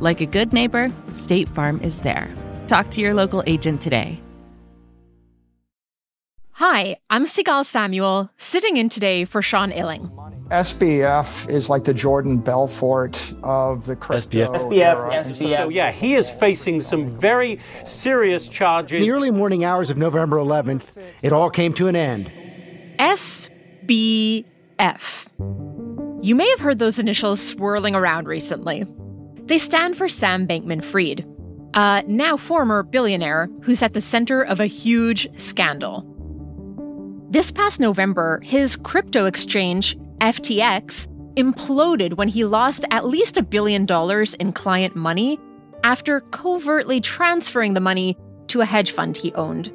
Like 0.00 0.20
a 0.22 0.26
good 0.26 0.52
neighbor, 0.54 0.90
State 1.08 1.46
Farm 1.46 1.78
is 1.82 2.00
there. 2.00 2.34
Talk 2.68 2.90
to 2.92 3.02
your 3.02 3.12
local 3.12 3.42
agent 3.46 3.82
today. 3.82 4.18
Hi, 6.52 6.96
I'm 7.10 7.26
Sigal 7.26 7.66
Samuel, 7.66 8.30
sitting 8.38 8.78
in 8.78 8.88
today 8.88 9.26
for 9.26 9.42
Sean 9.42 9.70
Illing. 9.70 10.10
SBF 10.48 11.50
is 11.50 11.68
like 11.68 11.84
the 11.84 11.92
Jordan 11.92 12.38
Belfort 12.38 13.34
of 13.42 13.84
the 13.84 13.94
crypto. 13.94 14.50
SBF. 14.54 14.70
SBF, 14.70 15.12
SBF. 15.12 15.56
So, 15.56 15.68
yeah, 15.68 15.92
he 15.92 16.14
is 16.14 16.30
facing 16.30 16.80
some 16.80 17.06
very 17.18 17.60
serious 17.84 18.48
charges. 18.48 19.00
In 19.00 19.06
the 19.06 19.12
early 19.12 19.30
morning 19.30 19.64
hours 19.64 19.90
of 19.90 19.98
November 19.98 20.38
11th, 20.38 20.96
it 21.20 21.34
all 21.34 21.50
came 21.50 21.74
to 21.74 21.88
an 21.88 21.96
end. 21.96 22.32
SBF. 22.98 24.46
You 26.22 26.34
may 26.34 26.48
have 26.48 26.60
heard 26.60 26.78
those 26.78 26.98
initials 26.98 27.46
swirling 27.46 27.94
around 27.94 28.26
recently. 28.26 28.86
They 29.50 29.58
stand 29.58 29.96
for 29.96 30.08
Sam 30.08 30.46
Bankman 30.46 30.80
Fried, 30.80 31.26
a 31.74 32.04
now 32.06 32.36
former 32.36 32.84
billionaire 32.84 33.48
who's 33.62 33.82
at 33.82 33.94
the 33.94 34.00
center 34.00 34.42
of 34.42 34.60
a 34.60 34.66
huge 34.66 35.26
scandal. 35.40 36.06
This 37.30 37.50
past 37.50 37.80
November, 37.80 38.38
his 38.44 38.76
crypto 38.76 39.26
exchange, 39.26 39.98
FTX, 40.20 41.08
imploded 41.34 42.14
when 42.16 42.28
he 42.28 42.44
lost 42.44 42.84
at 42.92 43.06
least 43.06 43.36
a 43.36 43.42
billion 43.42 43.86
dollars 43.86 44.34
in 44.34 44.52
client 44.52 44.94
money 44.94 45.36
after 45.82 46.20
covertly 46.20 47.00
transferring 47.00 47.74
the 47.74 47.80
money 47.80 48.16
to 48.46 48.60
a 48.60 48.64
hedge 48.64 48.92
fund 48.92 49.16
he 49.16 49.34
owned. 49.34 49.66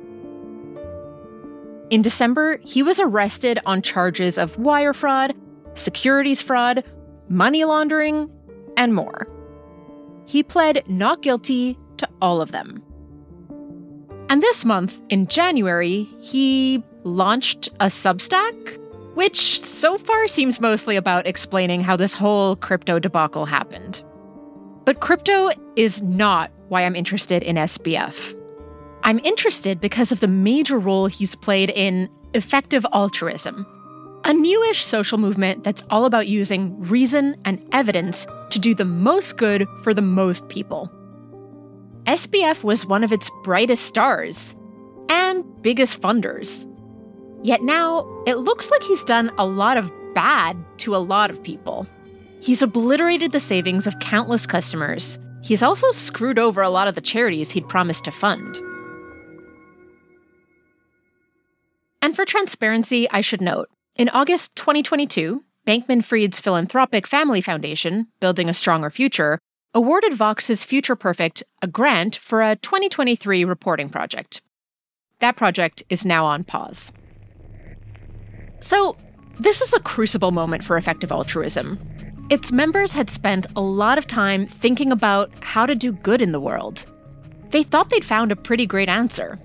In 1.90 2.02
December, 2.02 2.62
he 2.64 2.82
was 2.82 3.02
arrested 3.02 3.60
on 3.66 3.82
charges 3.82 4.38
of 4.38 4.58
wire 4.58 4.94
fraud, 4.94 5.34
securities 5.74 6.42
fraud, 6.42 6.86
money 7.28 7.66
laundering, 7.66 8.32
and 8.78 8.96
more. 8.96 9.28
He 10.26 10.44
pled 10.44 10.84
not 10.90 11.22
guilty 11.22 11.78
to 11.98 12.10
all 12.22 12.42
of 12.42 12.52
them. 12.52 12.82
And 14.30 14.42
this 14.42 14.66
month, 14.66 15.00
in 15.10 15.28
January, 15.28 16.04
he 16.20 16.84
launched 17.04 17.70
a 17.80 17.86
Substack, 17.86 18.80
which 19.16 19.62
so 19.62 19.98
far 19.98 20.28
seems 20.28 20.60
mostly 20.60 20.96
about 20.96 21.28
explaining 21.28 21.82
how 21.82 21.96
this 21.96 22.14
whole 22.14 22.56
crypto 22.56 23.00
debacle 23.00 23.46
happened. 23.46 24.04
But 24.84 25.00
crypto 25.00 25.52
is 25.76 26.02
not 26.02 26.52
why 26.70 26.84
I'm 26.84 26.96
interested 26.96 27.44
in 27.44 27.56
SBF. 27.56 28.36
I'm 29.04 29.20
interested 29.20 29.80
because 29.80 30.12
of 30.12 30.20
the 30.20 30.28
major 30.28 30.80
role 30.80 31.06
he's 31.06 31.36
played 31.36 31.70
in 31.70 32.10
effective 32.34 32.86
altruism, 32.92 33.66
a 34.26 34.34
newish 34.34 34.84
social 34.84 35.20
movement 35.20 35.64
that's 35.64 35.84
all 35.92 36.06
about 36.06 36.28
using 36.28 36.80
reason 36.82 37.36
and 37.46 37.64
evidence 37.72 38.26
to 38.52 38.60
do 38.60 38.74
the 38.76 38.86
most 38.86 39.38
good 39.38 39.68
for 39.82 39.94
the 39.94 40.02
most 40.02 40.48
people. 40.50 40.92
SBF 42.06 42.64
was 42.64 42.86
one 42.86 43.04
of 43.04 43.12
its 43.12 43.32
brightest 43.44 43.86
stars 43.86 44.56
and 45.10 45.44
biggest 45.62 46.00
funders. 46.00 46.70
Yet 47.44 47.62
now, 47.62 48.08
it 48.26 48.36
looks 48.36 48.72
like 48.72 48.84
he's 48.84 49.04
done 49.04 49.32
a 49.38 49.46
lot 49.46 49.78
of 49.78 49.92
bad 50.14 50.58
to 50.78 50.96
a 50.96 50.98
lot 50.98 51.30
of 51.30 51.44
people. 51.44 51.88
He's 52.42 52.62
obliterated 52.62 53.32
the 53.32 53.40
savings 53.40 53.88
of 53.88 54.00
countless 54.00 54.46
customers. 54.46 55.20
He's 55.44 55.64
also 55.64 55.92
screwed 55.92 56.40
over 56.40 56.62
a 56.62 56.70
lot 56.70 56.88
of 56.88 56.96
the 56.96 57.02
charities 57.02 57.52
he'd 57.52 57.70
promised 57.70 58.06
to 58.06 58.12
fund. 58.12 58.60
And 62.02 62.16
for 62.16 62.26
transparency, 62.26 63.10
I 63.10 63.22
should 63.22 63.42
note 63.42 63.70
in 63.96 64.10
August 64.10 64.56
2022, 64.56 65.44
Bankman 65.66 66.04
Fried's 66.04 66.40
philanthropic 66.40 67.08
family 67.08 67.42
foundation, 67.42 68.08
Building 68.20 68.50
a 68.50 68.54
Stronger 68.54 68.92
Future, 68.92 69.40
awarded 69.74 70.14
Vox's 70.14 70.64
Future 70.64 70.96
Perfect 70.96 71.42
a 71.64 71.68
grant 71.68 72.16
for 72.16 72.44
a 72.44 72.56
2023 72.58 73.44
reporting 73.44 73.90
project. 73.90 74.44
That 75.22 75.36
project 75.36 75.82
is 75.90 76.06
now 76.06 76.26
on 76.26 76.44
pause. 76.44 76.92
So, 78.62 78.96
this 79.40 79.62
is 79.62 79.74
a 79.74 79.80
crucible 79.80 80.30
moment 80.30 80.64
for 80.64 80.78
effective 80.78 81.12
altruism. 81.12 81.80
Its 82.30 82.52
members 82.52 82.94
had 82.94 83.10
spent 83.10 83.48
a 83.56 83.62
lot 83.62 83.98
of 83.98 84.06
time 84.06 84.46
thinking 84.46 84.92
about 84.92 85.32
how 85.42 85.66
to 85.66 85.74
do 85.74 85.94
good 85.94 86.22
in 86.22 86.32
the 86.32 86.40
world. 86.40 86.86
They 87.50 87.64
thought 87.64 87.90
they'd 87.90 88.06
found 88.06 88.32
a 88.32 88.36
pretty 88.36 88.68
great 88.68 88.90
answer. 88.90 89.40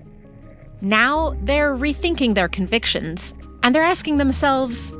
Now 0.81 1.31
they're 1.41 1.75
rethinking 1.75 2.35
their 2.35 2.47
convictions, 2.47 3.33
and 3.63 3.73
they're 3.73 3.81
asking 3.81 4.17
themselves 4.17 4.93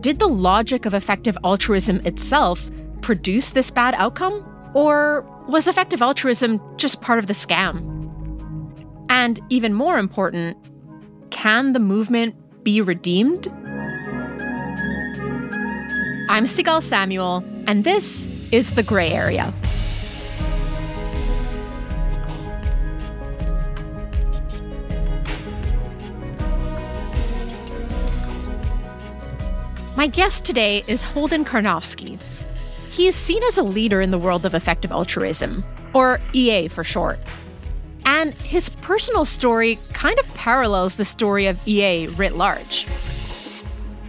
did 0.00 0.20
the 0.20 0.28
logic 0.28 0.86
of 0.86 0.94
effective 0.94 1.36
altruism 1.44 2.00
itself 2.06 2.70
produce 3.02 3.50
this 3.50 3.70
bad 3.70 3.94
outcome? 3.94 4.44
Or 4.74 5.22
was 5.48 5.66
effective 5.66 6.02
altruism 6.02 6.60
just 6.76 7.00
part 7.00 7.18
of 7.18 7.26
the 7.26 7.32
scam? 7.32 7.96
And 9.08 9.40
even 9.48 9.74
more 9.74 9.98
important, 9.98 10.56
can 11.30 11.72
the 11.72 11.80
movement 11.80 12.36
be 12.62 12.80
redeemed? 12.80 13.48
I'm 16.30 16.44
Sigal 16.44 16.82
Samuel, 16.82 17.42
and 17.66 17.84
this 17.84 18.26
is 18.52 18.74
The 18.74 18.82
Gray 18.82 19.10
Area. 19.10 19.52
My 29.98 30.06
guest 30.06 30.44
today 30.44 30.84
is 30.86 31.02
Holden 31.02 31.44
Karnofsky. 31.44 32.20
He 32.88 33.08
is 33.08 33.16
seen 33.16 33.42
as 33.42 33.58
a 33.58 33.64
leader 33.64 34.00
in 34.00 34.12
the 34.12 34.16
world 34.16 34.46
of 34.46 34.54
effective 34.54 34.92
altruism, 34.92 35.64
or 35.92 36.20
EA 36.32 36.68
for 36.68 36.84
short. 36.84 37.18
And 38.06 38.32
his 38.34 38.68
personal 38.68 39.24
story 39.24 39.76
kind 39.92 40.16
of 40.20 40.34
parallels 40.34 40.94
the 40.94 41.04
story 41.04 41.46
of 41.46 41.58
EA 41.66 42.06
writ 42.06 42.36
large. 42.36 42.86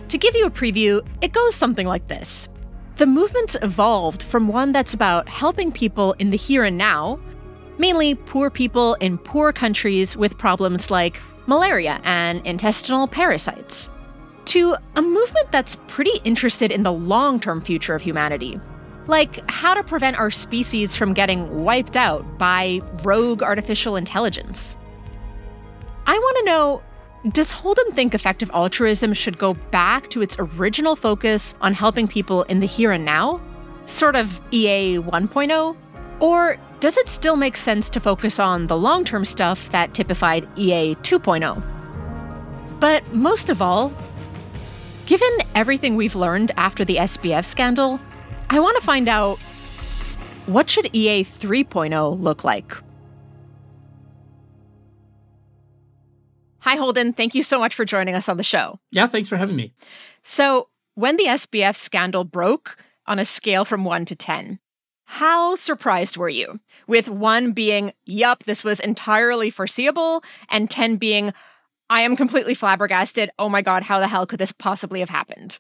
To 0.10 0.18
give 0.20 0.36
you 0.36 0.46
a 0.46 0.52
preview, 0.52 1.04
it 1.22 1.34
goes 1.34 1.56
something 1.56 1.88
like 1.88 2.08
this 2.08 2.50
The 2.98 3.08
movement's 3.08 3.58
evolved 3.64 4.22
from 4.22 4.48
one 4.48 4.72
that's 4.72 4.94
about 4.94 5.28
helping 5.28 5.72
people 5.72 6.14
in 6.20 6.30
the 6.30 6.38
here 6.38 6.66
and 6.66 6.78
now, 6.78 7.20
mainly 7.80 8.14
poor 8.14 8.52
people 8.52 8.94
in 9.00 9.18
poor 9.18 9.52
countries 9.52 10.16
with 10.16 10.38
problems 10.38 10.92
like 10.92 11.20
malaria 11.48 12.00
and 12.04 12.46
intestinal 12.46 13.08
parasites 13.08 13.90
to 14.50 14.76
a 14.96 15.02
movement 15.02 15.52
that's 15.52 15.78
pretty 15.88 16.20
interested 16.24 16.72
in 16.72 16.82
the 16.82 16.92
long 16.92 17.40
term 17.40 17.62
future 17.62 17.94
of 17.94 18.02
humanity. 18.02 18.60
Like 19.06 19.48
how 19.50 19.76
to 19.76 19.84
prevent 19.84 20.18
our 20.18 20.32
species 20.32 20.96
from 20.96 21.14
getting 21.14 21.64
wiped 21.64 21.96
out 21.96 22.40
by 22.40 22.82
rogue 23.04 23.44
artificial 23.44 23.96
intelligence. 23.96 24.76
I 26.08 26.18
want 26.18 26.38
to 26.38 26.46
know 26.46 26.84
does 27.32 27.52
Holden 27.52 27.92
think 27.92 28.16
effective 28.16 28.50
altruism 28.54 29.14
should 29.14 29.38
go 29.38 29.54
back 29.54 30.10
to 30.12 30.22
its 30.22 30.38
original 30.40 30.96
focus 30.96 31.54
on 31.62 31.74
helping 31.74 32.08
people 32.08 32.44
in 32.44 32.60
the 32.60 32.66
here 32.66 32.92
and 32.92 33.04
now? 33.06 33.42
Sort 33.86 34.16
of 34.16 34.42
EA 34.52 35.00
1.0? 35.00 35.78
Or 36.22 36.58
does 36.80 36.98
it 36.98 37.10
still 37.10 37.36
make 37.36 37.58
sense 37.58 37.90
to 37.92 38.00
focus 38.00 38.40
on 38.40 38.68
the 38.68 38.78
long 38.78 39.04
term 39.04 39.26
stuff 39.26 39.70
that 39.72 39.94
typified 39.94 40.48
EA 40.58 40.96
2.0? 40.96 41.62
But 42.80 43.14
most 43.14 43.50
of 43.50 43.62
all, 43.62 43.92
given 45.10 45.28
everything 45.56 45.96
we've 45.96 46.16
learned 46.16 46.52
after 46.56 46.86
the 46.86 46.98
SBF 46.98 47.44
scandal, 47.44 48.00
I 48.52 48.60
want 48.60 48.78
to 48.78 48.86
find 48.86 49.10
out 49.10 49.42
what 50.46 50.70
should 50.70 50.88
EA 50.94 51.24
3.0 51.24 52.22
look 52.22 52.44
like? 52.44 52.78
Hi, 56.60 56.76
Holden. 56.76 57.14
Thank 57.14 57.34
you 57.34 57.42
so 57.42 57.58
much 57.58 57.74
for 57.74 57.86
joining 57.86 58.14
us 58.14 58.30
on 58.30 58.38
the 58.38 58.44
show. 58.44 58.80
Yeah, 58.92 59.08
thanks 59.08 59.28
for 59.28 59.38
having 59.38 59.56
me. 59.56 59.74
So, 60.22 60.70
when 60.94 61.18
the 61.18 61.26
SBF 61.26 61.76
scandal 61.76 62.24
broke 62.24 62.78
on 63.08 63.18
a 63.18 63.26
scale 63.26 63.66
from 63.66 63.86
1 63.86 64.06
to 64.06 64.16
10, 64.16 64.60
how 65.06 65.56
surprised 65.56 66.18
were 66.18 66.30
you? 66.30 66.60
With 66.86 67.10
1 67.10 67.54
being, 67.54 67.94
yup, 68.06 68.44
this 68.44 68.64
was 68.64 68.80
entirely 68.80 69.50
foreseeable, 69.50 70.24
and 70.50 70.70
10 70.70 70.98
being, 70.98 71.34
I 71.90 72.02
am 72.02 72.16
completely 72.16 72.54
flabbergasted. 72.54 73.32
Oh 73.40 73.50
my 73.50 73.62
God, 73.62 73.84
how 73.84 74.00
the 74.00 74.08
hell 74.08 74.26
could 74.26 74.40
this 74.40 74.52
possibly 74.52 75.00
have 75.00 75.10
happened? 75.10 75.60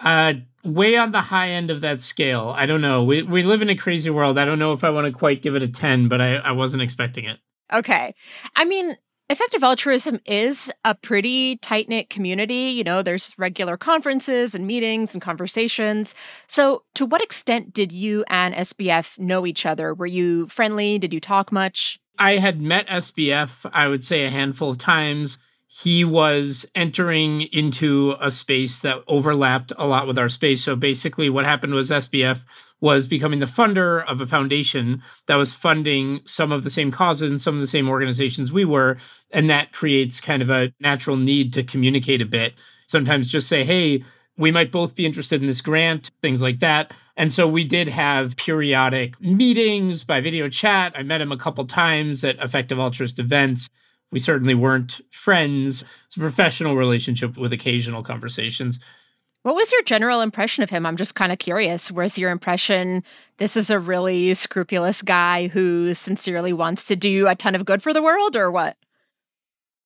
Uh, 0.00 0.34
way 0.64 0.96
on 0.96 1.10
the 1.10 1.20
high 1.20 1.48
end 1.48 1.70
of 1.70 1.82
that 1.82 2.00
scale. 2.00 2.54
I 2.56 2.66
don't 2.66 2.80
know. 2.80 3.02
We, 3.04 3.22
we 3.22 3.42
live 3.42 3.60
in 3.60 3.68
a 3.68 3.74
crazy 3.74 4.08
world. 4.08 4.38
I 4.38 4.44
don't 4.44 4.58
know 4.58 4.72
if 4.72 4.84
I 4.84 4.90
want 4.90 5.06
to 5.06 5.12
quite 5.12 5.42
give 5.42 5.54
it 5.54 5.62
a 5.62 5.68
10, 5.68 6.08
but 6.08 6.20
I, 6.20 6.36
I 6.36 6.52
wasn't 6.52 6.82
expecting 6.82 7.24
it. 7.24 7.38
Okay. 7.72 8.14
I 8.56 8.64
mean, 8.64 8.96
Effective 9.30 9.62
altruism 9.62 10.18
is 10.26 10.72
a 10.84 10.92
pretty 10.92 11.56
tight 11.58 11.88
knit 11.88 12.10
community. 12.10 12.70
You 12.70 12.82
know, 12.82 13.00
there's 13.00 13.32
regular 13.38 13.76
conferences 13.76 14.56
and 14.56 14.66
meetings 14.66 15.14
and 15.14 15.22
conversations. 15.22 16.16
So, 16.48 16.82
to 16.96 17.06
what 17.06 17.22
extent 17.22 17.72
did 17.72 17.92
you 17.92 18.24
and 18.28 18.56
SBF 18.56 19.20
know 19.20 19.46
each 19.46 19.64
other? 19.64 19.94
Were 19.94 20.06
you 20.06 20.48
friendly? 20.48 20.98
Did 20.98 21.14
you 21.14 21.20
talk 21.20 21.52
much? 21.52 22.00
I 22.20 22.36
had 22.36 22.60
met 22.60 22.86
SBF, 22.86 23.68
I 23.72 23.88
would 23.88 24.04
say, 24.04 24.24
a 24.24 24.30
handful 24.30 24.70
of 24.70 24.78
times. 24.78 25.38
He 25.66 26.04
was 26.04 26.70
entering 26.74 27.42
into 27.42 28.14
a 28.20 28.30
space 28.30 28.80
that 28.82 29.02
overlapped 29.08 29.72
a 29.78 29.86
lot 29.86 30.06
with 30.06 30.18
our 30.18 30.28
space. 30.28 30.62
So 30.62 30.76
basically, 30.76 31.30
what 31.30 31.46
happened 31.46 31.72
was 31.72 31.90
SBF 31.90 32.44
was 32.80 33.06
becoming 33.06 33.38
the 33.38 33.46
funder 33.46 34.04
of 34.04 34.20
a 34.20 34.26
foundation 34.26 35.02
that 35.26 35.36
was 35.36 35.52
funding 35.54 36.20
some 36.26 36.52
of 36.52 36.62
the 36.62 36.70
same 36.70 36.90
causes 36.90 37.30
and 37.30 37.40
some 37.40 37.54
of 37.54 37.60
the 37.60 37.66
same 37.66 37.88
organizations 37.88 38.52
we 38.52 38.64
were. 38.64 38.98
And 39.32 39.48
that 39.48 39.72
creates 39.72 40.20
kind 40.20 40.42
of 40.42 40.50
a 40.50 40.74
natural 40.78 41.16
need 41.16 41.52
to 41.54 41.62
communicate 41.62 42.20
a 42.20 42.26
bit. 42.26 42.60
Sometimes 42.86 43.30
just 43.30 43.48
say, 43.48 43.64
hey, 43.64 44.04
we 44.36 44.50
might 44.50 44.72
both 44.72 44.94
be 44.94 45.06
interested 45.06 45.40
in 45.40 45.46
this 45.46 45.60
grant, 45.60 46.10
things 46.20 46.42
like 46.42 46.58
that. 46.60 46.92
And 47.20 47.30
so 47.30 47.46
we 47.46 47.64
did 47.64 47.88
have 47.88 48.34
periodic 48.36 49.20
meetings 49.20 50.04
by 50.04 50.22
video 50.22 50.48
chat. 50.48 50.94
I 50.96 51.02
met 51.02 51.20
him 51.20 51.30
a 51.30 51.36
couple 51.36 51.66
times 51.66 52.24
at 52.24 52.38
Effective 52.38 52.80
Altruist 52.80 53.18
events. 53.18 53.68
We 54.10 54.18
certainly 54.18 54.54
weren't 54.54 55.02
friends. 55.10 55.84
It's 56.06 56.16
a 56.16 56.20
professional 56.20 56.76
relationship 56.76 57.36
with 57.36 57.52
occasional 57.52 58.02
conversations. 58.02 58.80
What 59.42 59.54
was 59.54 59.70
your 59.70 59.82
general 59.82 60.22
impression 60.22 60.64
of 60.64 60.70
him? 60.70 60.86
I'm 60.86 60.96
just 60.96 61.14
kind 61.14 61.30
of 61.30 61.38
curious. 61.38 61.92
Was 61.92 62.16
your 62.16 62.30
impression 62.30 63.04
this 63.36 63.54
is 63.54 63.68
a 63.68 63.78
really 63.78 64.32
scrupulous 64.32 65.02
guy 65.02 65.48
who 65.48 65.92
sincerely 65.92 66.54
wants 66.54 66.86
to 66.86 66.96
do 66.96 67.28
a 67.28 67.34
ton 67.34 67.54
of 67.54 67.66
good 67.66 67.82
for 67.82 67.92
the 67.92 68.02
world, 68.02 68.34
or 68.34 68.50
what? 68.50 68.78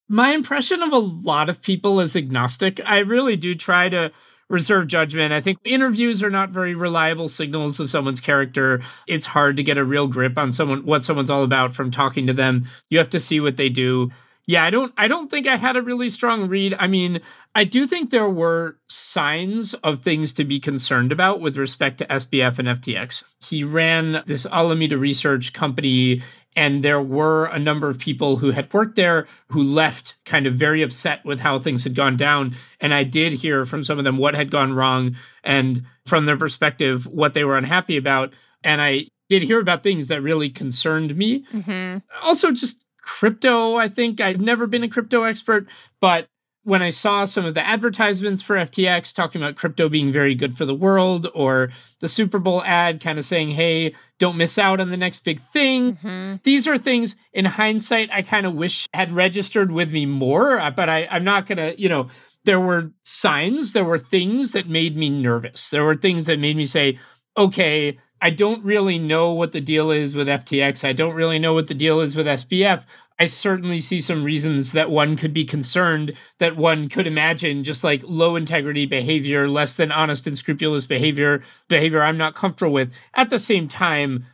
My 0.07 0.35
impression 0.35 0.85
of 0.85 0.93
a 0.93 0.99
lot 0.99 1.49
of 1.49 1.63
people 1.63 1.99
is 1.99 2.15
agnostic. 2.15 2.81
I 2.89 3.01
really 3.01 3.35
do 3.37 3.57
try 3.57 3.89
to 3.89 4.13
reserve 4.55 4.87
judgment. 4.87 5.33
I 5.33 5.43
think 5.43 5.59
interviews 5.65 6.23
are 6.23 6.31
not 6.31 6.51
very 6.51 6.75
reliable 6.75 7.29
signals 7.29 7.79
of 7.81 7.91
someone's 7.91 8.21
character. 8.21 8.81
It's 9.07 9.27
hard 9.27 9.57
to 9.59 9.63
get 9.63 9.77
a 9.77 9.85
real 9.85 10.07
grip 10.07 10.39
on 10.39 10.53
someone 10.53 10.87
what 10.87 11.05
someone's 11.05 11.31
all 11.31 11.43
about 11.43 11.75
from 11.75 11.91
talking 11.91 12.27
to 12.27 12.33
them. 12.33 12.65
You 12.89 12.99
have 12.99 13.11
to 13.11 13.21
see 13.21 13.41
what 13.41 13.59
they 13.59 13.69
do 13.69 14.11
yeah, 14.47 14.65
I 14.65 14.71
don't 14.71 14.93
I 14.97 15.09
don't 15.09 15.31
think 15.31 15.47
I 15.47 15.57
had 15.57 15.77
a 15.77 15.83
really 15.83 16.11
strong 16.11 16.49
read. 16.49 16.77
I 16.79 16.87
mean, 16.87 17.21
I 17.55 17.65
do 17.65 17.87
think 17.87 18.11
there 18.11 18.29
were 18.29 18.77
signs 18.89 19.73
of 19.75 20.01
things 20.01 20.35
to 20.35 20.45
be 20.45 20.61
concerned 20.61 21.13
about 21.13 21.41
with 21.41 21.57
respect 21.57 21.99
to 21.99 22.07
SBF 22.07 22.59
and 22.59 22.69
FTX. 22.69 23.25
He 23.49 23.65
ran 23.65 24.23
this 24.27 24.45
Alameda 24.45 24.99
research 24.99 25.55
company 25.55 26.23
and 26.57 26.83
there 26.83 27.01
were 27.01 27.47
a 27.47 27.59
number 27.59 27.89
of 27.89 27.99
people 27.99 28.37
who 28.37 28.51
had 28.51 28.73
worked 28.73 28.97
there 28.97 29.27
who 29.49 29.63
left 29.63 30.17
kind 30.25 30.47
of 30.47 30.55
very 30.55 30.83
upset 30.83 31.25
with 31.25 31.41
how 31.41 31.59
things 31.59 31.85
had 31.85 31.95
gone 31.95 32.17
down 32.17 32.55
and 32.81 32.95
I 32.95 33.05
did 33.05 33.35
hear 33.35 33.67
from 33.67 33.83
some 33.83 33.99
of 33.99 34.05
them 34.05 34.19
what 34.19 34.35
had 34.35 34.51
gone 34.51 34.73
wrong 34.73 35.17
and 35.43 35.85
from 36.07 36.27
their 36.27 36.37
perspective 36.37 37.07
what 37.07 37.35
they 37.35 37.45
were 37.45 37.57
unhappy 37.57 37.97
about 37.97 38.33
and 38.63 38.81
I 38.81 39.07
did 39.29 39.43
hear 39.43 39.61
about 39.61 39.83
things 39.83 40.09
that 40.09 40.23
really 40.23 40.51
concerned 40.51 41.17
me. 41.17 41.45
Mm-hmm. 41.53 41.99
Also 42.23 42.53
just 42.53 42.85
crypto, 43.01 43.77
I 43.77 43.89
think. 43.89 44.21
I've 44.21 44.41
never 44.41 44.67
been 44.67 44.83
a 44.83 44.89
crypto 44.89 45.23
expert, 45.25 45.67
but 46.01 46.29
when 46.65 46.83
I 46.83 46.91
saw 46.91 47.25
some 47.27 47.45
of 47.45 47.55
the 47.55 47.67
advertisements 47.67 48.43
for 48.43 48.57
FTX 48.57 49.15
talking 49.15 49.41
about 49.41 49.57
crypto 49.57 49.89
being 49.89 50.11
very 50.11 50.35
good 50.35 50.55
for 50.55 50.65
the 50.65 50.75
world, 50.75 51.29
or 51.35 51.71
the 52.01 52.09
Super 52.09 52.39
Bowl 52.39 52.63
ad 52.65 53.01
kind 53.01 53.19
of 53.19 53.25
saying, 53.25 53.51
hey, 53.51 53.95
don't 54.19 54.37
miss 54.37 54.59
out 54.59 54.81
on 54.81 54.91
the 54.91 54.97
next 54.97 55.25
big 55.25 55.41
thing. 55.41 55.97
Mm-hmm. 55.97 56.37
These 56.43 56.67
are 56.67 56.79
things 56.79 57.17
in 57.33 57.45
hindsight 57.45 58.11
I 58.13 58.23
kind 58.23 58.47
of 58.47 58.55
wish 58.55 58.89
had 58.95 59.13
registered 59.13 59.71
with 59.71 59.93
me 59.93 60.07
more, 60.07 60.59
uh, 60.59 60.71
but 60.71 60.89
I, 60.89 61.07
I'm 61.11 61.25
not 61.25 61.47
going 61.47 61.59
to, 61.59 61.81
you 61.81 61.89
know, 61.89 62.09
there 62.45 62.61
were 62.61 62.93
signs, 63.03 63.73
there 63.73 63.85
were 63.85 63.99
things 63.99 64.53
that 64.53 64.69
made 64.69 64.97
me 64.97 65.11
nervous. 65.11 65.69
There 65.69 65.85
were 65.85 65.95
things 65.95 66.27
that 66.27 66.39
made 66.39 66.57
me 66.57 66.67
say, 66.67 66.99
okay, 67.37 67.99
I 68.21 68.31
don't 68.31 68.65
really 68.65 68.99
know 68.99 69.35
what 69.35 69.53
the 69.53 69.61
deal 69.61 69.91
is 69.91 70.17
with 70.17 70.29
FTX. 70.29 70.83
I 70.83 70.95
don't 70.95 71.15
really 71.15 71.39
know 71.39 71.53
what 71.53 71.67
the 71.67 71.75
deal 71.75 72.01
is 72.01 72.17
with 72.17 72.27
SBF. 72.27 72.87
I 73.19 73.27
certainly 73.27 73.79
see 73.81 74.01
some 74.01 74.25
reasons 74.25 74.73
that 74.73 74.91
one 74.91 75.17
could 75.17 75.33
be 75.33 75.45
concerned 75.45 76.15
that 76.39 76.57
one 76.57 76.89
could 76.89 77.07
imagine 77.07 77.63
just 77.63 77.85
like 77.85 78.03
low 78.05 78.35
integrity 78.35 78.87
behavior, 78.87 79.47
less 79.47 79.77
than 79.77 79.93
honest 79.93 80.27
and 80.27 80.37
scrupulous 80.37 80.87
behavior, 80.87 81.43
behavior 81.69 82.03
I'm 82.03 82.19
not 82.19 82.35
comfortable 82.35 82.73
with. 82.73 82.99
At 83.15 83.31
the 83.31 83.39
same 83.39 83.69
time, 83.69 84.25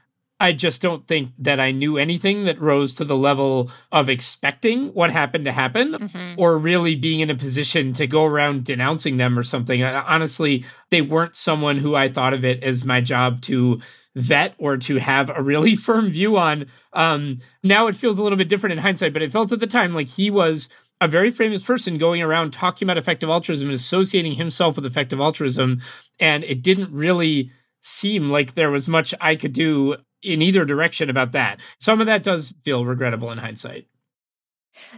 I 0.43 0.55
just 0.55 0.81
don't 0.81 1.06
think 1.06 1.32
that 1.38 1.61
I 1.61 1.71
knew 1.71 1.99
anything 1.99 2.44
that 2.44 2.59
rose 2.59 2.94
to 2.94 3.05
the 3.05 3.17
level 3.17 3.71
of 3.93 4.09
expecting 4.09 4.88
what 4.94 5.11
happened 5.11 5.44
to 5.44 5.53
happen 5.53 5.93
mm-hmm. 5.93 6.41
or 6.41 6.56
really 6.56 6.97
being 6.97 7.21
in 7.21 7.29
a 7.29 7.35
position 7.35 7.93
to 7.93 8.06
go 8.06 8.25
around 8.25 8.65
denouncing 8.65 9.19
them 9.19 9.38
or 9.38 9.43
something. 9.43 9.82
I, 9.82 10.00
honestly, 10.00 10.65
they 10.88 11.03
weren't 11.03 11.37
someone 11.37 11.77
who 11.77 11.94
I 11.94 12.09
thought 12.09 12.32
of 12.32 12.43
it 12.43 12.65
as 12.65 12.87
my 12.87 13.03
job 13.03 13.43
to 13.43 13.82
vet 14.16 14.54
or 14.58 14.76
to 14.76 14.96
have 14.96 15.30
a 15.34 15.42
really 15.42 15.76
firm 15.76 16.10
view 16.10 16.36
on. 16.36 16.66
Um, 16.93 17.38
now 17.62 17.86
it 17.86 17.96
feels 17.96 18.19
a 18.19 18.22
little 18.22 18.38
bit 18.38 18.48
different 18.48 18.72
in 18.72 18.79
hindsight, 18.79 19.12
but 19.12 19.22
it 19.22 19.32
felt 19.32 19.52
at 19.52 19.60
the 19.60 19.67
time 19.67 19.94
like 19.94 20.08
he 20.08 20.31
was 20.31 20.69
a 21.00 21.08
very 21.08 21.31
famous 21.31 21.64
person 21.64 21.96
going 21.96 22.20
around 22.20 22.52
talking 22.52 22.86
about 22.86 22.98
effective 22.98 23.31
altruism 23.31 23.69
and 23.69 23.74
associating 23.74 24.32
himself 24.32 24.76
with 24.76 24.84
effective 24.84 25.20
altruism. 25.20 25.81
And 26.19 26.44
it 26.44 26.62
didn't 26.62 26.93
really 26.93 27.50
seem 27.81 28.31
like 28.31 28.52
there 28.52 28.70
was 28.70 28.88
much 28.88 29.14
I 29.20 29.34
could 29.34 29.55
do 29.55 29.96
in 30.22 30.43
either 30.43 30.64
direction 30.67 31.08
about 31.08 31.32
that. 31.32 31.60
Some 31.79 32.00
of 32.00 32.06
that 32.06 32.22
does 32.22 32.55
feel 32.64 32.84
regrettable 32.84 33.32
in 33.32 33.38
hindsight. 33.38 33.86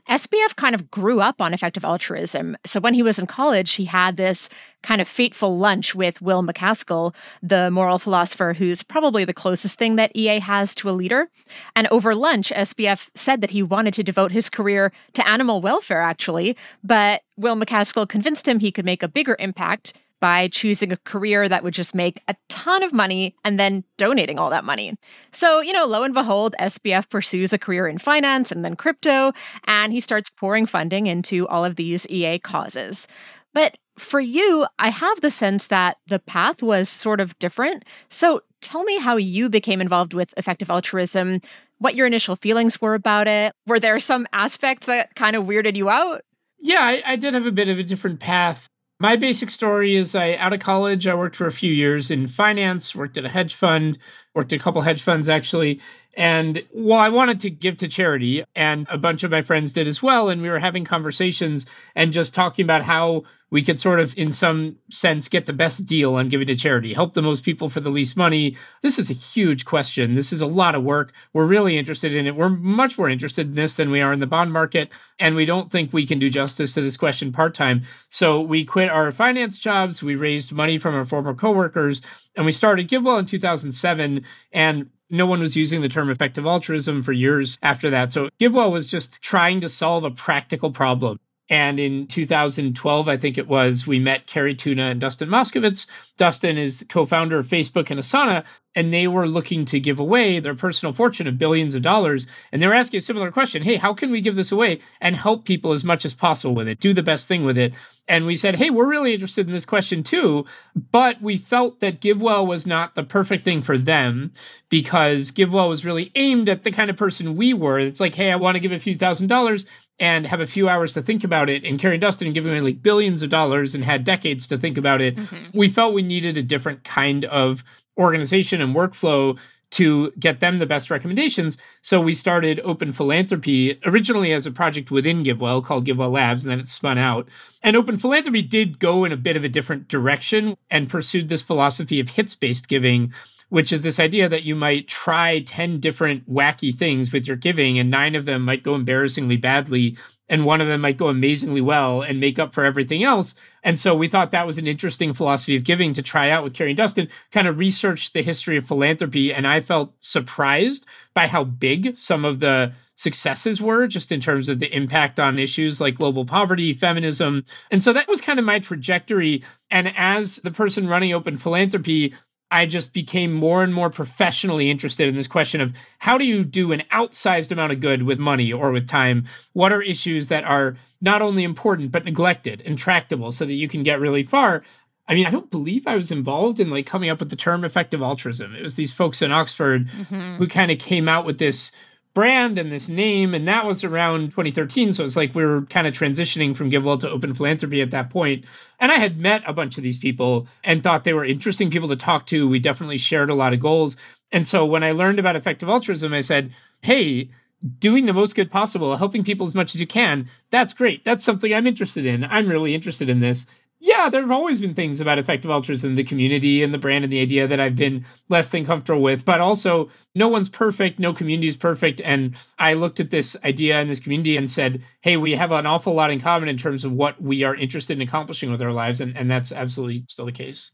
SBF 0.09 0.57
kind 0.57 0.75
of 0.75 0.91
grew 0.91 1.21
up 1.21 1.41
on 1.41 1.55
effective 1.55 1.85
altruism. 1.85 2.57
So 2.65 2.81
when 2.81 2.95
he 2.95 3.03
was 3.03 3.19
in 3.19 3.27
college, 3.27 3.73
he 3.73 3.85
had 3.85 4.17
this 4.17 4.49
kind 4.83 5.01
of 5.01 5.09
fateful 5.09 5.57
lunch 5.57 5.95
with 5.95 6.21
Will 6.21 6.43
MacAskill, 6.43 7.15
the 7.43 7.71
moral 7.71 7.99
philosopher 7.99 8.53
who's 8.53 8.83
probably 8.83 9.25
the 9.25 9.33
closest 9.33 9.79
thing 9.79 9.97
that 9.97 10.13
EA 10.15 10.41
has 10.41 10.75
to 10.77 10.91
a 10.91 10.93
leader. 10.93 11.29
And 11.77 11.87
over 11.89 12.15
lunch, 12.15 12.51
SBF 12.51 13.11
said 13.15 13.41
that 13.41 13.51
he 13.51 13.63
wanted 13.63 13.95
to 13.95 14.03
devote 14.03 14.33
his 14.33 14.51
career 14.51 14.93
to 15.15 15.29
animal 15.29 15.61
welfare, 15.61 16.03
actually, 16.03 16.57
but 16.83 17.23
Will 17.37 17.57
MacAskill 17.57 18.09
convinced 18.09 18.47
him 18.47 18.59
he 18.59 18.73
could 18.73 18.85
make 18.85 19.03
a 19.03 19.09
bigger 19.09 19.37
impact 19.39 19.95
by 20.23 20.47
choosing 20.47 20.93
a 20.93 20.97
career 20.99 21.49
that 21.49 21.65
would 21.65 21.75
just 21.75 21.97
make 21.97 22.23
a 22.29 22.37
ton 22.49 22.85
of 22.85 22.93
money 22.93 23.35
and 23.45 23.59
then 23.59 23.83
donating 23.99 24.39
all 24.39 24.51
that 24.51 24.65
money. 24.65 24.95
So, 25.33 25.61
you 25.61 25.73
know, 25.73 25.85
lo 25.85 26.05
and 26.05 26.15
behold, 26.15 26.55
SBF 26.61 27.11
pursues 27.11 27.53
a 27.53 27.59
career 27.59 27.89
in 27.89 27.99
finance 27.99 28.53
and 28.53 28.65
then 28.65 28.77
crypto, 28.77 29.33
and 29.67 29.93
he 29.93 29.99
starts 29.99 30.31
pouring 30.31 30.65
funding 30.65 31.09
into 31.09 31.49
all 31.49 31.65
of 31.65 31.75
these 31.75 32.07
EA 32.09 32.39
causes. 32.39 33.09
But 33.53 33.79
for 33.99 34.21
you, 34.21 34.65
I 34.79 34.91
have 34.91 35.21
the 35.23 35.31
sense 35.31 35.67
that 35.67 35.97
the 36.07 36.21
path 36.21 36.63
was 36.63 36.89
sort 36.89 37.21
of 37.21 37.37
different. 37.41 37.85
So 38.09 38.43
tell 38.61 38.85
me 38.85 38.99
how 38.99 39.17
you 39.17 39.51
became 39.51 39.81
involved 39.81 40.15
with 40.15 40.33
effective 40.37 40.71
altruism, 40.71 41.41
what 41.79 41.97
your 41.97 42.07
initial 42.07 42.37
feelings 42.37 42.81
were 42.81 42.95
about 42.95 43.27
it. 43.27 43.53
Were 43.67 43.81
there 43.81 43.99
some 43.99 44.29
aspects 44.33 44.87
that 44.87 45.17
kind 45.17 45.35
of 45.35 45.47
weirded 45.47 45.75
you 45.75 45.91
out? 45.91 46.23
Yeah, 46.61 46.79
I, 46.81 47.03
I 47.05 47.17
did 47.17 47.35
have 47.35 47.45
a 47.45 47.51
bit 47.51 47.69
of 47.69 47.81
a 47.81 47.83
different 47.83 48.21
path. 48.21 48.69
My 49.03 49.17
basic 49.17 49.51
story 49.51 49.97
is 49.97 50.15
I 50.15 50.35
out 50.35 50.53
of 50.53 50.61
college, 50.61 51.09
I 51.09 51.17
worked 51.17 51.35
for 51.35 51.49
a 51.49 51.53
few 51.53 51.73
years 51.73 52.09
in 52.09 52.29
finance, 52.29 52.95
worked 52.95 53.17
at 53.17 53.25
a 53.25 53.31
hedge 53.31 53.53
fund, 53.53 53.99
worked 54.35 54.53
at 54.53 54.61
a 54.61 54.63
couple 54.63 54.83
hedge 54.83 55.03
funds 55.03 55.29
actually. 55.29 55.81
And 56.15 56.63
well, 56.75 56.99
I 56.99 57.09
wanted 57.09 57.41
to 57.41 57.51
give 57.51 57.79
to 57.79 57.89
charity, 57.89 58.45
and 58.55 58.87
a 58.91 58.99
bunch 58.99 59.23
of 59.23 59.31
my 59.31 59.41
friends 59.41 59.73
did 59.73 59.87
as 59.87 60.03
well. 60.03 60.29
And 60.29 60.43
we 60.43 60.51
were 60.51 60.59
having 60.59 60.85
conversations 60.85 61.65
and 61.95 62.13
just 62.13 62.35
talking 62.35 62.65
about 62.65 62.83
how 62.83 63.25
we 63.51 63.63
could 63.63 63.79
sort 63.79 64.01
of, 64.01 64.17
in 64.19 64.33
some 64.33 64.77
sense, 64.91 65.29
get 65.29 65.45
the 65.45 65.53
best 65.53 65.87
deal 65.87 66.15
on 66.15 66.31
giving 66.31 66.47
to 66.47 66.57
charity, 66.57 66.95
help 66.95 67.13
the 67.13 67.23
most 67.23 67.45
people 67.45 67.69
for 67.69 67.81
the 67.81 67.91
least 67.91 68.17
money. 68.17 68.57
This 68.83 68.99
is 68.99 69.11
a 69.11 69.15
huge 69.15 69.67
question. 69.67 70.15
This 70.15 70.33
is 70.33 70.41
a 70.41 70.47
lot 70.47 70.75
of 70.75 70.83
work. 70.83 71.13
We're 71.35 71.45
really 71.45 71.77
interested 71.77 72.15
in 72.15 72.27
it. 72.27 72.35
We're 72.35 72.49
much 72.49 72.97
more 72.97 73.11
interested 73.11 73.49
in 73.49 73.55
this 73.55 73.75
than 73.75 73.91
we 73.91 74.01
are 74.01 74.13
in 74.13 74.21
the 74.21 74.27
bond 74.27 74.53
market. 74.55 74.91
And 75.19 75.35
we 75.35 75.45
don't 75.45 75.71
think 75.71 75.93
we 75.93 76.07
can 76.07 76.19
do 76.19 76.31
justice 76.31 76.73
to 76.75 76.81
this 76.81 76.97
question 76.97 77.31
part 77.31 77.53
time. 77.53 77.83
So 78.09 78.41
we 78.41 78.65
quit 78.65 78.91
our 78.91 79.13
finance 79.13 79.59
jobs. 79.59 80.03
We 80.03 80.15
raised 80.15 80.53
money 80.53 80.79
from 80.79 80.95
our 80.95 81.05
former 81.05 81.35
coworkers 81.35 82.01
and 82.37 82.47
we 82.47 82.53
started 82.53 82.89
GiveWell 82.89 83.19
in 83.19 83.27
2007. 83.27 84.25
And 84.53 84.91
no 85.13 85.27
one 85.27 85.41
was 85.41 85.57
using 85.57 85.83
the 85.83 85.91
term 85.91 86.11
effective 86.11 86.47
altruism 86.47 87.03
for 87.03 87.13
years 87.13 87.59
after 87.63 87.91
that. 87.91 88.11
So 88.11 88.31
GiveWell 88.41 88.73
was 88.73 88.87
just 88.87 89.23
trying 89.23 89.61
to 89.61 89.69
solve 89.69 90.05
a 90.05 90.11
practical 90.11 90.71
problem. 90.71 91.21
And 91.53 91.79
in 91.79 92.07
2012, 92.07 93.09
I 93.09 93.19
think 93.19 93.37
it 93.37 93.47
was, 93.47 93.87
we 93.87 93.99
met 93.99 94.27
Cari 94.27 94.55
Tuna 94.55 94.85
and 94.85 94.99
Dustin 94.99 95.29
Moskovitz. 95.29 95.87
Dustin 96.17 96.57
is 96.57 96.83
co 96.89 97.05
founder 97.05 97.39
of 97.39 97.47
Facebook 97.47 97.91
and 97.91 98.01
Asana, 98.01 98.47
and 98.75 98.93
they 98.93 99.07
were 99.07 99.27
looking 99.27 99.67
to 99.67 99.79
give 99.79 100.01
away 100.01 100.41
their 100.41 100.55
personal 100.55 100.95
fortune 100.95 101.27
of 101.27 101.37
billions 101.37 101.75
of 101.75 101.83
dollars. 101.83 102.27
And 102.51 102.63
they 102.63 102.67
were 102.67 102.73
asking 102.73 102.99
a 102.99 103.03
similar 103.03 103.31
question 103.31 103.65
Hey, 103.65 103.77
how 103.77 103.93
can 103.93 104.11
we 104.11 104.21
give 104.21 104.35
this 104.35 104.51
away 104.51 104.79
and 105.01 105.15
help 105.15 105.45
people 105.45 105.73
as 105.73 105.85
much 105.85 106.05
as 106.05 106.15
possible 106.15 106.55
with 106.55 106.69
it? 106.69 106.81
Do 106.81 106.95
the 106.95 107.03
best 107.03 107.29
thing 107.29 107.45
with 107.45 107.59
it. 107.59 107.75
And 108.09 108.27
we 108.27 108.35
said, 108.35 108.57
Hey, 108.57 108.71
we're 108.71 108.89
really 108.89 109.13
interested 109.13 109.47
in 109.47 109.53
this 109.53 109.67
question 109.67 110.03
too. 110.03 110.47
But 110.75 111.21
we 111.21 111.37
felt 111.37 111.81
that 111.81 112.01
GiveWell 112.01 112.47
was 112.47 112.67
not 112.67 112.95
the 112.95 113.05
perfect 113.05 113.43
thing 113.43 113.61
for 113.61 113.77
them 113.77 114.33
because 114.71 115.31
GiveWell 115.31 115.69
was 115.69 115.85
really 115.85 116.11
aimed 116.15 116.49
at 116.49 116.63
the 116.63 116.71
kind 116.71 116.89
of 116.89 116.97
person 116.97 117.37
we 117.37 117.53
were. 117.53 117.79
It's 117.79 118.01
like, 118.01 118.15
Hey, 118.15 118.33
I 118.33 118.37
want 118.37 118.55
to 118.55 118.61
give 118.61 118.73
a 118.73 118.79
few 118.79 118.95
thousand 118.95 119.27
dollars 119.27 119.67
and 119.99 120.27
have 120.27 120.41
a 120.41 120.47
few 120.47 120.69
hours 120.69 120.93
to 120.95 121.03
think 121.03 121.25
about 121.25 121.49
it. 121.49 121.65
And 121.65 121.79
Cari 121.79 121.99
Dustin 121.99 122.33
giving 122.33 122.53
away 122.53 122.61
like 122.61 122.83
billions 122.83 123.23
of 123.23 123.31
dollars 123.31 123.75
and 123.75 123.85
had 123.85 124.05
decades 124.05 124.47
to 124.49 124.59
think 124.59 124.79
about 124.79 125.01
it. 125.01 125.17
Mm-hmm. 125.17 125.59
We 125.59 125.69
felt 125.69 125.95
we 125.95 126.03
needed 126.03 126.37
a 126.37 126.43
different 126.43 126.85
kind 126.85 127.25
of 127.27 127.65
organization 127.99 128.61
and 128.61 128.75
workflow 128.75 129.39
to 129.73 130.11
get 130.19 130.41
them 130.41 130.59
the 130.59 130.67
best 130.67 130.91
recommendations. 130.91 131.57
So 131.81 132.01
we 132.01 132.15
started 132.15 132.61
Open 132.63 132.93
Philanthropy 132.93 133.79
originally 133.87 134.33
as 134.33 134.47
a 134.47 134.53
project 134.53 134.91
within 134.91 135.25
GiveWell 135.25 135.65
called 135.65 135.87
GiveWell 135.87 136.13
Labs, 136.13 136.45
and 136.45 136.53
then 136.53 136.61
it 136.61 136.69
spun 136.69 136.99
out. 136.99 137.29
And 137.63 137.75
Open 137.75 137.97
Philanthropy 137.97 138.43
did 138.43 138.79
go 138.79 139.05
in 139.05 139.13
a 139.13 139.17
bit 139.17 139.35
of 139.35 139.45
a 139.45 139.49
different 139.49 139.89
direction 139.89 140.57
and 140.71 140.91
pursued 140.91 141.29
this 141.29 141.43
philosophy 141.43 142.01
of 142.01 142.11
hits 142.11 142.35
based 142.35 142.69
giving, 142.69 143.15
which 143.53 143.71
is 143.71 143.83
this 143.83 144.01
idea 144.01 144.31
that 144.31 144.45
you 144.45 144.57
might 144.57 144.89
try 144.89 145.39
10 145.39 145.79
different 145.79 146.27
wacky 146.27 146.75
things 146.75 147.13
with 147.13 147.29
your 147.29 147.37
giving, 147.37 147.79
and 147.79 147.91
nine 147.91 148.15
of 148.15 148.25
them 148.25 148.41
might 148.41 148.63
go 148.63 148.75
embarrassingly 148.75 149.37
badly 149.37 149.95
and 150.27 150.47
one 150.47 150.63
of 150.63 150.69
them 150.69 150.81
might 150.81 150.97
go 150.97 151.09
amazingly 151.09 151.61
well 151.61 152.01
and 152.01 152.19
make 152.19 152.39
up 152.39 152.55
for 152.55 152.65
everything 152.65 153.03
else. 153.03 153.35
And 153.63 153.79
so 153.79 153.95
we 153.95 154.09
thought 154.09 154.31
that 154.31 154.47
was 154.47 154.57
an 154.57 154.67
interesting 154.67 155.13
philosophy 155.13 155.55
of 155.55 155.65
giving 155.65 155.93
to 155.93 156.01
try 156.01 156.31
out 156.31 156.43
with 156.43 156.55
Cari 156.55 156.71
and 156.71 156.79
Dustin, 156.79 157.09
kind 157.31 157.47
of 157.47 157.59
researched 157.59 158.15
the 158.15 158.23
history 158.23 158.57
of 158.57 158.65
philanthropy. 158.65 159.35
And 159.35 159.47
I 159.47 159.61
felt 159.61 159.93
surprised 159.99 160.87
by 161.13 161.27
how 161.27 161.45
big 161.45 161.99
some 161.99 162.25
of 162.25 162.41
the 162.41 162.73
successes 162.95 163.61
were, 163.61 163.87
just 163.87 164.11
in 164.11 164.21
terms 164.21 164.49
of 164.49 164.61
the 164.61 164.75
impact 164.75 165.21
on 165.21 165.39
issues 165.39 165.79
like 165.79 165.97
global 165.97 166.25
poverty, 166.25 166.73
feminism. 166.73 167.45
And 167.71 167.83
so 167.83 167.93
that 167.93 168.09
was 168.09 168.23
kind 168.23 168.39
of 168.39 168.47
my 168.47 168.61
trajectory. 168.61 169.43
And 169.71 169.93
as 169.95 170.37
the 170.37 170.51
person 170.51 170.89
running 170.89 171.13
Open 171.13 171.37
Philanthropy, 171.37 172.15
I 172.53 172.67
just 172.67 172.93
became 172.93 173.33
more 173.33 173.65
and 173.65 173.73
more 173.73 173.89
professionally 173.89 174.71
interested 174.71 175.09
in 175.09 175.17
this 175.17 175.27
question 175.27 175.61
of 175.61 175.73
how 175.99 176.19
do 176.19 176.27
you 176.27 176.45
do 176.45 176.71
an 176.71 176.83
outsized 176.93 177.51
amount 177.51 177.73
of 177.73 177.81
good 177.81 178.03
with 178.03 178.19
money 178.19 178.53
or 178.53 178.71
with 178.71 178.87
time? 178.87 179.25
What 179.55 179.73
are 179.73 179.81
issues 179.81 180.29
that 180.29 180.45
are 180.45 180.77
not 181.01 181.23
only 181.23 181.45
important 181.45 181.91
but 181.91 182.05
neglected 182.05 182.63
and 182.67 182.79
tractable 182.79 183.33
so 183.33 183.47
that 183.47 183.55
you 183.55 183.69
can 183.69 183.83
get 183.83 184.01
really 184.01 184.23
far? 184.23 184.63
I 185.09 185.15
mean, 185.15 185.27
I 185.27 185.31
don't 185.31 185.51
believe 185.51 185.87
I 185.87 185.97
was 185.97 186.13
involved 186.13 186.61
in 186.61 186.71
like 186.71 186.87
coming 186.87 187.11
up 187.11 187.21
with 187.21 187.31
the 187.31 187.37
term 187.37 187.65
effective 187.65 188.03
altruism. 188.03 188.55
It 188.55 188.63
was 188.63 188.77
these 188.77 188.93
folks 188.93 189.23
in 189.23 189.33
Oxford 189.33 189.89
mm-hmm. 189.89 190.37
who 190.37 190.47
kind 190.47 190.71
of 190.71 190.79
came 190.79 191.09
out 191.09 191.25
with 191.25 191.39
this 191.39 191.73
brand 192.15 192.59
and 192.59 192.71
this 192.71 192.89
name. 192.89 193.35
And 193.35 193.47
that 193.49 193.67
was 193.67 193.85
around 193.85 194.31
2013. 194.31 194.93
So 194.93 195.05
it's 195.05 195.17
like 195.17 195.35
we 195.35 195.45
were 195.45 195.63
kind 195.63 195.87
of 195.87 195.95
transitioning 195.95 196.55
from 196.55 196.71
GiveWell 196.71 197.01
to 197.01 197.11
Open 197.11 197.35
Philanthropy 197.35 197.81
at 197.81 197.91
that 197.91 198.11
point. 198.11 198.45
And 198.81 198.93
I 198.93 198.97
had 198.97 199.19
met 199.19 199.43
a 199.47 199.53
bunch 199.53 199.77
of 199.79 199.83
these 199.83 199.99
people 199.99 200.47
and 200.65 200.83
thought 200.83 201.05
they 201.05 201.15
were 201.15 201.25
interesting 201.25 201.71
people 201.71 201.89
to 201.89 201.97
talk 201.97 202.27
to. 202.27 202.49
We 202.49 202.59
definitely 202.59 202.99
shared 202.99 203.31
a 203.31 203.35
lot 203.35 203.53
of 203.53 203.61
goals. 203.61 203.97
And 204.31 204.47
so 204.47 204.65
when 204.67 204.83
I 204.83 204.93
learned 204.93 205.19
about 205.19 205.37
effective 205.37 205.69
altruism, 205.69 206.13
I 206.13 206.21
said, 206.21 206.53
hey, 206.83 207.31
doing 207.79 208.07
the 208.07 208.13
most 208.13 208.35
good 208.35 208.51
possible, 208.51 208.97
helping 208.97 209.25
people 209.25 209.47
as 209.47 209.55
much 209.55 209.75
as 209.75 209.81
you 209.81 209.87
can, 209.87 210.29
that's 210.51 210.73
great. 210.73 211.05
That's 211.05 211.25
something 211.25 211.53
I'm 211.53 211.67
interested 211.67 212.05
in. 212.05 212.25
I'm 212.25 212.49
really 212.49 212.75
interested 212.75 213.09
in 213.09 213.21
this 213.21 213.47
yeah, 213.85 214.09
there 214.09 214.21
have 214.21 214.31
always 214.31 214.61
been 214.61 214.75
things 214.75 215.01
about 215.01 215.19
effective 215.19 215.51
altruism, 215.51 215.97
the 215.97 216.05
community 216.05 216.63
and 216.63 216.73
the 216.73 216.79
brand 216.79 217.03
and 217.03 217.13
the 217.13 217.21
idea 217.21 217.49
that 217.49 217.59
I've 217.59 217.75
been 217.75 218.05
less 218.29 218.51
than 218.51 218.65
comfortable 218.65 219.03
with. 219.03 219.25
But 219.25 219.41
also, 219.41 219.91
no 220.15 220.29
one's 220.29 220.49
perfect, 220.49 221.01
no 221.01 221.13
community 221.13 221.49
is 221.49 221.57
perfect. 221.57 222.01
And 222.03 222.37
I 222.61 222.75
looked 222.75 223.01
at 223.01 223.11
this 223.11 223.37
idea 223.45 223.81
in 223.81 223.89
this 223.89 223.99
community 223.99 224.37
and 224.37 224.49
said, 224.49 224.83
hey, 225.01 225.17
we 225.17 225.33
have 225.33 225.51
an 225.51 225.67
awful 225.67 225.95
lot 225.95 226.13
in 226.13 226.21
common 226.21 226.49
in 226.49 226.57
terms 226.57 226.85
of 226.85 226.93
what 226.93 227.21
we 227.21 227.43
are 227.43 227.57
interested 227.57 227.99
in 227.99 228.03
accomplishing 228.03 228.53
with 228.53 228.63
our 228.63 228.71
lives. 228.71 229.01
And, 229.01 229.17
and 229.17 229.29
that's 229.29 229.51
absolutely 229.51 230.05
still 230.09 230.27
the 230.27 230.33
case. 230.33 230.71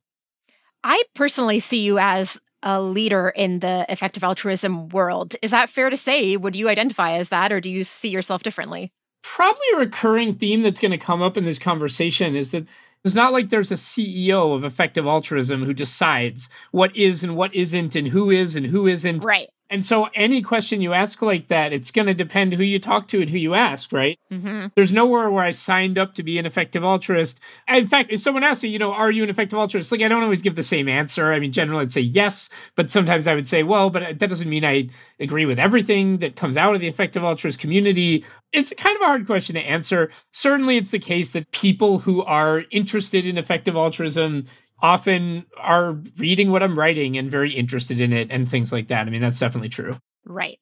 I 0.85 1.03
personally 1.15 1.61
see 1.61 1.81
you 1.81 1.99
as 1.99 2.39
a 2.63 2.83
leader 2.83 3.31
in 3.31 3.61
the 3.61 3.87
effective 3.89 4.23
altruism 4.23 4.91
world. 4.91 5.35
Is 5.41 5.53
that 5.53 5.71
fair 5.71 5.89
to 5.89 5.97
say? 5.97 6.37
Would 6.37 6.57
you 6.57 6.69
identify 6.69 7.13
as 7.13 7.31
that, 7.31 7.53
or 7.53 7.61
do 7.61 7.71
you 7.71 7.85
see 7.85 8.11
yourself 8.11 8.43
differently? 8.43 8.93
Probably 9.23 9.65
a 9.75 9.79
recurring 9.79 10.35
theme 10.35 10.63
that's 10.63 10.79
going 10.79 10.91
to 10.93 10.99
come 10.99 11.23
up 11.23 11.39
in 11.39 11.45
this 11.45 11.59
conversation 11.59 12.37
is 12.37 12.51
that 12.51 12.67
it's 13.05 13.15
not 13.15 13.33
like 13.33 13.49
there's 13.49 13.71
a 13.71 13.75
CEO 13.75 14.55
of 14.55 14.65
effective 14.65 15.07
altruism 15.07 15.65
who 15.65 15.73
decides 15.73 16.49
what 16.71 16.95
is 16.97 17.23
and 17.23 17.37
what 17.37 17.55
isn't 17.55 17.95
and 17.95 18.09
who 18.09 18.31
is 18.31 18.57
and 18.57 18.67
who 18.67 18.87
isn't. 18.87 19.25
Right. 19.25 19.49
And 19.71 19.85
so 19.85 20.09
any 20.15 20.41
question 20.41 20.81
you 20.81 20.95
ask 20.95 21.21
like 21.21 21.49
that, 21.49 21.75
it's 21.75 21.91
going 21.91 22.07
to 22.07 22.15
depend 22.15 22.55
who 22.55 22.63
you 22.63 22.79
talk 22.79 23.07
to 23.09 23.21
and 23.21 23.29
who 23.29 23.37
you 23.37 23.55
ask, 23.55 23.93
right? 23.93 24.19
Mm-hmm. 24.33 24.69
There's 24.75 24.93
nowhere 24.93 25.31
where 25.31 25.45
I 25.45 25.51
signed 25.51 25.99
up 25.99 26.15
to 26.15 26.23
be 26.23 26.39
an 26.39 26.47
effective 26.47 26.83
altruist. 26.83 27.39
In 27.69 27.87
fact, 27.87 28.11
if 28.11 28.23
someone 28.23 28.45
asks 28.45 28.63
me, 28.63 28.71
you 28.71 28.79
know, 28.79 28.95
are 28.95 29.11
you 29.11 29.23
an 29.23 29.29
effective 29.29 29.59
altruist? 29.59 29.93
Like, 29.93 30.01
I 30.01 30.09
don't 30.09 30.23
always 30.23 30.41
give 30.41 30.55
the 30.55 30.63
same 30.63 30.89
answer. 30.89 31.33
I 31.33 31.39
mean, 31.39 31.53
generally 31.53 31.83
I'd 31.83 31.93
say 31.93 32.01
yes, 32.01 32.49
but 32.77 32.89
sometimes 32.89 33.27
I 33.27 33.35
would 33.35 33.47
say, 33.47 33.63
well, 33.63 33.91
but 33.91 34.19
that 34.19 34.29
doesn't 34.29 34.49
mean 34.49 34.65
I 34.65 34.89
agree 35.21 35.45
with 35.45 35.59
everything 35.59 36.19
that 36.19 36.37
comes 36.37 36.57
out 36.57 36.75
of 36.75 36.81
the 36.81 36.89
effective 36.89 37.23
altruist 37.23 37.61
community. 37.61 38.25
It's 38.53 38.73
kind 38.73 38.97
of 38.97 39.03
a 39.03 39.07
hard 39.07 39.27
question 39.27 39.55
to 39.57 39.61
answer. 39.61 40.11
Certainly 40.33 40.79
it's 40.79 40.93
the 40.93 40.99
case 40.99 41.33
that 41.33 41.51
people 41.53 41.99
who 41.99 42.23
are 42.25 42.65
interested 42.71 43.27
in 43.27 43.37
effective 43.37 43.77
altruism 43.77 44.47
often 44.81 45.45
are 45.57 45.93
reading 46.19 46.51
what 46.51 46.63
I'm 46.63 46.79
writing 46.79 47.17
and 47.17 47.31
very 47.31 47.51
interested 47.51 48.01
in 48.01 48.13
it 48.13 48.31
and 48.31 48.49
things 48.49 48.73
like 48.73 48.89
that. 48.89 49.07
I 49.07 49.11
mean, 49.11 49.21
that's 49.21 49.39
definitely 49.39 49.69
true. 49.69 49.97
Right. 50.25 50.59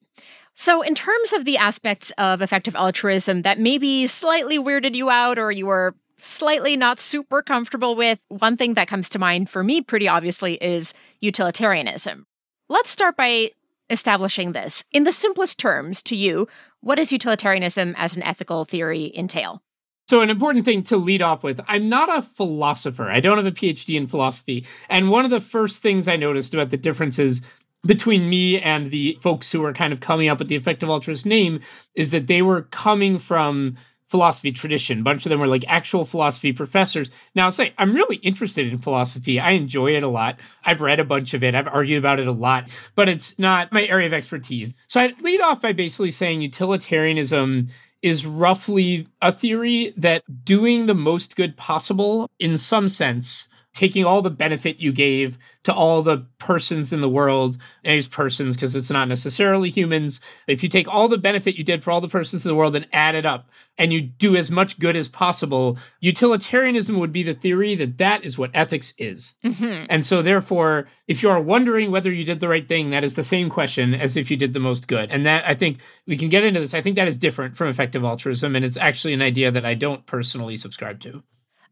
So, 0.54 0.80
in 0.80 0.94
terms 0.94 1.34
of 1.34 1.44
the 1.44 1.58
aspects 1.58 2.12
of 2.16 2.40
effective 2.40 2.74
altruism 2.74 3.42
that 3.42 3.58
maybe 3.58 4.06
slightly 4.06 4.58
weirded 4.58 4.94
you 4.94 5.10
out 5.10 5.38
or 5.38 5.52
you 5.52 5.66
were 5.66 5.94
slightly 6.18 6.76
not 6.76 6.98
super 6.98 7.42
comfortable 7.42 7.94
with, 7.94 8.18
one 8.28 8.56
thing 8.56 8.74
that 8.74 8.88
comes 8.88 9.10
to 9.10 9.18
mind 9.18 9.50
for 9.50 9.62
me 9.62 9.82
pretty 9.82 10.08
obviously 10.08 10.54
is 10.54 10.94
utilitarianism. 11.20 12.26
Let's 12.70 12.88
start 12.88 13.18
by 13.18 13.50
establishing 13.90 14.52
this. 14.52 14.82
In 14.92 15.04
the 15.04 15.12
simplest 15.12 15.58
terms 15.58 16.02
to 16.04 16.16
you, 16.16 16.48
what 16.80 16.96
does 16.96 17.12
utilitarianism 17.12 17.94
as 17.96 18.16
an 18.16 18.22
ethical 18.22 18.64
theory 18.64 19.12
entail? 19.14 19.62
So, 20.08 20.20
an 20.20 20.30
important 20.30 20.64
thing 20.64 20.84
to 20.84 20.96
lead 20.96 21.20
off 21.20 21.42
with 21.42 21.60
I'm 21.66 21.88
not 21.88 22.16
a 22.16 22.22
philosopher. 22.22 23.10
I 23.10 23.18
don't 23.18 23.38
have 23.38 23.46
a 23.46 23.50
PhD 23.50 23.96
in 23.96 24.06
philosophy. 24.06 24.64
And 24.88 25.10
one 25.10 25.24
of 25.24 25.32
the 25.32 25.40
first 25.40 25.82
things 25.82 26.06
I 26.06 26.16
noticed 26.16 26.54
about 26.54 26.70
the 26.70 26.76
differences 26.76 27.42
between 27.84 28.30
me 28.30 28.60
and 28.60 28.90
the 28.90 29.18
folks 29.20 29.50
who 29.50 29.60
were 29.60 29.72
kind 29.72 29.92
of 29.92 30.00
coming 30.00 30.28
up 30.28 30.38
with 30.38 30.48
the 30.48 30.56
effective 30.56 30.88
altruist 30.88 31.26
name 31.26 31.60
is 31.96 32.12
that 32.12 32.28
they 32.28 32.40
were 32.40 32.62
coming 32.62 33.18
from 33.18 33.76
philosophy 34.04 34.52
tradition. 34.52 35.00
A 35.00 35.02
bunch 35.02 35.26
of 35.26 35.30
them 35.30 35.40
were 35.40 35.48
like 35.48 35.64
actual 35.66 36.04
philosophy 36.04 36.52
professors. 36.52 37.10
Now, 37.34 37.46
I'll 37.46 37.52
say 37.52 37.74
I'm 37.76 37.92
really 37.92 38.16
interested 38.16 38.72
in 38.72 38.78
philosophy. 38.78 39.40
I 39.40 39.50
enjoy 39.50 39.96
it 39.96 40.04
a 40.04 40.08
lot. 40.08 40.38
I've 40.64 40.80
read 40.80 41.00
a 41.00 41.04
bunch 41.04 41.34
of 41.34 41.42
it. 41.42 41.56
I've 41.56 41.66
argued 41.66 41.98
about 41.98 42.20
it 42.20 42.28
a 42.28 42.32
lot, 42.32 42.70
but 42.94 43.08
it's 43.08 43.40
not 43.40 43.72
my 43.72 43.84
area 43.86 44.06
of 44.06 44.12
expertise. 44.12 44.76
So 44.86 45.00
I'd 45.00 45.20
lead 45.20 45.40
off 45.40 45.62
by 45.62 45.72
basically 45.72 46.12
saying 46.12 46.42
utilitarianism 46.42 47.68
is 48.02 48.26
roughly 48.26 49.06
a 49.22 49.32
theory 49.32 49.92
that 49.96 50.22
doing 50.44 50.86
the 50.86 50.94
most 50.94 51.36
good 51.36 51.56
possible 51.56 52.28
in 52.38 52.58
some 52.58 52.88
sense 52.88 53.48
taking 53.76 54.06
all 54.06 54.22
the 54.22 54.30
benefit 54.30 54.80
you 54.80 54.90
gave 54.90 55.36
to 55.62 55.72
all 55.72 56.00
the 56.00 56.26
persons 56.38 56.94
in 56.94 57.02
the 57.02 57.08
world, 57.08 57.58
and 57.84 57.94
use 57.94 58.06
persons 58.06 58.56
because 58.56 58.74
it's 58.74 58.90
not 58.90 59.06
necessarily 59.06 59.68
humans. 59.68 60.20
If 60.46 60.62
you 60.62 60.68
take 60.68 60.88
all 60.88 61.08
the 61.08 61.18
benefit 61.18 61.56
you 61.56 61.64
did 61.64 61.82
for 61.82 61.90
all 61.90 62.00
the 62.00 62.08
persons 62.08 62.44
in 62.44 62.48
the 62.48 62.54
world 62.54 62.74
and 62.74 62.88
add 62.90 63.14
it 63.14 63.26
up, 63.26 63.50
and 63.76 63.92
you 63.92 64.00
do 64.00 64.34
as 64.34 64.50
much 64.50 64.78
good 64.78 64.96
as 64.96 65.10
possible, 65.10 65.76
utilitarianism 66.00 66.98
would 66.98 67.12
be 67.12 67.22
the 67.22 67.34
theory 67.34 67.74
that 67.74 67.98
that 67.98 68.24
is 68.24 68.38
what 68.38 68.50
ethics 68.54 68.94
is. 68.96 69.34
Mm-hmm. 69.44 69.84
And 69.90 70.04
so, 70.04 70.22
therefore, 70.22 70.88
if 71.06 71.22
you 71.22 71.28
are 71.28 71.40
wondering 71.40 71.90
whether 71.90 72.10
you 72.10 72.24
did 72.24 72.40
the 72.40 72.48
right 72.48 72.66
thing, 72.66 72.88
that 72.90 73.04
is 73.04 73.14
the 73.14 73.24
same 73.24 73.50
question 73.50 73.92
as 73.92 74.16
if 74.16 74.30
you 74.30 74.38
did 74.38 74.54
the 74.54 74.60
most 74.60 74.88
good. 74.88 75.10
And 75.10 75.26
that 75.26 75.46
I 75.46 75.52
think 75.52 75.80
we 76.06 76.16
can 76.16 76.30
get 76.30 76.44
into 76.44 76.60
this. 76.60 76.72
I 76.72 76.80
think 76.80 76.96
that 76.96 77.08
is 77.08 77.18
different 77.18 77.58
from 77.58 77.68
effective 77.68 78.04
altruism, 78.04 78.56
and 78.56 78.64
it's 78.64 78.78
actually 78.78 79.12
an 79.12 79.22
idea 79.22 79.50
that 79.50 79.66
I 79.66 79.74
don't 79.74 80.06
personally 80.06 80.56
subscribe 80.56 81.00
to. 81.00 81.22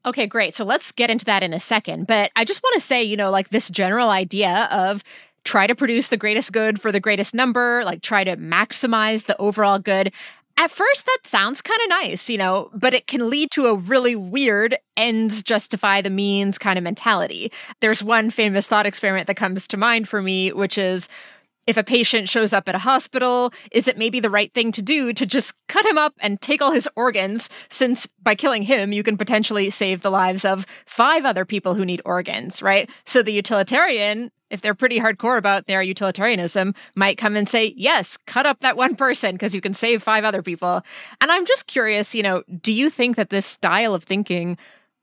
Okay, 0.07 0.27
great. 0.27 0.55
So 0.55 0.65
let's 0.65 0.93
get 0.93 1.11
into 1.11 1.25
that 1.25 1.43
in 1.43 1.55
a 1.55 1.61
second. 1.61 2.07
But 2.07 2.31
I 2.37 2.45
just 2.45 2.63
want 2.63 2.75
to 2.75 2.81
say, 2.81 3.03
you 3.03 3.17
know, 3.17 3.31
like 3.31 3.49
this 3.49 3.71
general 3.71 4.11
idea 4.11 4.69
of 4.71 5.03
try 5.45 5.67
to 5.67 5.75
produce 5.75 6.09
the 6.09 6.17
greatest 6.17 6.53
good 6.53 6.81
for 6.81 6.93
the 6.93 7.01
greatest 7.01 7.35
number, 7.35 7.83
like 7.85 8.03
try 8.03 8.25
to 8.25 8.37
maximize 8.37 9.27
the 9.27 9.37
overall 9.39 9.79
good. 9.79 10.13
At 10.57 10.71
first, 10.71 11.07
that 11.07 11.19
sounds 11.25 11.61
kind 11.61 11.81
of 11.83 11.89
nice, 11.89 12.31
you 12.31 12.39
know, 12.39 12.71
but 12.73 12.95
it 12.95 13.09
can 13.09 13.29
lead 13.29 13.51
to 13.53 13.67
a 13.67 13.75
really 13.75 14.15
weird 14.15 14.77
ends 14.97 15.43
justify 15.43 16.01
the 16.01 16.11
means 16.11 16.59
kind 16.59 16.79
of 16.79 16.85
mentality. 16.85 17.51
There's 17.81 18.05
one 18.05 18.31
famous 18.31 18.69
thought 18.69 18.87
experiment 18.87 19.27
that 19.27 19.35
comes 19.35 19.67
to 19.69 19.77
mind 19.77 20.09
for 20.09 20.23
me, 20.23 20.53
which 20.53 20.79
is 20.79 21.09
if 21.67 21.77
a 21.77 21.85
patient 21.85 22.29
shows 22.29 22.53
up 22.53 22.69
at 22.69 22.75
a 22.75 22.79
hospital, 22.79 23.53
is 23.73 23.89
it 23.89 23.99
maybe 23.99 24.21
the 24.21 24.31
right 24.31 24.53
thing 24.53 24.73
to 24.73 24.83
do 24.83 25.13
to 25.13 25.27
just 25.27 25.55
cut 25.69 25.87
him 25.87 25.99
up 25.99 26.15
and 26.21 26.41
take 26.41 26.61
all 26.61 26.73
his 26.73 26.89
organs, 26.97 27.49
since 27.69 28.07
by 28.23 28.35
killing 28.35 28.63
him, 28.63 28.93
you 28.93 29.03
can 29.03 29.17
potentially 29.17 29.71
save 29.71 30.03
the 30.03 30.11
lives 30.11 30.45
of 30.45 30.67
five 30.87 31.25
other 31.25 31.45
people 31.45 31.75
who 31.75 31.85
need 31.85 32.03
organs, 32.05 32.63
right? 32.63 32.91
So 33.05 33.23
the 33.23 33.33
utilitarian, 33.33 34.31
if 34.51 34.61
they're 34.61 34.75
pretty 34.75 35.01
hardcore 35.01 35.39
about 35.39 35.67
their 35.67 35.83
utilitarianism, 35.83 36.75
might 36.95 37.19
come 37.19 37.37
and 37.37 37.49
say, 37.49 37.75
yes, 37.77 38.17
cut 38.17 38.47
up 38.47 38.61
that 38.61 38.77
one 38.77 38.95
person 38.95 39.33
because 39.33 39.55
you 39.55 39.61
can 39.61 39.75
save 39.75 40.03
five 40.03 40.25
other 40.25 40.43
people. 40.43 40.83
And 41.21 41.33
I'm 41.33 41.47
just 41.47 41.67
curious, 41.67 42.15
you 42.15 42.23
know, 42.23 42.43
do 42.61 42.73
you 42.73 42.91
think 42.91 43.17
that 43.17 43.31
this 43.31 43.47
style 43.47 43.95
of 43.95 44.05
thinking 44.05 44.59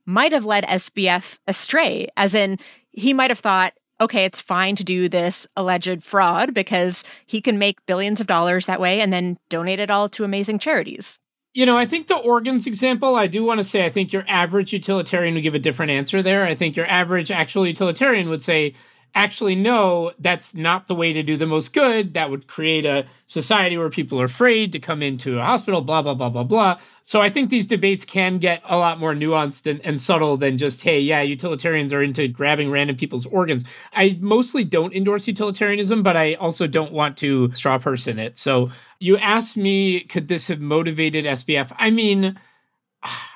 might 0.06 0.32
have 0.32 0.46
led 0.46 0.65
SBF 0.65 1.39
astray? 1.48 2.08
As 2.18 2.34
in, 2.34 2.60
he 2.91 3.13
might 3.13 3.32
have 3.32 3.39
thought, 3.39 3.74
okay, 4.01 4.25
it's 4.25 4.41
fine 4.41 4.75
to 4.75 4.84
do 4.84 5.08
this 5.08 5.48
alleged 5.55 6.03
fraud 6.03 6.53
because 6.53 7.03
he 7.27 7.39
can 7.39 7.60
make 7.60 7.86
billions 7.86 8.20
of 8.20 8.27
dollars 8.27 8.65
that 8.65 8.81
way 8.81 9.00
and 9.00 9.13
then 9.13 9.38
donate 9.50 9.79
it 9.79 9.91
all 9.91 10.10
to 10.10 10.24
amazing 10.24 10.60
charities. 10.60 11.20
You 11.53 11.65
know, 11.65 11.77
I 11.77 11.86
think 11.86 12.08
the 12.08 12.17
organs 12.17 12.65
example, 12.65 13.15
I 13.15 13.27
do 13.27 13.43
want 13.43 13.60
to 13.60 13.63
say, 13.63 13.86
I 13.86 13.89
think 13.89 14.12
your 14.12 14.24
average 14.27 14.74
utilitarian 14.74 15.36
would 15.36 15.43
give 15.43 15.53
a 15.53 15.60
different 15.60 15.91
answer 15.91 16.22
there. 16.22 16.46
I 16.46 16.55
think 16.55 16.75
your 16.75 16.86
average 16.88 17.29
actual 17.29 17.67
utilitarian 17.67 18.29
would 18.29 18.41
say, 18.41 18.74
actually 19.13 19.56
no 19.56 20.12
that's 20.20 20.56
not 20.56 20.88
the 20.88 20.96
way 20.96 21.12
to 21.12 21.22
do 21.22 21.36
the 21.36 21.46
most 21.46 21.74
good 21.74 22.13
that 22.13 22.30
would 22.30 22.48
create 22.48 22.86
a 22.86 23.06
society 23.25 23.77
where 23.77 23.89
people 23.89 24.22
are 24.22 24.25
afraid 24.25 24.72
to 24.72 24.80
come 24.80 25.01
into 25.01 25.39
a 25.39 25.44
hospital 25.44 25.82
blah 25.82 26.01
blah 26.01 26.13
blah 26.13 26.30
blah 26.30 26.44
blah. 26.44 26.80
So 27.03 27.22
i 27.22 27.30
think 27.30 27.50
these 27.50 27.65
debates 27.65 28.06
can 28.06 28.38
get 28.38 28.62
a 28.65 28.77
lot 28.77 29.00
more 29.00 29.13
nuanced 29.13 29.70
and, 29.70 29.86
and 29.86 30.00
subtle 30.00 30.38
than 30.38 30.58
just 30.58 30.84
hey 30.84 31.00
yeah 31.00 31.22
utilitarians 31.22 31.91
are 31.94 32.01
into 32.01 32.27
grabbing 32.27 32.72
random 32.72 32.96
people's 32.96 33.25
organs. 33.25 33.65
I 33.94 34.18
mostly 34.22 34.63
don't 34.63 34.94
endorse 34.94 35.27
utilitarianism 35.27 36.03
but 36.03 36.15
i 36.15 36.36
also 36.36 36.68
don't 36.68 36.94
want 36.94 37.18
to 37.18 37.53
straw 37.53 37.77
person 37.77 38.20
it. 38.20 38.38
So 38.38 38.72
you 39.00 39.18
asked 39.18 39.58
me 39.58 40.01
could 40.01 40.27
this 40.27 40.48
have 40.48 40.62
motivated 40.62 41.25
sbf 41.25 41.74
i 41.77 41.89
mean 41.89 42.38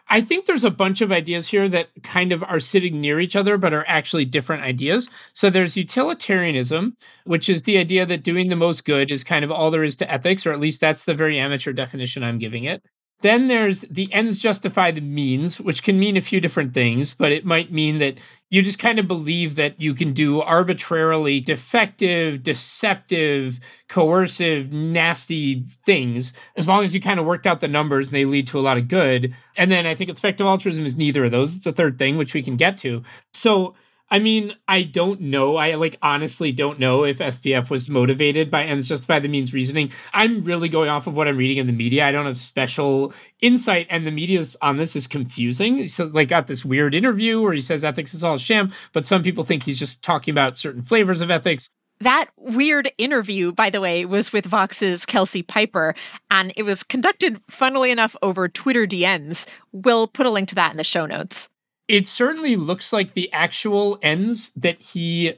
I 0.07 0.21
think 0.21 0.45
there's 0.45 0.63
a 0.63 0.71
bunch 0.71 1.01
of 1.01 1.11
ideas 1.11 1.47
here 1.47 1.67
that 1.69 1.89
kind 2.03 2.31
of 2.31 2.43
are 2.43 2.59
sitting 2.59 3.01
near 3.01 3.19
each 3.19 3.35
other, 3.35 3.57
but 3.57 3.73
are 3.73 3.85
actually 3.87 4.25
different 4.25 4.63
ideas. 4.63 5.09
So 5.33 5.49
there's 5.49 5.77
utilitarianism, 5.77 6.95
which 7.23 7.49
is 7.49 7.63
the 7.63 7.77
idea 7.77 8.05
that 8.05 8.23
doing 8.23 8.49
the 8.49 8.55
most 8.55 8.85
good 8.85 9.09
is 9.09 9.23
kind 9.23 9.43
of 9.43 9.51
all 9.51 9.71
there 9.71 9.83
is 9.83 9.95
to 9.97 10.11
ethics, 10.11 10.45
or 10.45 10.51
at 10.53 10.59
least 10.59 10.79
that's 10.79 11.05
the 11.05 11.15
very 11.15 11.39
amateur 11.39 11.73
definition 11.73 12.23
I'm 12.23 12.37
giving 12.37 12.65
it. 12.65 12.83
Then 13.21 13.47
there's 13.47 13.81
the 13.81 14.11
ends 14.13 14.37
justify 14.37 14.91
the 14.91 15.01
means, 15.01 15.59
which 15.59 15.83
can 15.83 15.97
mean 15.97 16.17
a 16.17 16.21
few 16.21 16.39
different 16.39 16.73
things, 16.73 17.13
but 17.13 17.31
it 17.31 17.45
might 17.45 17.71
mean 17.71 17.97
that 17.99 18.19
you 18.49 18.61
just 18.61 18.77
kind 18.77 18.99
of 18.99 19.07
believe 19.07 19.55
that 19.55 19.81
you 19.81 19.93
can 19.93 20.13
do 20.13 20.41
arbitrarily 20.41 21.39
defective, 21.39 22.43
deceptive, 22.43 23.59
coercive, 23.89 24.71
nasty 24.71 25.63
things 25.85 26.33
as 26.55 26.67
long 26.67 26.83
as 26.83 26.93
you 26.93 27.01
kind 27.01 27.19
of 27.19 27.25
worked 27.25 27.47
out 27.47 27.59
the 27.59 27.67
numbers 27.67 28.09
and 28.09 28.15
they 28.15 28.25
lead 28.25 28.47
to 28.47 28.59
a 28.59 28.61
lot 28.61 28.77
of 28.77 28.87
good. 28.87 29.35
And 29.57 29.71
then 29.71 29.85
I 29.85 29.95
think 29.95 30.09
effective 30.09 30.45
altruism 30.45 30.85
is 30.85 30.95
neither 30.95 31.23
of 31.23 31.31
those. 31.31 31.55
It's 31.55 31.65
a 31.65 31.71
third 31.71 31.97
thing, 31.97 32.17
which 32.17 32.33
we 32.33 32.43
can 32.43 32.57
get 32.57 32.77
to. 32.79 33.01
So 33.33 33.73
I 34.11 34.19
mean, 34.19 34.53
I 34.67 34.83
don't 34.83 35.19
know. 35.19 35.55
I 35.55 35.75
like 35.75 35.97
honestly 36.01 36.51
don't 36.51 36.79
know 36.79 37.03
if 37.03 37.17
SBF 37.17 37.71
was 37.71 37.89
motivated 37.89 38.51
by 38.51 38.63
ends 38.63 38.87
justify 38.87 39.17
the 39.19 39.27
means 39.27 39.51
reasoning. 39.51 39.91
I'm 40.13 40.43
really 40.43 40.69
going 40.69 40.89
off 40.89 41.07
of 41.07 41.15
what 41.15 41.27
I'm 41.27 41.37
reading 41.37 41.57
in 41.57 41.65
the 41.65 41.73
media. 41.73 42.05
I 42.05 42.11
don't 42.11 42.27
have 42.27 42.37
special 42.37 43.13
insight, 43.41 43.87
and 43.89 44.05
the 44.05 44.11
media's 44.11 44.55
on 44.61 44.77
this 44.77 44.95
is 44.95 45.07
confusing. 45.07 45.87
So, 45.87 46.05
like, 46.05 46.29
got 46.29 46.45
this 46.45 46.63
weird 46.63 46.93
interview 46.93 47.41
where 47.41 47.53
he 47.53 47.61
says 47.61 47.83
ethics 47.83 48.13
is 48.13 48.23
all 48.23 48.37
sham, 48.37 48.71
but 48.93 49.07
some 49.07 49.23
people 49.23 49.43
think 49.43 49.63
he's 49.63 49.79
just 49.79 50.03
talking 50.03 50.31
about 50.31 50.57
certain 50.57 50.83
flavors 50.83 51.21
of 51.21 51.31
ethics. 51.31 51.67
That 52.01 52.29
weird 52.37 52.91
interview, 52.97 53.53
by 53.53 53.69
the 53.69 53.81
way, 53.81 54.05
was 54.05 54.33
with 54.33 54.45
Vox's 54.45 55.05
Kelsey 55.05 55.41
Piper, 55.41 55.95
and 56.29 56.53
it 56.55 56.63
was 56.63 56.83
conducted, 56.83 57.41
funnily 57.49 57.89
enough, 57.89 58.15
over 58.21 58.47
Twitter 58.49 58.85
DMs. 58.85 59.47
We'll 59.71 60.05
put 60.05 60.25
a 60.25 60.29
link 60.29 60.49
to 60.49 60.55
that 60.55 60.71
in 60.71 60.77
the 60.77 60.83
show 60.83 61.05
notes 61.05 61.49
it 61.87 62.07
certainly 62.07 62.55
looks 62.55 62.91
like 62.91 63.13
the 63.13 63.31
actual 63.31 63.99
ends 64.01 64.51
that 64.53 64.81
he 64.81 65.33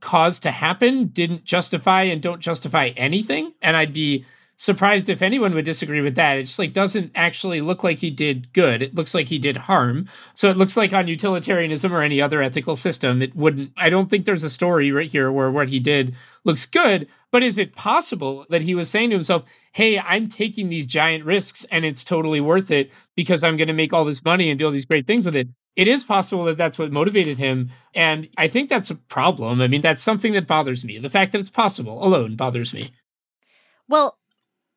caused 0.00 0.42
to 0.42 0.50
happen 0.50 1.06
didn't 1.06 1.44
justify 1.44 2.02
and 2.02 2.22
don't 2.22 2.40
justify 2.40 2.90
anything. 2.96 3.52
And 3.60 3.76
I'd 3.76 3.92
be 3.92 4.24
surprised 4.56 5.08
if 5.08 5.22
anyone 5.22 5.54
would 5.54 5.64
disagree 5.64 6.02
with 6.02 6.16
that. 6.16 6.36
It 6.36 6.42
just 6.42 6.58
like 6.58 6.74
doesn't 6.74 7.12
actually 7.14 7.62
look 7.62 7.82
like 7.82 7.98
he 7.98 8.10
did 8.10 8.52
good. 8.52 8.82
It 8.82 8.94
looks 8.94 9.14
like 9.14 9.28
he 9.28 9.38
did 9.38 9.56
harm. 9.56 10.06
So 10.34 10.48
it 10.50 10.56
looks 10.58 10.76
like 10.76 10.92
on 10.92 11.08
utilitarianism 11.08 11.92
or 11.92 12.02
any 12.02 12.20
other 12.20 12.42
ethical 12.42 12.76
system, 12.76 13.22
it 13.22 13.34
wouldn't. 13.34 13.72
I 13.78 13.88
don't 13.88 14.10
think 14.10 14.24
there's 14.24 14.44
a 14.44 14.50
story 14.50 14.92
right 14.92 15.10
here 15.10 15.32
where 15.32 15.50
what 15.50 15.70
he 15.70 15.80
did 15.80 16.14
looks 16.44 16.66
good. 16.66 17.08
But 17.30 17.42
is 17.42 17.58
it 17.58 17.74
possible 17.74 18.44
that 18.50 18.62
he 18.62 18.74
was 18.74 18.90
saying 18.90 19.10
to 19.10 19.16
himself, 19.16 19.44
hey, 19.72 19.98
I'm 19.98 20.28
taking 20.28 20.68
these 20.68 20.86
giant 20.86 21.24
risks 21.24 21.64
and 21.70 21.84
it's 21.84 22.04
totally 22.04 22.40
worth 22.40 22.70
it 22.70 22.92
because 23.16 23.42
I'm 23.42 23.56
going 23.56 23.68
to 23.68 23.74
make 23.74 23.92
all 23.92 24.04
this 24.04 24.24
money 24.24 24.50
and 24.50 24.58
do 24.58 24.66
all 24.66 24.72
these 24.72 24.84
great 24.84 25.06
things 25.06 25.24
with 25.24 25.36
it? 25.36 25.48
It 25.76 25.88
is 25.88 26.02
possible 26.02 26.44
that 26.44 26.56
that's 26.56 26.78
what 26.78 26.92
motivated 26.92 27.38
him. 27.38 27.70
And 27.94 28.28
I 28.36 28.48
think 28.48 28.68
that's 28.68 28.90
a 28.90 28.96
problem. 28.96 29.60
I 29.60 29.68
mean, 29.68 29.80
that's 29.80 30.02
something 30.02 30.32
that 30.32 30.46
bothers 30.46 30.84
me. 30.84 30.98
The 30.98 31.10
fact 31.10 31.32
that 31.32 31.38
it's 31.38 31.50
possible 31.50 32.04
alone 32.04 32.36
bothers 32.36 32.74
me. 32.74 32.90
Well, 33.88 34.18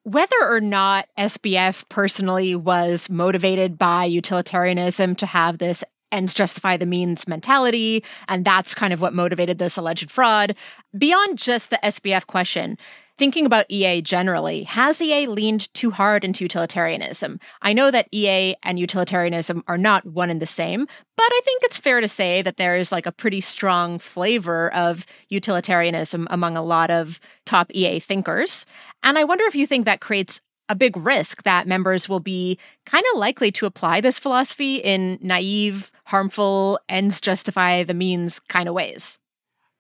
whether 0.04 0.36
or 0.42 0.60
not 0.60 1.08
SBF 1.18 1.88
personally 1.90 2.56
was 2.56 3.10
motivated 3.10 3.78
by 3.78 4.06
utilitarianism 4.06 5.16
to 5.16 5.26
have 5.26 5.58
this 5.58 5.84
ends 6.12 6.34
justify 6.34 6.78
the 6.78 6.86
means 6.86 7.28
mentality, 7.28 8.04
and 8.28 8.46
that's 8.46 8.76
kind 8.76 8.94
of 8.94 9.02
what 9.02 9.14
motivated 9.14 9.58
this 9.58 9.78
alleged 9.78 10.12
fraud, 10.12 10.56
beyond 10.98 11.38
just 11.40 11.70
the 11.70 11.80
SBF 11.84 12.28
question, 12.28 12.78
Thinking 13.16 13.46
about 13.46 13.68
EA 13.70 14.02
generally, 14.02 14.64
has 14.64 15.00
EA 15.00 15.28
leaned 15.28 15.72
too 15.76 15.92
hard 15.92 16.24
into 16.24 16.44
utilitarianism? 16.44 17.40
I 17.62 17.72
know 17.72 17.92
that 17.92 18.08
EA 18.12 18.56
and 18.64 18.80
utilitarianism 18.80 19.64
are 19.68 19.78
not 19.78 20.04
one 20.04 20.32
and 20.32 20.42
the 20.42 20.48
same, 20.48 20.88
but 21.16 21.30
I 21.30 21.42
think 21.46 21.62
it's 21.62 21.78
fair 21.78 22.02
to 22.02 22.08
say 22.08 22.42
that 22.42 22.58
there 22.58 22.76
is 22.76 22.92
like 22.92 23.06
a 23.06 23.12
pretty 23.12 23.40
strong 23.40 24.00
flavor 24.00 24.74
of 24.74 25.06
utilitarianism 25.30 26.28
among 26.32 26.58
a 26.58 26.64
lot 26.64 26.90
of 26.90 27.20
top 27.46 27.70
EA 27.76 28.00
thinkers. 28.00 28.66
And 29.04 29.20
I 29.20 29.26
wonder 29.26 29.44
if 29.46 29.54
you 29.54 29.68
think 29.68 29.86
that 29.86 30.02
creates 30.02 30.42
a 30.68 30.76
big 30.76 30.98
risk 30.98 31.44
that 31.44 31.68
members 31.68 32.10
will 32.10 32.20
be 32.20 32.58
kind 32.88 33.06
of 33.14 33.20
likely 33.20 33.52
to 33.52 33.68
apply 33.68 34.02
this 34.02 34.18
philosophy 34.18 34.78
in 34.78 35.20
naive, 35.22 35.92
harmful, 36.06 36.80
ends 36.90 37.22
justify 37.22 37.84
the 37.84 37.94
means 37.94 38.40
kind 38.40 38.68
of 38.68 38.74
ways. 38.74 39.20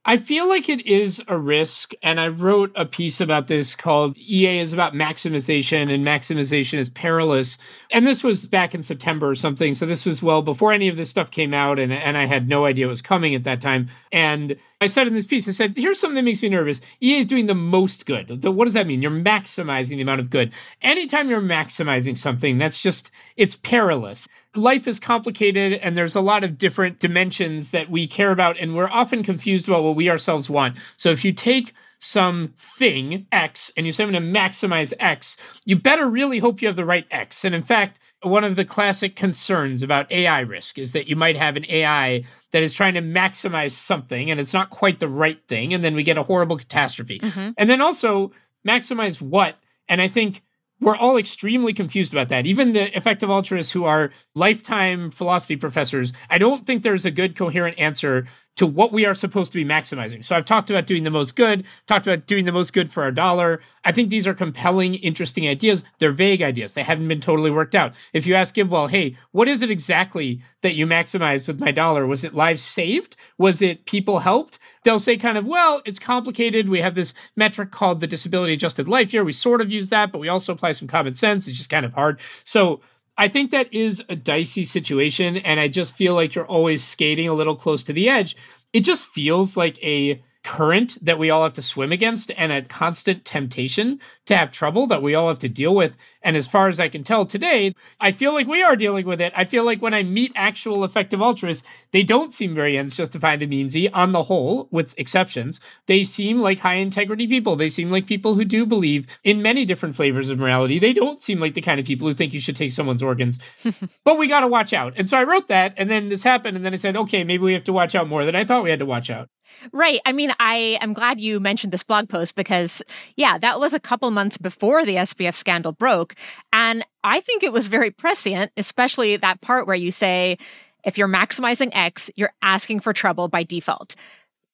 I 0.06 0.18
feel 0.18 0.50
like 0.50 0.68
it 0.68 0.86
is 0.86 1.24
a 1.30 1.38
risk. 1.38 1.94
And 2.04 2.20
I 2.20 2.28
wrote 2.28 2.72
a 2.76 2.86
piece 2.86 3.22
about 3.22 3.48
this 3.48 3.76
called 3.76 4.18
EA 4.18 4.60
is 4.60 4.74
about 4.74 4.94
maximization 4.94 5.94
and 5.94 6.06
maximization 6.06 6.78
is 6.78 6.90
perilous. 6.90 7.58
And 7.92 8.06
this 8.06 8.24
was 8.24 8.46
back 8.46 8.76
in 8.76 8.84
September 8.84 9.30
or 9.30 9.36
something. 9.36 9.74
So 9.74 9.86
this 9.86 10.06
was 10.06 10.22
well 10.22 10.42
before 10.42 10.74
any 10.74 10.90
of 10.90 10.98
this 10.98 11.10
stuff 11.10 11.32
came 11.32 11.54
out. 11.54 11.80
And, 11.80 11.94
and 11.94 12.18
I 12.18 12.26
had 12.26 12.50
no 12.50 12.66
idea 12.66 12.88
it 12.88 12.90
was 12.90 13.02
coming 13.02 13.34
at 13.34 13.46
that 13.46 13.62
time. 13.62 13.88
And 14.12 14.58
I 14.84 14.88
said 14.88 15.08
in 15.08 15.14
this 15.14 15.26
piece, 15.26 15.48
I 15.48 15.52
said, 15.52 15.76
here's 15.78 16.00
something 16.00 16.16
that 16.16 16.24
makes 16.24 16.44
me 16.44 16.50
nervous. 16.50 16.82
EA 17.02 17.20
is 17.20 17.28
doing 17.28 17.46
the 17.46 17.56
most 17.56 18.06
good. 18.06 18.28
The, 18.28 18.52
what 18.52 18.66
does 18.66 18.74
that 18.74 18.86
mean? 18.86 19.02
You're 19.02 19.12
maximizing 19.12 19.96
the 19.96 20.02
amount 20.02 20.20
of 20.20 20.30
good. 20.30 20.54
Anytime 20.82 21.30
you're 21.30 21.42
maximizing 21.42 22.18
something, 22.18 22.58
that's 22.58 22.84
just, 22.84 23.10
it's 23.38 23.56
perilous. 23.56 24.28
Life 24.56 24.88
is 24.88 25.00
complicated 25.00 25.74
and 25.74 25.98
there's 25.98 26.16
a 26.16 26.22
lot 26.22 26.44
of 26.44 26.58
different 26.58 27.00
dimensions 27.00 27.72
that 27.72 27.90
we 27.90 28.06
care 28.06 28.32
about, 28.32 28.60
and 28.60 28.76
we're 28.76 28.90
often 28.90 29.24
confused 29.24 29.68
about 29.68 29.84
what 29.84 29.96
we 29.96 30.10
ourselves 30.10 30.50
want. 30.50 30.78
So 30.98 31.10
if 31.10 31.24
you 31.24 31.32
take 31.32 31.74
some 32.04 32.54
thing, 32.58 33.28
X, 33.32 33.72
and 33.78 33.86
you 33.86 33.92
say, 33.92 34.04
I'm 34.04 34.12
going 34.12 34.22
to 34.22 34.40
maximize 34.40 34.94
X, 35.00 35.38
you 35.64 35.78
better 35.78 36.08
really 36.10 36.40
hope 36.40 36.62
you 36.62 36.68
have 36.68 36.76
the 36.76 36.86
right 36.86 37.08
X. 37.10 37.46
And 37.46 37.56
in 37.56 37.64
fact, 37.64 38.00
one 38.22 38.44
of 38.44 38.56
the 38.56 38.66
classic 38.66 39.16
concerns 39.16 39.84
about 39.84 40.12
AI 40.12 40.42
risk 40.42 40.78
is 40.78 40.92
that 40.94 41.08
you 41.08 41.16
might 41.16 41.38
have 41.38 41.56
an 41.56 41.66
AI 41.70 42.24
that 42.52 42.64
is 42.64 42.74
trying 42.74 42.94
to 42.96 43.02
maximize 43.02 43.72
something 43.72 44.30
and 44.30 44.40
it's 44.40 44.54
not 44.54 44.70
quite 44.70 45.00
the 45.00 45.08
right 45.08 45.42
thing. 45.48 45.74
And 45.74 45.84
then 45.84 45.96
we 45.96 46.04
get 46.04 46.18
a 46.18 46.24
horrible 46.24 46.58
catastrophe. 46.58 47.20
Mm-hmm. 47.20 47.52
And 47.58 47.70
then 47.70 47.82
also, 47.82 48.32
maximize 48.68 49.22
what? 49.22 49.56
And 49.88 50.02
I 50.02 50.08
think 50.08 50.42
we're 50.80 50.96
all 50.98 51.18
extremely 51.18 51.74
confused 51.74 52.14
about 52.14 52.30
that. 52.30 52.46
Even 52.46 52.74
the 52.74 52.96
effective 52.96 53.30
altruists 53.30 53.72
who 53.72 53.86
are 53.86 54.12
lifetime 54.36 55.12
philosophy 55.12 55.56
professors, 55.56 56.12
I 56.30 56.38
don't 56.38 56.66
think 56.66 56.84
there's 56.84 57.06
a 57.06 57.12
good 57.12 57.36
coherent 57.36 57.80
answer 57.80 58.26
to 58.56 58.68
what 58.68 58.92
we 58.92 59.06
are 59.06 59.14
supposed 59.14 59.52
to 59.52 59.58
be 59.58 59.66
maximizing. 59.66 60.24
So 60.24 60.36
I've 60.36 60.46
talked 60.46 60.70
about 60.70 60.86
doing 60.86 61.04
the 61.04 61.10
most 61.10 61.36
good, 61.36 61.66
talked 61.88 62.06
about 62.06 62.28
doing 62.28 62.46
the 62.46 62.52
most 62.52 62.74
good 62.74 62.92
for 62.92 63.04
our 63.04 63.12
dollar. 63.12 63.62
I 63.84 63.92
think 63.92 64.10
these 64.10 64.28
are 64.28 64.34
compelling, 64.34 64.96
interesting 64.96 65.48
ideas. 65.48 65.84
They're 66.00 66.12
vague 66.12 66.42
ideas. 66.42 66.74
They 66.74 66.84
haven't 66.84 67.08
been 67.08 67.22
totally 67.22 67.50
worked 67.50 67.76
out. 67.76 67.94
If 68.14 68.28
you 68.28 68.36
ask 68.36 68.56
GiveWell, 68.56 68.92
hey, 68.92 69.18
what 69.32 69.48
is 69.48 69.62
it 69.62 69.72
exactly 69.72 70.42
that 70.62 70.76
you 70.76 70.86
maximized 70.86 71.48
with 71.48 71.60
my 71.60 71.72
dollar? 71.72 72.06
Was 72.06 72.24
it 72.24 72.36
lives 72.36 72.62
saved? 72.62 73.16
Was 73.38 73.62
it 73.62 73.86
people 73.86 74.20
helped? 74.20 74.60
They'll 74.84 75.00
say 75.00 75.18
kind 75.18 75.38
of, 75.38 75.48
well, 75.48 75.82
it's 75.86 76.00
complicated. 76.00 76.70
We 76.70 76.82
have 76.82 76.96
this 76.96 77.14
metric 77.36 77.72
called 77.72 78.02
the 78.02 78.08
disability 78.08 78.54
adjusted 78.54 78.88
life 78.88 79.14
year. 79.14 79.24
We 79.24 79.34
sort 79.34 79.62
of 79.62 79.72
use 79.72 79.90
that, 79.90 80.12
but 80.12 80.20
we 80.20 80.28
also 80.28 80.54
apply 80.54 80.74
some 80.74 80.88
common 80.88 81.16
sense. 81.16 81.48
It's 81.48 81.58
just 81.58 81.70
kind 81.70 81.86
of 81.86 81.94
hard. 81.94 82.20
So 82.44 82.82
I 83.18 83.28
think 83.28 83.52
that 83.52 83.74
is 83.74 84.04
a 84.10 84.16
dicey 84.16 84.64
situation. 84.64 85.38
And 85.38 85.60
I 85.60 85.68
just 85.68 85.96
feel 85.96 86.16
like 86.16 86.36
you're 86.36 86.46
always 86.46 86.84
skating 86.84 87.28
a 87.28 87.34
little 87.34 87.56
close 87.56 87.84
to 87.84 87.94
the 87.94 88.10
edge. 88.10 88.36
It 88.74 88.82
just 88.82 89.06
feels 89.06 89.56
like 89.56 89.84
a 89.84 90.22
current 90.44 90.98
that 91.02 91.18
we 91.18 91.30
all 91.30 91.44
have 91.44 91.54
to 91.54 91.62
swim 91.62 91.92
against 91.92 92.32
and 92.38 92.52
a 92.52 92.62
constant 92.62 93.24
temptation 93.26 94.00
to 94.26 94.36
have 94.36 94.52
trouble 94.52 94.88
that 94.88 95.02
we 95.02 95.16
all 95.16 95.30
have 95.30 95.40
to 95.40 95.50
deal 95.50 95.74
with. 95.74 95.98
And 96.22 96.36
as 96.36 96.48
far 96.48 96.68
as 96.68 96.80
I 96.80 96.90
can 96.90 97.04
tell 97.04 97.26
today, 97.26 97.74
I 98.00 98.12
feel 98.12 98.34
like 98.34 98.48
we 98.48 98.62
are 98.62 98.76
dealing 98.76 99.06
with 99.06 99.22
it. 99.22 99.34
I 99.36 99.46
feel 99.46 99.64
like 99.64 99.82
when 99.82 99.94
I 99.94 100.04
meet 100.04 100.32
actual 100.36 100.84
effective 100.84 101.22
altruists, 101.22 101.68
they 101.92 102.04
don't 102.04 102.34
seem 102.34 102.54
very 102.54 102.78
ends 102.78 102.98
justify 102.98 103.36
the 103.36 103.48
meansy 103.48 103.90
on 103.94 104.12
the 104.12 104.24
whole, 104.24 104.68
with 104.72 104.98
exceptions. 105.00 105.60
They 105.88 106.04
seem 106.04 106.40
like 106.40 106.60
high 106.60 106.76
integrity 106.76 107.28
people. 107.28 107.56
They 107.56 107.70
seem 107.70 107.90
like 107.92 108.06
people 108.06 108.36
who 108.36 108.46
do 108.46 108.66
believe 108.66 109.08
in 109.24 109.42
many 109.42 109.66
different 109.66 109.96
flavors 109.96 110.30
of 110.30 110.40
morality. 110.40 110.80
They 110.80 110.94
don't 110.94 111.22
seem 111.22 111.40
like 111.40 111.54
the 111.54 111.62
kind 111.62 111.80
of 111.80 111.86
people 111.86 112.08
who 112.08 112.14
think 112.14 112.34
you 112.34 112.40
should 112.40 112.56
take 112.56 112.72
someone's 112.72 113.04
organs. 113.04 113.40
but 114.04 114.18
we 114.18 114.28
got 114.28 114.42
to 114.42 114.48
watch 114.48 114.74
out. 114.74 114.94
And 114.98 115.08
so 115.08 115.18
I 115.18 115.24
wrote 115.24 115.48
that, 115.48 115.74
and 115.78 115.90
then 115.90 116.10
this 116.10 116.24
happened, 116.24 116.58
and 116.58 116.66
then 116.66 116.74
I 116.74 116.78
said, 116.78 116.98
okay, 116.98 117.24
maybe 117.24 117.44
we 117.44 117.54
have 117.54 117.64
to 117.66 117.74
watch 117.74 117.96
out 117.96 118.08
more 118.08 118.26
than 118.26 118.36
I 118.36 118.44
thought 118.44 118.64
we 118.64 118.70
had 118.70 118.80
to 118.80 118.86
watch 118.86 119.10
out. 119.10 119.30
Right. 119.72 120.00
I 120.06 120.12
mean, 120.12 120.34
I 120.40 120.78
am 120.82 120.94
glad 120.94 121.20
you 121.20 121.40
mentioned 121.40 121.74
this 121.74 121.84
blog 121.84 122.10
post 122.10 122.36
because, 122.36 122.82
yeah, 123.16 123.38
that 123.38 123.60
was 123.60 123.74
a 123.74 123.80
couple 123.80 124.10
months 124.12 124.38
before 124.38 124.86
the 124.86 124.96
SBF 124.96 125.34
scandal 125.34 125.72
broke. 125.72 126.16
And 126.52 126.86
I 127.04 127.20
think 127.20 127.44
it 127.44 127.54
was 127.54 127.68
very 127.68 127.92
prescient, 127.92 128.52
especially 128.58 129.16
that 129.18 129.42
part 129.42 129.68
where 129.68 129.76
you 129.76 129.92
say, 129.92 130.38
if 130.84 130.98
you're 130.98 131.08
maximizing 131.08 131.72
X, 131.74 132.10
you're 132.16 132.34
asking 132.42 132.82
for 132.82 132.94
trouble 132.94 133.28
by 133.28 133.44
default. 133.44 133.96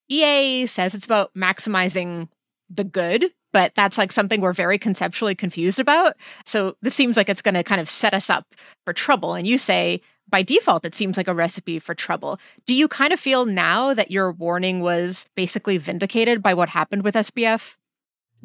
EA 0.10 0.66
says 0.66 0.94
it's 0.94 1.06
about 1.06 1.34
maximizing 1.34 2.28
the 2.70 2.84
good, 2.84 3.26
but 3.52 3.74
that's 3.76 3.98
like 3.98 4.12
something 4.12 4.42
we're 4.42 4.54
very 4.54 4.78
conceptually 4.78 5.36
confused 5.36 5.80
about. 5.80 6.14
So 6.46 6.76
this 6.82 6.96
seems 6.96 7.18
like 7.18 7.30
it's 7.30 7.42
going 7.42 7.56
to 7.56 7.64
kind 7.64 7.82
of 7.82 7.90
set 7.90 8.14
us 8.14 8.30
up 8.30 8.46
for 8.86 8.94
trouble. 8.94 9.34
And 9.34 9.48
you 9.48 9.58
say, 9.58 10.02
by 10.30 10.42
default, 10.42 10.86
it 10.86 10.96
seems 10.96 11.18
like 11.18 11.28
a 11.28 11.34
recipe 11.34 11.80
for 11.80 11.96
trouble. 11.96 12.39
Do 12.65 12.74
you 12.74 12.88
kind 12.88 13.13
of 13.13 13.20
feel 13.20 13.46
now 13.46 13.94
that 13.94 14.12
your 14.12 14.32
warning 14.32 14.82
was 14.82 15.28
basically 15.36 15.78
vindicated 15.78 16.42
by 16.42 16.54
what 16.54 16.70
happened 16.70 17.04
with 17.04 17.15
SBF? 17.15 17.78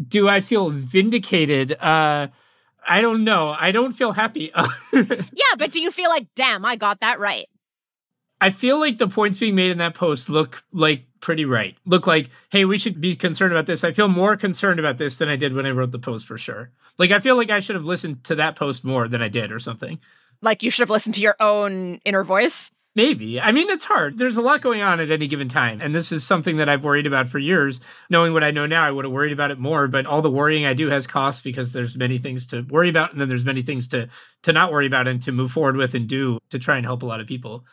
Do 0.09 0.29
I 0.29 0.41
feel 0.41 0.71
vindicated? 0.71 1.73
Uh, 1.81 2.29
I 2.87 3.01
don't 3.01 3.25
know. 3.25 3.55
I 3.59 3.73
don't 3.73 3.93
feel 3.93 4.13
happy. 4.13 4.51
yeah, 4.93 5.55
but 5.59 5.71
do 5.71 5.81
you 5.81 5.91
feel 5.91 6.11
like, 6.11 6.27
damn, 6.35 6.65
I 6.65 6.77
got 6.77 7.01
that 7.01 7.21
right? 7.21 7.47
I 8.41 8.51
feel 8.51 8.79
like 8.79 8.99
the 8.99 9.09
points 9.09 9.39
being 9.39 9.55
made 9.55 9.71
in 9.71 9.79
that 9.79 9.95
post 9.95 10.29
look 10.29 10.65
like 10.73 11.07
pretty 11.21 11.45
right. 11.45 11.77
Look 11.87 12.07
like, 12.07 12.29
hey, 12.51 12.65
we 12.65 12.77
should 12.77 13.01
be 13.01 13.17
concerned 13.17 13.53
about 13.53 13.67
this. 13.67 13.85
I 13.85 13.93
feel 13.93 14.09
more 14.09 14.37
concerned 14.37 14.79
about 14.79 14.99
this 14.99 15.17
than 15.17 15.29
I 15.29 15.37
did 15.37 15.55
when 15.55 15.65
I 15.65 15.71
wrote 15.71 15.93
the 15.93 15.99
post 15.99 16.27
for 16.27 16.37
sure. 16.37 16.71
Like, 16.99 17.11
I 17.11 17.21
feel 17.21 17.37
like 17.37 17.51
I 17.51 17.61
should 17.61 17.77
have 17.77 17.87
listened 17.87 18.25
to 18.25 18.35
that 18.35 18.57
post 18.57 18.85
more 18.85 19.09
than 19.09 19.23
I 19.23 19.29
did 19.29 19.51
or 19.51 19.59
something. 19.59 19.99
Like 20.45 20.63
you 20.63 20.71
should 20.71 20.83
have 20.83 20.91
listened 20.91 21.15
to 21.17 21.21
your 21.21 21.37
own 21.41 22.01
inner 22.05 22.23
voice? 22.23 22.71
Maybe. 22.97 23.41
I 23.41 23.51
mean, 23.51 23.69
it's 23.71 23.85
hard. 23.85 24.19
There's 24.19 24.37
a 24.37 24.41
lot 24.41 24.61
going 24.61 24.81
on 24.81 25.01
at 25.01 25.11
any 25.11 25.27
given 25.27 25.49
time. 25.49 25.81
And 25.83 25.93
this 25.93 26.13
is 26.13 26.25
something 26.25 26.59
that 26.59 26.69
I've 26.69 26.85
worried 26.85 27.09
about 27.09 27.27
for 27.27 27.41
years. 27.41 27.81
Knowing 28.09 28.33
what 28.33 28.45
I 28.45 28.53
know 28.53 28.67
now, 28.67 28.85
I 28.85 28.93
would 28.93 29.05
have 29.05 29.13
worried 29.13 29.33
about 29.33 29.51
it 29.51 29.59
more. 29.59 29.89
But 29.89 30.07
all 30.07 30.23
the 30.23 30.31
worrying 30.31 30.65
I 30.65 30.75
do 30.75 30.91
has 30.91 31.09
costs 31.09 31.43
because 31.43 31.73
there's 31.73 31.97
many 31.97 32.19
things 32.19 32.47
to 32.49 32.63
worry 32.63 32.89
about. 32.89 33.11
And 33.11 33.21
then 33.21 33.29
there's 33.29 33.45
many 33.45 33.63
things 33.63 33.89
to, 33.89 34.09
to 34.43 34.53
not 34.53 34.71
worry 34.71 34.87
about 34.87 35.09
and 35.09 35.21
to 35.23 35.33
move 35.33 35.51
forward 35.51 35.77
with 35.77 35.95
and 35.97 36.09
do 36.09 36.39
to 36.51 36.59
try 36.61 36.77
and 36.77 36.87
help 36.87 37.03
a 37.03 37.07
lot 37.07 37.21
of 37.21 37.27
people. 37.27 37.67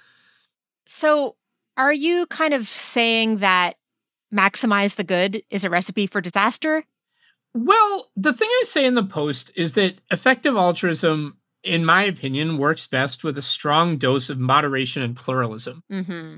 So 0.88 1.36
are 1.78 1.94
you 1.94 2.26
kind 2.26 2.56
of 2.56 2.68
saying 2.68 3.38
that 3.38 3.76
maximize 4.34 4.96
the 4.96 5.04
good 5.04 5.44
is 5.52 5.64
a 5.64 5.70
recipe 5.70 6.08
for 6.08 6.20
disaster? 6.20 6.84
Well, 7.54 8.10
the 8.16 8.34
thing 8.34 8.50
I 8.50 8.64
say 8.66 8.86
in 8.86 8.96
the 8.96 9.04
post 9.04 9.52
is 9.56 9.74
that 9.74 10.00
effective 10.10 10.56
altruism 10.56 11.38
in 11.64 11.86
my 11.86 12.04
opinion, 12.04 12.58
works 12.58 12.88
best 12.88 13.24
with 13.24 13.38
a 13.38 13.42
strong 13.42 13.98
dose 13.98 14.30
of 14.30 14.40
moderation 14.40 15.04
and 15.04 15.16
pluralism. 15.16 15.84
Mm-hmm. 15.92 16.38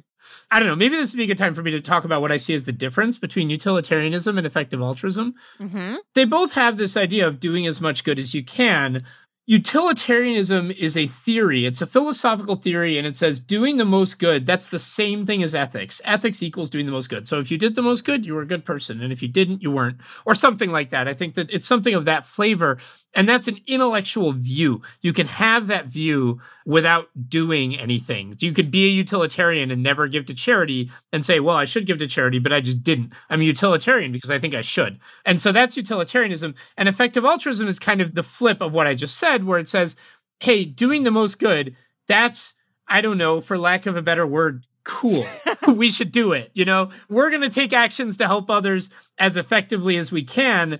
I 0.49 0.59
don't 0.59 0.67
know. 0.67 0.75
Maybe 0.75 0.95
this 0.95 1.13
would 1.13 1.17
be 1.17 1.23
a 1.23 1.27
good 1.27 1.37
time 1.37 1.53
for 1.53 1.63
me 1.63 1.71
to 1.71 1.81
talk 1.81 2.05
about 2.05 2.21
what 2.21 2.31
I 2.31 2.37
see 2.37 2.53
as 2.53 2.65
the 2.65 2.71
difference 2.71 3.17
between 3.17 3.49
utilitarianism 3.49 4.37
and 4.37 4.47
effective 4.47 4.81
altruism. 4.81 5.35
Mm-hmm. 5.59 5.95
They 6.15 6.25
both 6.25 6.55
have 6.55 6.77
this 6.77 6.95
idea 6.95 7.27
of 7.27 7.39
doing 7.39 7.67
as 7.67 7.81
much 7.81 8.03
good 8.03 8.19
as 8.19 8.33
you 8.33 8.43
can, 8.43 9.03
utilitarianism 9.45 10.71
is 10.71 10.95
a 10.95 11.07
theory. 11.07 11.65
It's 11.65 11.81
a 11.81 11.87
philosophical 11.87 12.55
theory, 12.55 12.97
and 12.97 13.05
it 13.05 13.17
says 13.17 13.39
doing 13.39 13.77
the 13.77 13.85
most 13.85 14.19
good, 14.19 14.45
that's 14.45 14.69
the 14.69 14.79
same 14.79 15.25
thing 15.25 15.43
as 15.43 15.53
ethics. 15.53 16.01
Ethics 16.05 16.41
equals 16.41 16.69
doing 16.69 16.85
the 16.85 16.91
most 16.91 17.09
good. 17.09 17.27
So 17.27 17.39
if 17.39 17.51
you 17.51 17.57
did 17.57 17.75
the 17.75 17.81
most 17.81 18.05
good, 18.05 18.25
you 18.25 18.35
were 18.35 18.41
a 18.41 18.47
good 18.47 18.63
person. 18.63 19.01
And 19.01 19.11
if 19.11 19.21
you 19.21 19.27
didn't, 19.27 19.61
you 19.61 19.71
weren't. 19.71 19.97
Or 20.25 20.33
something 20.33 20.71
like 20.71 20.91
that. 20.91 21.07
I 21.07 21.13
think 21.13 21.35
that 21.35 21.53
it's 21.53 21.67
something 21.67 21.93
of 21.93 22.05
that 22.05 22.25
flavor. 22.25 22.77
And 23.15 23.29
that's 23.29 23.47
an 23.47 23.57
intellectual 23.67 24.31
view. 24.31 24.81
You 25.01 25.13
can 25.13 25.27
have 25.27 25.67
that 25.67 25.85
view 25.85 26.41
without 26.65 27.09
doing 27.29 27.75
anything. 27.75 28.35
You 28.39 28.51
could 28.51 28.71
be 28.71 28.85
a 28.85 28.91
utilitarian 28.91 29.69
and 29.69 29.83
never 29.83 30.07
give 30.07 30.25
to 30.25 30.33
charity 30.33 30.89
and 31.11 31.23
say, 31.23 31.39
well, 31.39 31.55
I 31.55 31.65
should 31.65 31.85
give 31.85 31.99
to 31.99 32.07
charity, 32.07 32.39
but 32.39 32.53
I 32.53 32.61
just 32.61 32.83
didn't. 32.83 33.13
I'm 33.29 33.41
a 33.41 33.45
utilitarian 33.45 34.11
because 34.11 34.31
I 34.31 34.39
think 34.39 34.55
I 34.55 34.61
should. 34.61 34.99
And 35.25 35.39
so 35.39 35.51
that's 35.51 35.77
utilitarianism. 35.77 36.55
And 36.75 36.89
effective 36.89 37.25
altruism 37.25 37.67
is 37.67 37.79
kind 37.79 38.01
of 38.01 38.15
the 38.15 38.23
flip 38.23 38.61
of 38.61 38.73
what 38.73 38.87
I 38.87 38.95
just 38.95 39.17
said, 39.17 39.43
where 39.43 39.59
it 39.59 39.67
says, 39.67 39.95
hey, 40.39 40.65
doing 40.65 41.03
the 41.03 41.11
most 41.11 41.39
good, 41.39 41.75
that's, 42.07 42.55
I 42.87 43.01
don't 43.01 43.17
know, 43.17 43.41
for 43.41 43.57
lack 43.57 43.85
of 43.85 43.95
a 43.95 44.01
better 44.01 44.25
word, 44.25 44.65
cool. 44.83 45.25
we 45.75 45.91
should 45.91 46.11
do 46.11 46.33
it. 46.33 46.51
You 46.53 46.65
know, 46.65 46.89
we're 47.09 47.29
going 47.29 47.41
to 47.41 47.49
take 47.49 47.73
actions 47.73 48.17
to 48.17 48.27
help 48.27 48.49
others 48.49 48.89
as 49.19 49.37
effectively 49.37 49.97
as 49.97 50.11
we 50.11 50.23
can 50.23 50.79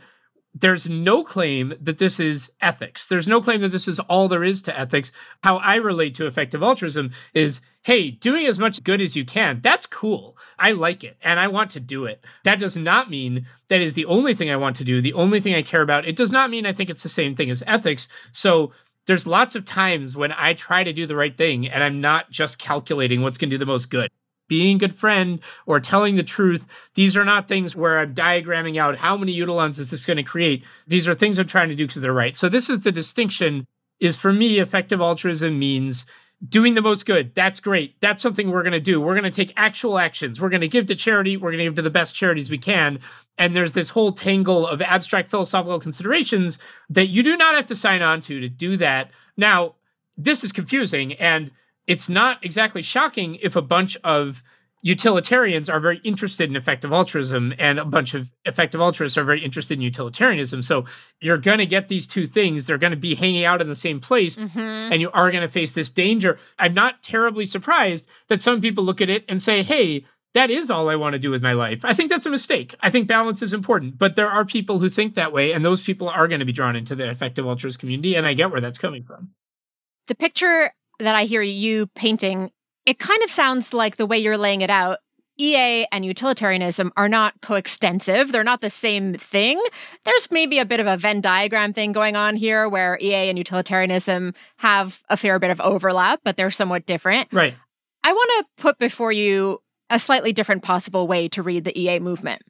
there's 0.54 0.88
no 0.88 1.24
claim 1.24 1.74
that 1.82 1.98
this 1.98 2.20
is 2.20 2.52
ethics. 2.62 3.08
There's 3.08 3.28
no 3.28 3.42
claim 3.42 3.62
that 3.62 3.70
this 3.70 3.88
is 3.88 4.00
all 4.02 4.28
there 4.28 4.44
is 4.44 4.62
to 4.64 4.80
ethics. 4.80 5.12
How 5.44 5.58
I 5.58 5.76
relate 5.76 6.14
to 6.16 6.28
effective 6.28 6.62
altruism 6.62 7.12
is 7.34 7.62
hey, 7.86 8.10
doing 8.10 8.46
as 8.46 8.58
much 8.58 8.82
good 8.84 9.02
as 9.02 9.18
you 9.18 9.26
can, 9.26 9.60
that's 9.60 9.86
cool. 9.86 10.38
I 10.58 10.72
like 10.72 11.04
it 11.04 11.18
and 11.22 11.38
I 11.38 11.50
want 11.50 11.70
to 11.72 11.82
do 11.82 12.06
it. 12.06 12.24
That 12.46 12.60
does 12.60 12.78
not 12.78 13.10
mean 13.10 13.46
that 13.68 13.82
is 13.82 13.96
the 13.96 14.06
only 14.06 14.34
thing 14.34 14.50
I 14.50 14.56
want 14.56 14.78
to 14.78 14.86
do, 14.86 15.02
the 15.02 15.14
only 15.14 15.42
thing 15.42 15.54
I 15.54 15.64
care 15.64 15.82
about. 15.82 16.08
It 16.08 16.16
does 16.16 16.32
not 16.32 16.50
mean 16.50 16.66
I 16.66 16.72
think 16.72 16.90
it's 16.90 17.04
the 17.04 17.10
same 17.10 17.36
thing 17.36 17.50
as 17.50 17.62
ethics. 17.68 18.08
So 18.32 18.72
there's 19.06 19.28
lots 19.28 19.56
of 19.56 19.66
times 19.66 20.16
when 20.16 20.34
I 20.38 20.54
try 20.54 20.86
to 20.86 20.94
do 20.94 21.06
the 21.06 21.16
right 21.16 21.36
thing 21.36 21.68
and 21.68 21.84
I'm 21.84 22.00
not 22.00 22.32
just 22.32 22.58
calculating 22.58 23.22
what's 23.22 23.38
going 23.38 23.50
to 23.50 23.56
do 23.56 23.60
the 23.60 23.66
most 23.66 23.88
good 23.88 24.10
being 24.48 24.78
a 24.78 24.80
good 24.80 24.94
friend 24.94 25.40
or 25.66 25.80
telling 25.80 26.16
the 26.16 26.24
truth. 26.24 26.92
These 26.96 27.16
are 27.18 27.26
not 27.26 27.48
things 27.48 27.76
where 27.76 28.00
I'm 28.00 28.14
diagramming 28.14 28.78
out 28.78 28.98
how 28.98 29.18
many 29.18 29.36
utilons 29.36 29.80
is 29.80 29.92
this 29.92 30.06
going 30.06 30.18
to 30.18 30.24
create. 30.24 30.66
These 30.88 31.08
are 31.08 31.16
things 31.16 31.40
I'm 31.40 31.48
trying 31.48 31.70
to 31.70 31.76
do 31.76 31.88
because 31.88 32.02
they're 32.02 32.14
right. 32.14 32.38
So 32.38 32.50
this 32.50 32.70
is 32.70 32.84
the 32.84 32.92
distinction 32.92 33.66
is 34.00 34.16
for 34.16 34.34
me, 34.34 34.60
effective 34.60 35.02
altruism 35.02 35.58
means 35.58 36.06
doing 36.48 36.74
the 36.74 36.82
most 36.82 37.06
good. 37.06 37.34
That's 37.36 37.60
great. 37.60 38.00
That's 38.02 38.22
something 38.22 38.52
we're 38.52 38.64
going 38.64 38.74
to 38.74 38.80
do. 38.80 39.00
We're 39.00 39.14
going 39.14 39.24
to 39.24 39.32
take 39.32 39.54
actual 39.56 39.98
actions. 39.98 40.42
We're 40.42 40.50
going 40.50 40.62
to 40.62 40.68
give 40.68 40.88
to 40.88 40.96
charity. 40.96 41.38
We're 41.38 41.52
going 41.52 41.60
to 41.60 41.64
give 41.66 41.76
to 41.76 41.82
the 41.82 41.90
best 41.90 42.16
charities 42.16 42.52
we 42.52 42.58
can. 42.58 43.00
And 43.38 43.56
there's 43.56 43.74
this 43.74 43.90
whole 43.90 44.12
tangle 44.12 44.68
of 44.68 44.82
abstract 44.82 45.30
philosophical 45.30 45.80
considerations 45.80 46.60
that 46.90 47.08
you 47.08 47.24
do 47.24 47.38
not 47.38 47.56
have 47.56 47.66
to 47.68 47.76
sign 47.76 48.02
on 48.02 48.22
to 48.22 48.42
to 48.42 48.50
do 48.50 48.76
that. 48.78 49.12
Now, 49.38 49.76
this 50.18 50.44
is 50.44 50.52
confusing 50.52 51.14
and 51.14 51.52
it's 51.88 52.10
not 52.10 52.44
exactly 52.44 52.82
shocking 52.82 53.36
if 53.36 53.56
a 53.56 53.62
bunch 53.62 53.98
of 54.04 54.44
utilitarians 54.86 55.70
are 55.70 55.80
very 55.80 55.98
interested 56.04 56.50
in 56.50 56.58
effective 56.58 56.92
altruism 56.92 57.54
and 57.58 57.80
a 57.80 57.86
bunch 57.86 58.14
of 58.14 58.34
effective 58.44 58.82
altruists 58.82 59.18
are 59.18 59.24
very 59.24 59.40
interested 59.40 59.76
in 59.76 59.82
utilitarianism. 59.82 60.62
So 60.62 60.86
you're 61.22 61.38
going 61.38 61.60
to 61.60 61.66
get 61.66 61.88
these 61.88 62.06
two 62.06 62.26
things. 62.26 62.68
They're 62.68 62.78
going 62.78 62.92
to 62.92 62.98
be 62.98 63.16
hanging 63.16 63.46
out 63.46 63.62
in 63.62 63.70
the 63.70 63.78
same 63.78 64.02
place 64.02 64.36
mm-hmm. 64.36 64.60
and 64.60 65.00
you 65.00 65.10
are 65.12 65.32
going 65.32 65.42
to 65.42 65.48
face 65.48 65.74
this 65.74 65.90
danger. 65.90 66.38
I'm 66.60 66.74
not 66.74 67.02
terribly 67.02 67.46
surprised 67.46 68.10
that 68.28 68.42
some 68.42 68.60
people 68.60 68.84
look 68.84 69.00
at 69.00 69.10
it 69.10 69.24
and 69.30 69.42
say, 69.42 69.64
hey, 69.64 70.04
that 70.34 70.52
is 70.52 70.70
all 70.70 70.90
I 70.90 70.98
want 70.98 71.14
to 71.14 71.20
do 71.20 71.30
with 71.30 71.42
my 71.42 71.54
life. 71.54 71.86
I 71.86 71.94
think 71.94 72.10
that's 72.10 72.26
a 72.26 72.32
mistake. 72.32 72.76
I 72.82 72.90
think 72.90 73.08
balance 73.08 73.42
is 73.42 73.54
important, 73.54 73.98
but 73.98 74.18
there 74.18 74.30
are 74.30 74.44
people 74.44 74.80
who 74.80 74.90
think 74.90 75.14
that 75.14 75.32
way, 75.32 75.54
and 75.54 75.64
those 75.64 75.84
people 75.84 76.10
are 76.10 76.28
going 76.28 76.40
to 76.40 76.46
be 76.46 76.52
drawn 76.52 76.76
into 76.76 76.96
the 76.96 77.10
effective 77.10 77.46
altruist 77.46 77.80
community, 77.80 78.16
and 78.16 78.26
I 78.26 78.34
get 78.34 78.50
where 78.50 78.60
that's 78.60 78.80
coming 78.80 79.04
from. 79.04 79.30
The 80.08 80.16
picture 80.16 80.72
that 81.04 81.16
I 81.16 81.24
hear 81.24 81.42
you 81.42 81.88
painting, 81.96 82.52
it 82.86 83.00
kind 83.00 83.22
of 83.24 83.32
sounds 83.32 83.74
like 83.74 83.98
the 83.98 84.06
way 84.06 84.18
you're 84.18 84.38
laying 84.38 84.62
it 84.62 84.70
out. 84.70 85.00
EA 85.38 85.86
and 85.92 86.06
utilitarianism 86.06 86.92
are 86.96 87.10
not 87.10 87.42
coextensive. 87.42 88.32
They're 88.32 88.44
not 88.44 88.62
the 88.62 88.70
same 88.70 89.16
thing. 89.16 89.62
There's 90.06 90.30
maybe 90.30 90.60
a 90.60 90.66
bit 90.66 90.80
of 90.80 90.86
a 90.86 90.96
Venn 90.96 91.22
diagram 91.22 91.74
thing 91.74 91.92
going 91.92 92.16
on 92.16 92.36
here 92.36 92.70
where 92.70 93.00
EA 93.02 93.30
and 93.30 93.38
utilitarianism 93.38 94.36
have 94.58 95.02
a 95.10 95.18
fair 95.18 95.40
bit 95.40 95.50
of 95.50 95.60
overlap, 95.60 96.20
but 96.24 96.38
they're 96.38 96.52
somewhat 96.52 96.86
different. 96.86 97.30
Right. 97.32 97.56
I 98.04 98.14
want 98.14 98.30
to 98.38 98.62
put 98.62 98.78
before 98.78 99.12
you 99.12 99.60
a 99.90 99.98
slightly 99.98 100.34
different 100.34 100.62
possible 100.62 101.08
way 101.08 101.28
to 101.30 101.42
read 101.42 101.64
the 101.64 101.80
EA 101.80 102.00
movement. 102.00 102.44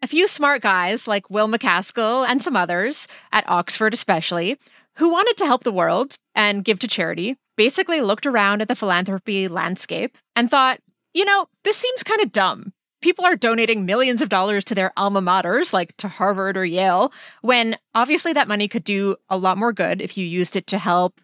A 0.00 0.06
few 0.06 0.28
smart 0.28 0.62
guys 0.62 1.08
like 1.08 1.28
Will 1.28 1.48
MacAskill 1.48 2.26
and 2.26 2.40
some 2.40 2.56
others, 2.56 3.08
at 3.32 3.48
Oxford 3.50 3.92
especially, 3.92 4.56
who 4.96 5.10
wanted 5.10 5.36
to 5.38 5.46
help 5.46 5.64
the 5.64 5.72
world 5.72 6.16
and 6.34 6.64
give 6.64 6.78
to 6.80 6.88
charity, 6.88 7.36
basically 7.58 8.00
looked 8.00 8.24
around 8.24 8.62
at 8.62 8.68
the 8.68 8.74
philanthropy 8.74 9.48
landscape 9.48 10.16
and 10.34 10.50
thought, 10.50 10.80
you 11.12 11.26
know, 11.26 11.46
this 11.64 11.76
seems 11.76 12.02
kind 12.02 12.22
of 12.22 12.32
dumb. 12.32 12.72
People 13.02 13.26
are 13.26 13.36
donating 13.36 13.84
millions 13.84 14.22
of 14.22 14.30
dollars 14.30 14.64
to 14.64 14.74
their 14.74 14.92
alma 14.96 15.20
maters, 15.20 15.74
like 15.74 15.94
to 15.98 16.08
Harvard 16.08 16.56
or 16.56 16.64
Yale, 16.64 17.12
when 17.42 17.76
obviously 17.94 18.32
that 18.32 18.48
money 18.48 18.66
could 18.66 18.82
do 18.82 19.14
a 19.28 19.36
lot 19.36 19.58
more 19.58 19.74
good 19.74 20.00
if 20.00 20.16
you 20.16 20.24
used 20.24 20.56
it 20.56 20.66
to 20.68 20.78
help, 20.78 21.20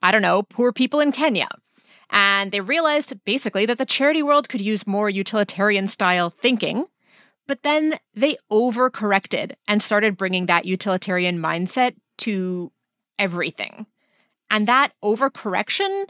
I 0.00 0.10
don't 0.10 0.22
know, 0.22 0.42
poor 0.42 0.72
people 0.72 1.00
in 1.00 1.12
Kenya 1.12 1.48
and 2.12 2.52
they 2.52 2.60
realized 2.60 3.24
basically 3.24 3.66
that 3.66 3.78
the 3.78 3.86
charity 3.86 4.22
world 4.22 4.48
could 4.48 4.60
use 4.60 4.86
more 4.86 5.08
utilitarian 5.08 5.88
style 5.88 6.30
thinking. 6.30 6.84
But 7.48 7.62
then 7.62 7.94
they 8.14 8.36
overcorrected 8.52 9.54
and 9.66 9.82
started 9.82 10.16
bringing 10.16 10.46
that 10.46 10.66
utilitarian 10.66 11.38
mindset 11.38 11.96
to 12.18 12.70
everything. 13.18 13.86
And 14.52 14.68
that 14.68 14.92
overcorrection 15.02 16.04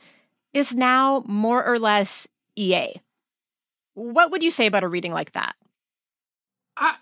is 0.52 0.74
now 0.76 1.22
more 1.26 1.64
or 1.64 1.78
less 1.78 2.28
EA. 2.56 3.00
What 3.94 4.30
would 4.32 4.42
you 4.42 4.50
say 4.50 4.66
about 4.66 4.84
a 4.84 4.88
reading 4.88 5.12
like 5.12 5.32
that? 5.32 5.54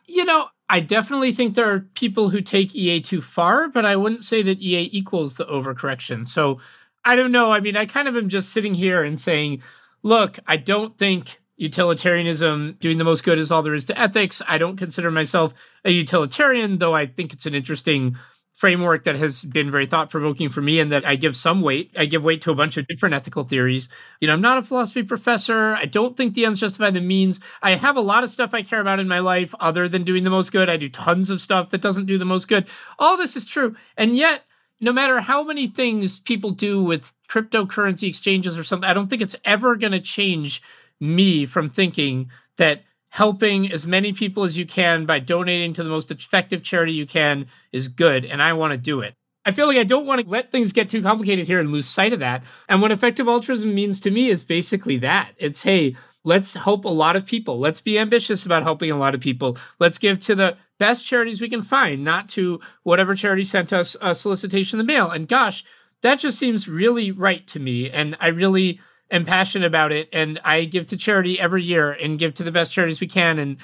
You 0.07 0.25
know, 0.25 0.49
I 0.69 0.81
definitely 0.81 1.33
think 1.33 1.55
there 1.55 1.73
are 1.73 1.81
people 1.95 2.29
who 2.29 2.43
take 2.43 2.77
EA 2.77 3.01
too 3.01 3.23
far, 3.23 3.69
but 3.69 3.87
I 3.87 3.97
wouldn't 3.97 4.23
say 4.23 4.43
that 4.43 4.61
EA 4.61 4.91
equals 4.93 5.37
the 5.37 5.47
overcorrection. 5.47 6.27
So 6.27 6.61
I 7.05 7.17
don't 7.17 7.33
know. 7.33 7.53
I 7.53 7.61
mean, 7.61 7.77
I 7.77 7.87
kind 7.87 8.07
of 8.07 8.17
am 8.17 8.29
just 8.29 8.53
sitting 8.53 8.75
here 8.75 9.03
and 9.03 9.19
saying, 9.19 9.63
look, 10.03 10.39
I 10.47 10.59
don't 10.59 10.97
think 10.99 11.41
utilitarianism 11.57 12.77
doing 12.81 12.99
the 12.99 13.05
most 13.05 13.25
good 13.25 13.39
is 13.39 13.51
all 13.51 13.63
there 13.63 13.75
is 13.75 13.87
to 13.87 13.99
ethics. 13.99 14.43
I 14.47 14.59
don't 14.59 14.77
consider 14.77 15.11
myself 15.11 15.55
a 15.85 15.91
utilitarian, 15.91 16.79
though 16.79 16.95
I 16.95 17.07
think 17.07 17.33
it's 17.33 17.47
an 17.47 17.55
interesting 17.55 18.17
framework 18.61 19.05
that 19.05 19.17
has 19.17 19.43
been 19.43 19.71
very 19.71 19.87
thought 19.87 20.11
provoking 20.11 20.51
for 20.51 20.61
me 20.61 20.81
and 20.81 20.93
that 20.93 21.07
I 21.07 21.17
give 21.17 21.35
some 21.35 21.63
weight. 21.63 21.91
I 21.97 22.05
give 22.05 22.23
weight 22.23 22.43
to 22.43 22.51
a 22.51 22.55
bunch 22.55 22.77
of 22.77 22.87
different 22.89 23.15
ethical 23.15 23.43
theories. 23.43 23.89
You 24.21 24.27
know, 24.29 24.35
I'm 24.35 24.43
not 24.43 24.59
a 24.59 24.63
philosophy 24.63 25.03
professor. 25.03 25.75
I 25.77 25.87
don't 25.87 26.15
think 26.15 26.35
the 26.35 26.45
ends 26.45 26.61
justify 26.61 26.91
the 26.91 27.01
means. 27.01 27.41
I 27.63 27.77
have 27.77 27.97
a 27.97 28.03
lot 28.03 28.23
of 28.23 28.29
stuff 28.31 28.53
I 28.53 28.61
care 28.61 28.83
about 28.83 29.01
in 29.01 29.09
my 29.09 29.19
life 29.19 29.55
other 29.61 29.89
than 29.89 30.03
doing 30.03 30.25
the 30.25 30.31
most 30.31 30.53
good. 30.53 30.69
I 30.69 30.77
do 30.77 30.91
tons 30.91 31.31
of 31.31 31.41
stuff 31.41 31.71
that 31.71 31.81
doesn't 31.81 32.05
do 32.05 32.19
the 32.19 32.27
most 32.27 32.49
good. 32.49 32.69
All 32.99 33.17
this 33.17 33.35
is 33.35 33.47
true. 33.47 33.77
And 33.97 34.15
yet, 34.15 34.45
no 34.79 34.93
matter 34.93 35.21
how 35.21 35.43
many 35.43 35.67
things 35.67 36.21
people 36.21 36.51
do 36.51 36.85
with 36.85 37.15
cryptocurrency 37.31 38.09
exchanges 38.09 38.59
or 38.59 38.63
something, 38.63 38.89
I 38.89 38.93
don't 38.93 39.09
think 39.09 39.23
it's 39.23 39.37
ever 39.43 39.75
going 39.75 39.93
to 39.93 40.01
change 40.01 40.61
me 41.01 41.47
from 41.47 41.71
thinking 41.71 42.31
that 42.59 42.83
helping 43.11 43.71
as 43.71 43.87
many 43.87 44.13
people 44.13 44.45
as 44.45 44.57
you 44.57 44.65
can 44.65 45.05
by 45.05 45.19
donating 45.19 45.73
to 45.73 45.83
the 45.83 45.91
most 45.91 46.11
effective 46.11 46.63
charity 46.63 46.93
you 46.93 47.07
can 47.07 47.47
is 47.73 47.89
good. 47.89 48.25
And 48.25 48.43
I 48.43 48.53
want 48.53 48.73
to 48.73 48.79
do 48.79 49.01
it. 49.01 49.15
I 49.45 49.53
feel 49.53 49.67
like 49.67 49.79
I 49.79 49.85
don't 49.85 50.07
want 50.07 50.21
to 50.21 50.29
let 50.29 50.53
things 50.53 50.73
get 50.73 50.91
too 50.91 51.03
complicated 51.03 51.47
here 51.47 51.59
and 51.59 51.71
lose 51.71 51.87
sight 51.87 52.13
of 52.13 52.21
that. 52.21 52.45
And 52.69 52.83
what 52.83 52.93
effective 52.93 53.27
altruism 53.27 53.75
means 53.75 53.99
to 54.01 54.11
me 54.11 54.29
is 54.29 54.45
basically 54.45 54.99
that 54.99 55.33
it's, 55.39 55.63
hey, 55.63 55.97
let's 56.25 56.55
help 56.55 56.85
a 56.85 56.89
lot 56.89 57.17
of 57.17 57.27
people. 57.27 57.59
Let's 57.59 57.81
be 57.81 57.99
ambitious 57.99 58.45
about 58.45 58.63
helping 58.63 58.91
a 58.91 58.99
lot 58.99 59.15
of 59.15 59.21
people. 59.21 59.57
Let's 59.79 59.99
give 59.99 60.21
to 60.21 60.35
the 60.35 60.57
best 60.79 61.07
charities 61.07 61.41
we 61.41 61.49
can 61.49 61.63
find, 61.63 62.05
not 62.05 62.29
to 62.31 62.61
whatever 62.83 63.15
charity 63.15 63.45
sent 63.45 63.73
us 63.73 63.97
a 64.01 64.15
solicitation 64.15 64.79
in 64.79 64.87
the 64.87 64.93
mail. 64.93 65.11
And 65.11 65.27
gosh, 65.27 65.65
that 66.03 66.19
just 66.19 66.39
seems 66.39 66.69
really 66.69 67.11
right 67.11 67.47
to 67.49 67.59
me. 67.59 67.91
And 67.91 68.17
I 68.21 68.29
really 68.29 68.79
am 69.11 69.25
passionate 69.25 69.67
about 69.67 69.93
it. 69.93 70.09
And 70.13 70.41
I 70.45 70.65
give 70.65 70.87
to 70.87 70.97
charity 70.97 71.41
every 71.41 71.63
year 71.63 71.93
and 71.93 72.19
give 72.19 72.35
to 72.35 72.43
the 72.43 72.53
best 72.53 72.73
charities 72.73 73.01
we 73.01 73.07
can. 73.07 73.39
And 73.39 73.59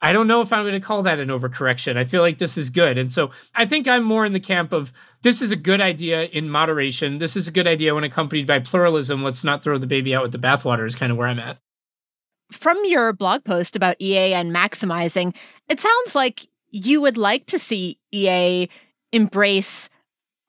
I 0.00 0.12
don't 0.12 0.28
know 0.28 0.40
if 0.42 0.52
I'm 0.52 0.64
going 0.64 0.80
to 0.80 0.86
call 0.86 1.02
that 1.02 1.18
an 1.18 1.28
overcorrection. 1.28 1.96
I 1.96 2.04
feel 2.04 2.22
like 2.22 2.38
this 2.38 2.56
is 2.56 2.70
good. 2.70 2.98
And 2.98 3.10
so 3.10 3.30
I 3.54 3.66
think 3.66 3.88
I'm 3.88 4.04
more 4.04 4.24
in 4.24 4.32
the 4.32 4.40
camp 4.40 4.72
of 4.72 4.92
this 5.22 5.42
is 5.42 5.50
a 5.50 5.56
good 5.56 5.80
idea 5.80 6.24
in 6.24 6.48
moderation. 6.50 7.18
This 7.18 7.36
is 7.36 7.48
a 7.48 7.52
good 7.52 7.66
idea 7.66 7.94
when 7.94 8.04
accompanied 8.04 8.46
by 8.46 8.60
pluralism. 8.60 9.24
Let's 9.24 9.42
not 9.42 9.62
throw 9.64 9.76
the 9.76 9.88
baby 9.88 10.14
out 10.14 10.22
with 10.22 10.32
the 10.32 10.38
bathwater, 10.38 10.86
is 10.86 10.94
kind 10.94 11.10
of 11.10 11.18
where 11.18 11.26
I'm 11.26 11.40
at. 11.40 11.58
From 12.52 12.78
your 12.84 13.12
blog 13.12 13.44
post 13.44 13.76
about 13.76 13.96
EA 14.00 14.34
and 14.34 14.54
maximizing, 14.54 15.34
it 15.68 15.80
sounds 15.80 16.14
like 16.14 16.46
you 16.70 17.00
would 17.00 17.16
like 17.16 17.46
to 17.46 17.58
see 17.58 17.98
EA 18.12 18.68
embrace 19.12 19.90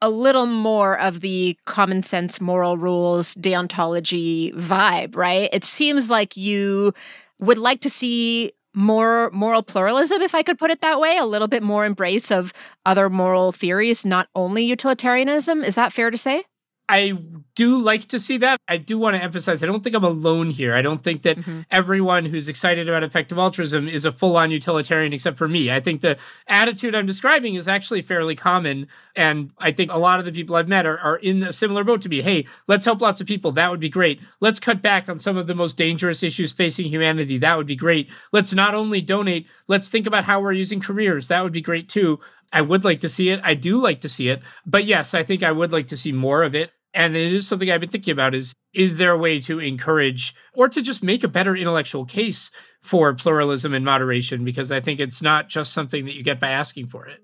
a 0.02 0.10
little 0.10 0.46
more 0.46 1.00
of 1.00 1.20
the 1.22 1.58
common 1.66 2.04
sense 2.04 2.40
moral 2.40 2.78
rules 2.78 3.36
deontology 3.36 4.54
vibe, 4.56 5.16
right? 5.16 5.50
It 5.52 5.64
seems 5.64 6.10
like 6.10 6.38
you 6.38 6.94
would 7.40 7.58
like 7.58 7.82
to 7.82 7.90
see 7.90 8.54
more 8.74 9.30
moral 9.32 9.64
pluralism, 9.64 10.22
if 10.22 10.36
I 10.36 10.44
could 10.44 10.58
put 10.60 10.72
it 10.72 10.82
that 10.82 11.00
way, 11.00 11.18
a 11.18 11.26
little 11.26 11.48
bit 11.48 11.64
more 11.64 11.86
embrace 11.86 12.32
of 12.32 12.54
other 12.86 13.10
moral 13.10 13.52
theories, 13.52 14.06
not 14.06 14.30
only 14.36 14.64
utilitarianism. 14.64 15.64
Is 15.64 15.76
that 15.76 15.92
fair 15.92 16.12
to 16.12 16.18
say? 16.18 16.44
I 16.90 17.14
do 17.54 17.78
like 17.78 18.08
to 18.08 18.20
see 18.20 18.38
that. 18.38 18.60
I 18.68 18.78
do 18.78 18.98
want 18.98 19.16
to 19.16 19.22
emphasize 19.22 19.62
I 19.62 19.68
don't 19.68 19.84
think 19.84 19.96
I'm 19.96 20.04
alone 20.04 20.50
here. 20.50 20.74
I 20.74 20.82
don't 20.82 21.04
think 21.04 21.22
that 21.22 21.38
mm-hmm. 21.38 21.62
everyone 21.70 22.26
who's 22.26 22.48
excited 22.50 22.90
about 22.90 23.04
effective 23.04 23.38
altruism 23.38 23.88
is 23.88 24.06
a 24.06 24.12
full 24.12 24.36
on 24.38 24.50
utilitarian 24.50 25.14
except 25.14 25.38
for 25.38 25.48
me. 25.48 25.70
I 25.70 25.82
think 25.82 26.02
the 26.02 26.18
attitude 26.48 26.96
I'm 26.96 27.06
describing 27.06 27.54
is 27.54 27.68
actually 27.68 28.02
fairly 28.02 28.36
common. 28.36 28.88
And 29.16 29.52
I 29.60 29.72
think 29.72 29.94
a 29.94 30.00
lot 30.00 30.20
of 30.20 30.26
the 30.26 30.32
people 30.32 30.56
I've 30.56 30.68
met 30.68 30.88
are, 30.88 30.98
are 30.98 31.18
in 31.18 31.44
a 31.44 31.54
similar 31.54 31.84
boat 31.84 32.02
to 32.02 32.10
me. 32.10 32.22
Hey, 32.22 32.48
let's 32.68 32.86
help 32.86 33.02
lots 33.02 33.22
of 33.22 33.28
people. 33.28 33.52
That 33.52 33.70
would 33.70 33.80
be 33.80 33.90
great. 33.90 34.20
Let's 34.40 34.60
cut 34.60 34.82
back 34.82 35.08
on 35.08 35.20
some 35.20 35.38
of 35.38 35.46
the 35.46 35.56
most 35.56 35.78
dangerous 35.78 36.24
issues 36.24 36.54
facing 36.54 36.88
humanity. 36.88 37.38
That 37.38 37.56
would 37.56 37.68
be 37.68 37.76
great. 37.76 38.10
Let's 38.32 38.52
not 38.52 38.74
only 38.74 39.00
donate, 39.00 39.48
let's 39.68 39.90
think 39.90 40.08
about 40.08 40.24
how 40.24 40.42
we're 40.42 40.54
using 40.54 40.80
careers. 40.80 41.28
That 41.28 41.44
would 41.44 41.54
be 41.54 41.62
great 41.62 41.88
too. 41.88 42.20
I 42.52 42.62
would 42.62 42.84
like 42.84 43.02
to 43.02 43.10
see 43.10 43.30
it. 43.30 43.42
I 43.44 43.54
do 43.54 43.80
like 43.80 44.02
to 44.02 44.10
see 44.10 44.30
it. 44.30 44.42
But 44.66 44.86
yes, 44.86 45.14
I 45.14 45.22
think 45.22 45.44
I 45.44 45.52
would 45.52 45.72
like 45.72 45.86
to 45.88 45.98
see 45.98 46.12
more 46.12 46.42
of 46.42 46.56
it 46.56 46.72
and 46.94 47.16
it 47.16 47.34
is 47.34 47.48
something 47.48 47.70
I've 47.70 47.82
been 47.82 47.90
thinking 47.90 48.12
about 48.12 48.34
is 48.34 48.54
is 48.74 48.98
there 48.98 49.12
a 49.12 49.18
way 49.18 49.40
to 49.42 49.60
encourage 49.60 50.36
or 50.54 50.70
to 50.70 50.82
just 50.82 51.04
make 51.04 51.24
a 51.24 51.28
better 51.28 51.56
intellectual 51.56 52.06
case 52.06 52.52
for 52.82 53.14
pluralism 53.14 53.74
and 53.74 53.84
moderation 53.84 54.44
because 54.44 54.72
I 54.72 54.80
think 54.80 55.00
it's 55.00 55.22
not 55.22 55.50
just 55.50 55.74
something 55.74 56.06
that 56.06 56.16
you 56.16 56.24
get 56.24 56.40
by 56.40 56.50
asking 56.50 56.88
for 56.88 57.08
it. 57.08 57.22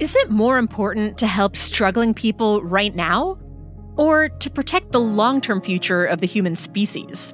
Is 0.00 0.16
it 0.16 0.30
more 0.30 0.58
important 0.58 1.18
to 1.18 1.26
help 1.26 1.54
struggling 1.54 2.14
people 2.14 2.62
right 2.62 2.94
now 2.94 3.38
or 3.96 4.28
to 4.28 4.50
protect 4.50 4.92
the 4.92 5.00
long-term 5.00 5.60
future 5.60 6.04
of 6.04 6.20
the 6.20 6.26
human 6.26 6.56
species? 6.56 7.32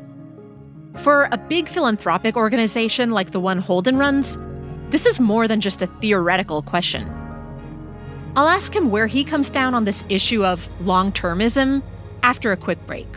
For 0.96 1.28
a 1.32 1.38
big 1.38 1.68
philanthropic 1.68 2.36
organization 2.36 3.12
like 3.12 3.30
the 3.30 3.40
one 3.40 3.58
Holden 3.58 3.96
runs, 3.96 4.38
this 4.90 5.06
is 5.06 5.20
more 5.20 5.46
than 5.46 5.60
just 5.60 5.82
a 5.82 5.86
theoretical 5.86 6.62
question. 6.62 7.08
I'll 8.36 8.48
ask 8.48 8.74
him 8.74 8.90
where 8.90 9.06
he 9.06 9.24
comes 9.24 9.50
down 9.50 9.74
on 9.74 9.84
this 9.84 10.04
issue 10.08 10.44
of 10.44 10.68
long 10.80 11.12
termism 11.12 11.82
after 12.22 12.52
a 12.52 12.56
quick 12.56 12.84
break. 12.86 13.08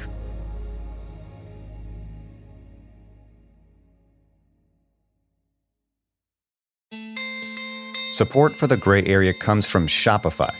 Support 8.11 8.55
for 8.55 8.67
the 8.67 8.77
gray 8.77 9.03
area 9.05 9.33
comes 9.33 9.65
from 9.65 9.87
Shopify. 9.87 10.53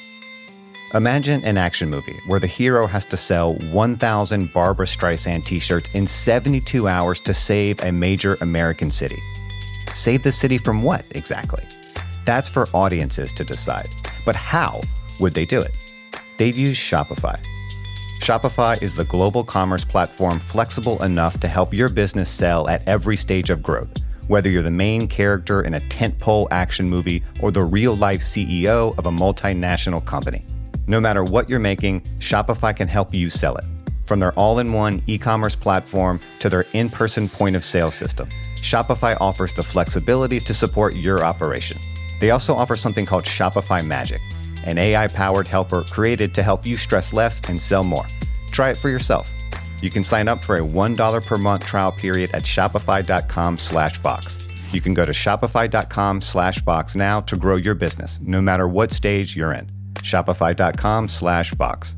Imagine 0.95 1.43
an 1.43 1.57
action 1.57 1.89
movie 1.89 2.19
where 2.27 2.39
the 2.39 2.47
hero 2.47 2.87
has 2.87 3.05
to 3.05 3.17
sell 3.17 3.53
1,000 3.53 4.53
Barbra 4.53 4.87
Streisand 4.87 5.45
t 5.45 5.59
shirts 5.59 5.89
in 5.93 6.07
72 6.07 6.87
hours 6.87 7.19
to 7.21 7.33
save 7.33 7.79
a 7.83 7.91
major 7.91 8.37
American 8.41 8.89
city. 8.89 9.21
Save 9.91 10.23
the 10.23 10.31
city 10.31 10.57
from 10.57 10.83
what 10.83 11.05
exactly? 11.11 11.65
That's 12.25 12.49
for 12.49 12.67
audiences 12.73 13.33
to 13.33 13.43
decide. 13.43 13.89
But 14.25 14.35
how 14.35 14.81
would 15.19 15.33
they 15.33 15.45
do 15.45 15.59
it? 15.59 15.75
They'd 16.37 16.55
use 16.55 16.77
Shopify. 16.77 17.43
Shopify 18.21 18.81
is 18.81 18.95
the 18.95 19.03
global 19.03 19.43
commerce 19.43 19.83
platform 19.83 20.39
flexible 20.39 21.03
enough 21.03 21.39
to 21.41 21.47
help 21.47 21.73
your 21.73 21.89
business 21.89 22.29
sell 22.29 22.69
at 22.69 22.87
every 22.87 23.17
stage 23.17 23.49
of 23.49 23.61
growth. 23.61 23.91
Whether 24.27 24.49
you're 24.49 24.61
the 24.63 24.71
main 24.71 25.07
character 25.07 25.63
in 25.63 25.73
a 25.73 25.81
tentpole 25.81 26.47
action 26.51 26.89
movie 26.89 27.23
or 27.41 27.51
the 27.51 27.63
real 27.63 27.95
life 27.95 28.21
CEO 28.21 28.97
of 28.97 29.05
a 29.05 29.11
multinational 29.11 30.03
company, 30.05 30.45
No 30.85 30.99
matter 30.99 31.23
what 31.23 31.49
you're 31.49 31.59
making, 31.59 32.01
Shopify 32.19 32.75
can 32.75 32.87
help 32.87 33.13
you 33.13 33.29
sell 33.29 33.55
it. 33.55 33.65
From 34.05 34.19
their 34.19 34.33
all 34.33 34.59
in 34.59 34.73
one 34.73 35.01
e 35.07 35.17
commerce 35.17 35.55
platform 35.55 36.19
to 36.39 36.49
their 36.49 36.65
in 36.73 36.89
person 36.89 37.29
point 37.29 37.55
of 37.55 37.63
sale 37.63 37.91
system, 37.91 38.27
Shopify 38.63 39.17
offers 39.19 39.51
the 39.51 39.61
flexibility 39.61 40.39
to 40.39 40.53
support 40.53 40.95
your 40.95 41.25
operation. 41.25 41.81
They 42.21 42.29
also 42.31 42.55
offer 42.55 42.77
something 42.77 43.05
called 43.05 43.25
Shopify 43.25 43.85
Magic, 43.85 44.21
an 44.65 44.77
AI 44.77 45.07
powered 45.07 45.49
helper 45.49 45.83
created 45.83 46.33
to 46.35 46.43
help 46.43 46.65
you 46.65 46.77
stress 46.77 47.11
less 47.11 47.41
and 47.49 47.61
sell 47.61 47.83
more. 47.83 48.07
Try 48.51 48.69
it 48.69 48.77
for 48.77 48.87
yourself. 48.87 49.29
You 49.81 49.89
can 49.89 50.05
sign 50.05 50.29
up 50.29 50.45
for 50.45 50.55
a 50.55 50.61
$1 50.61 51.25
per 51.25 51.37
month 51.37 51.65
trial 51.65 51.91
period 51.91 52.33
at 52.33 52.43
shopify.com 52.43 53.57
slash 53.57 53.97
Vox. 53.97 54.47
You 54.71 54.79
can 54.79 54.93
go 54.93 55.05
to 55.05 55.11
shopify.com 55.11 56.21
slash 56.21 56.61
Vox 56.61 56.95
now 56.95 57.19
to 57.19 57.35
grow 57.35 57.57
your 57.57 57.75
business, 57.75 58.21
no 58.23 58.41
matter 58.41 58.69
what 58.69 58.93
stage 58.93 59.35
you're 59.35 59.51
in. 59.51 59.69
Shopify.com 59.95 61.09
slash 61.09 61.53
Vox. 61.55 61.97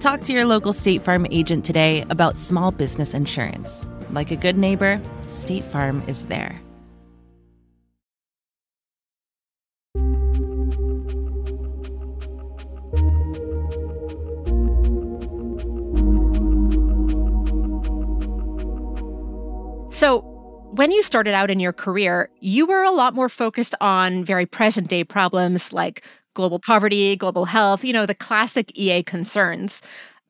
Talk 0.00 0.22
to 0.22 0.32
your 0.32 0.46
local 0.46 0.72
State 0.72 1.02
Farm 1.02 1.26
agent 1.30 1.62
today 1.62 2.06
about 2.08 2.34
small 2.34 2.72
business 2.72 3.12
insurance. 3.12 3.86
Like 4.12 4.30
a 4.30 4.36
good 4.36 4.56
neighbor, 4.56 4.98
State 5.26 5.62
Farm 5.62 6.02
is 6.06 6.24
there. 6.24 6.58
So, 19.90 20.24
when 20.72 20.92
you 20.92 21.02
started 21.02 21.34
out 21.34 21.50
in 21.50 21.60
your 21.60 21.74
career, 21.74 22.30
you 22.40 22.64
were 22.64 22.84
a 22.84 22.90
lot 22.90 23.12
more 23.12 23.28
focused 23.28 23.74
on 23.82 24.24
very 24.24 24.46
present 24.46 24.88
day 24.88 25.04
problems 25.04 25.74
like 25.74 26.02
global 26.34 26.58
poverty, 26.58 27.16
global 27.16 27.44
health, 27.46 27.84
you 27.84 27.92
know, 27.92 28.06
the 28.06 28.14
classic 28.14 28.76
EA 28.76 29.02
concerns. 29.02 29.82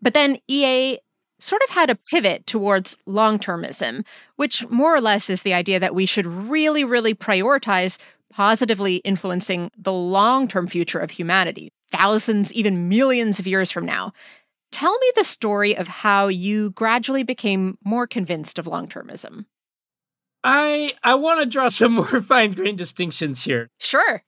But 0.03 0.15
then 0.15 0.39
EA 0.49 0.99
sort 1.39 1.63
of 1.63 1.71
had 1.71 1.91
a 1.91 1.99
pivot 2.11 2.47
towards 2.47 2.97
long 3.07 3.39
termism, 3.39 4.05
which 4.37 4.69
more 4.69 4.95
or 4.95 5.01
less 5.01 5.31
is 5.31 5.43
the 5.43 5.55
idea 5.55 5.81
that 5.81 5.95
we 5.95 6.07
should 6.07 6.27
really, 6.27 6.85
really 6.85 7.15
prioritize 7.15 7.99
positively 8.33 8.97
influencing 8.97 9.71
the 9.77 9.93
long 9.93 10.47
term 10.47 10.67
future 10.67 10.99
of 10.99 11.11
humanity, 11.11 11.73
thousands, 11.91 12.53
even 12.53 12.89
millions 12.89 13.39
of 13.39 13.47
years 13.47 13.71
from 13.71 13.85
now. 13.85 14.13
Tell 14.71 14.97
me 14.99 15.13
the 15.17 15.25
story 15.25 15.77
of 15.77 15.89
how 15.89 16.29
you 16.29 16.71
gradually 16.71 17.25
became 17.25 17.77
more 17.85 18.07
convinced 18.07 18.59
of 18.59 18.69
long 18.69 18.87
termism. 18.87 19.47
I 20.45 20.93
I 21.03 21.17
want 21.17 21.41
to 21.41 21.47
draw 21.47 21.69
some 21.69 21.93
more 21.93 22.21
fine 22.23 22.53
grained 22.53 22.79
distinctions 22.79 23.45
here. 23.45 23.69
Sure. 23.79 24.23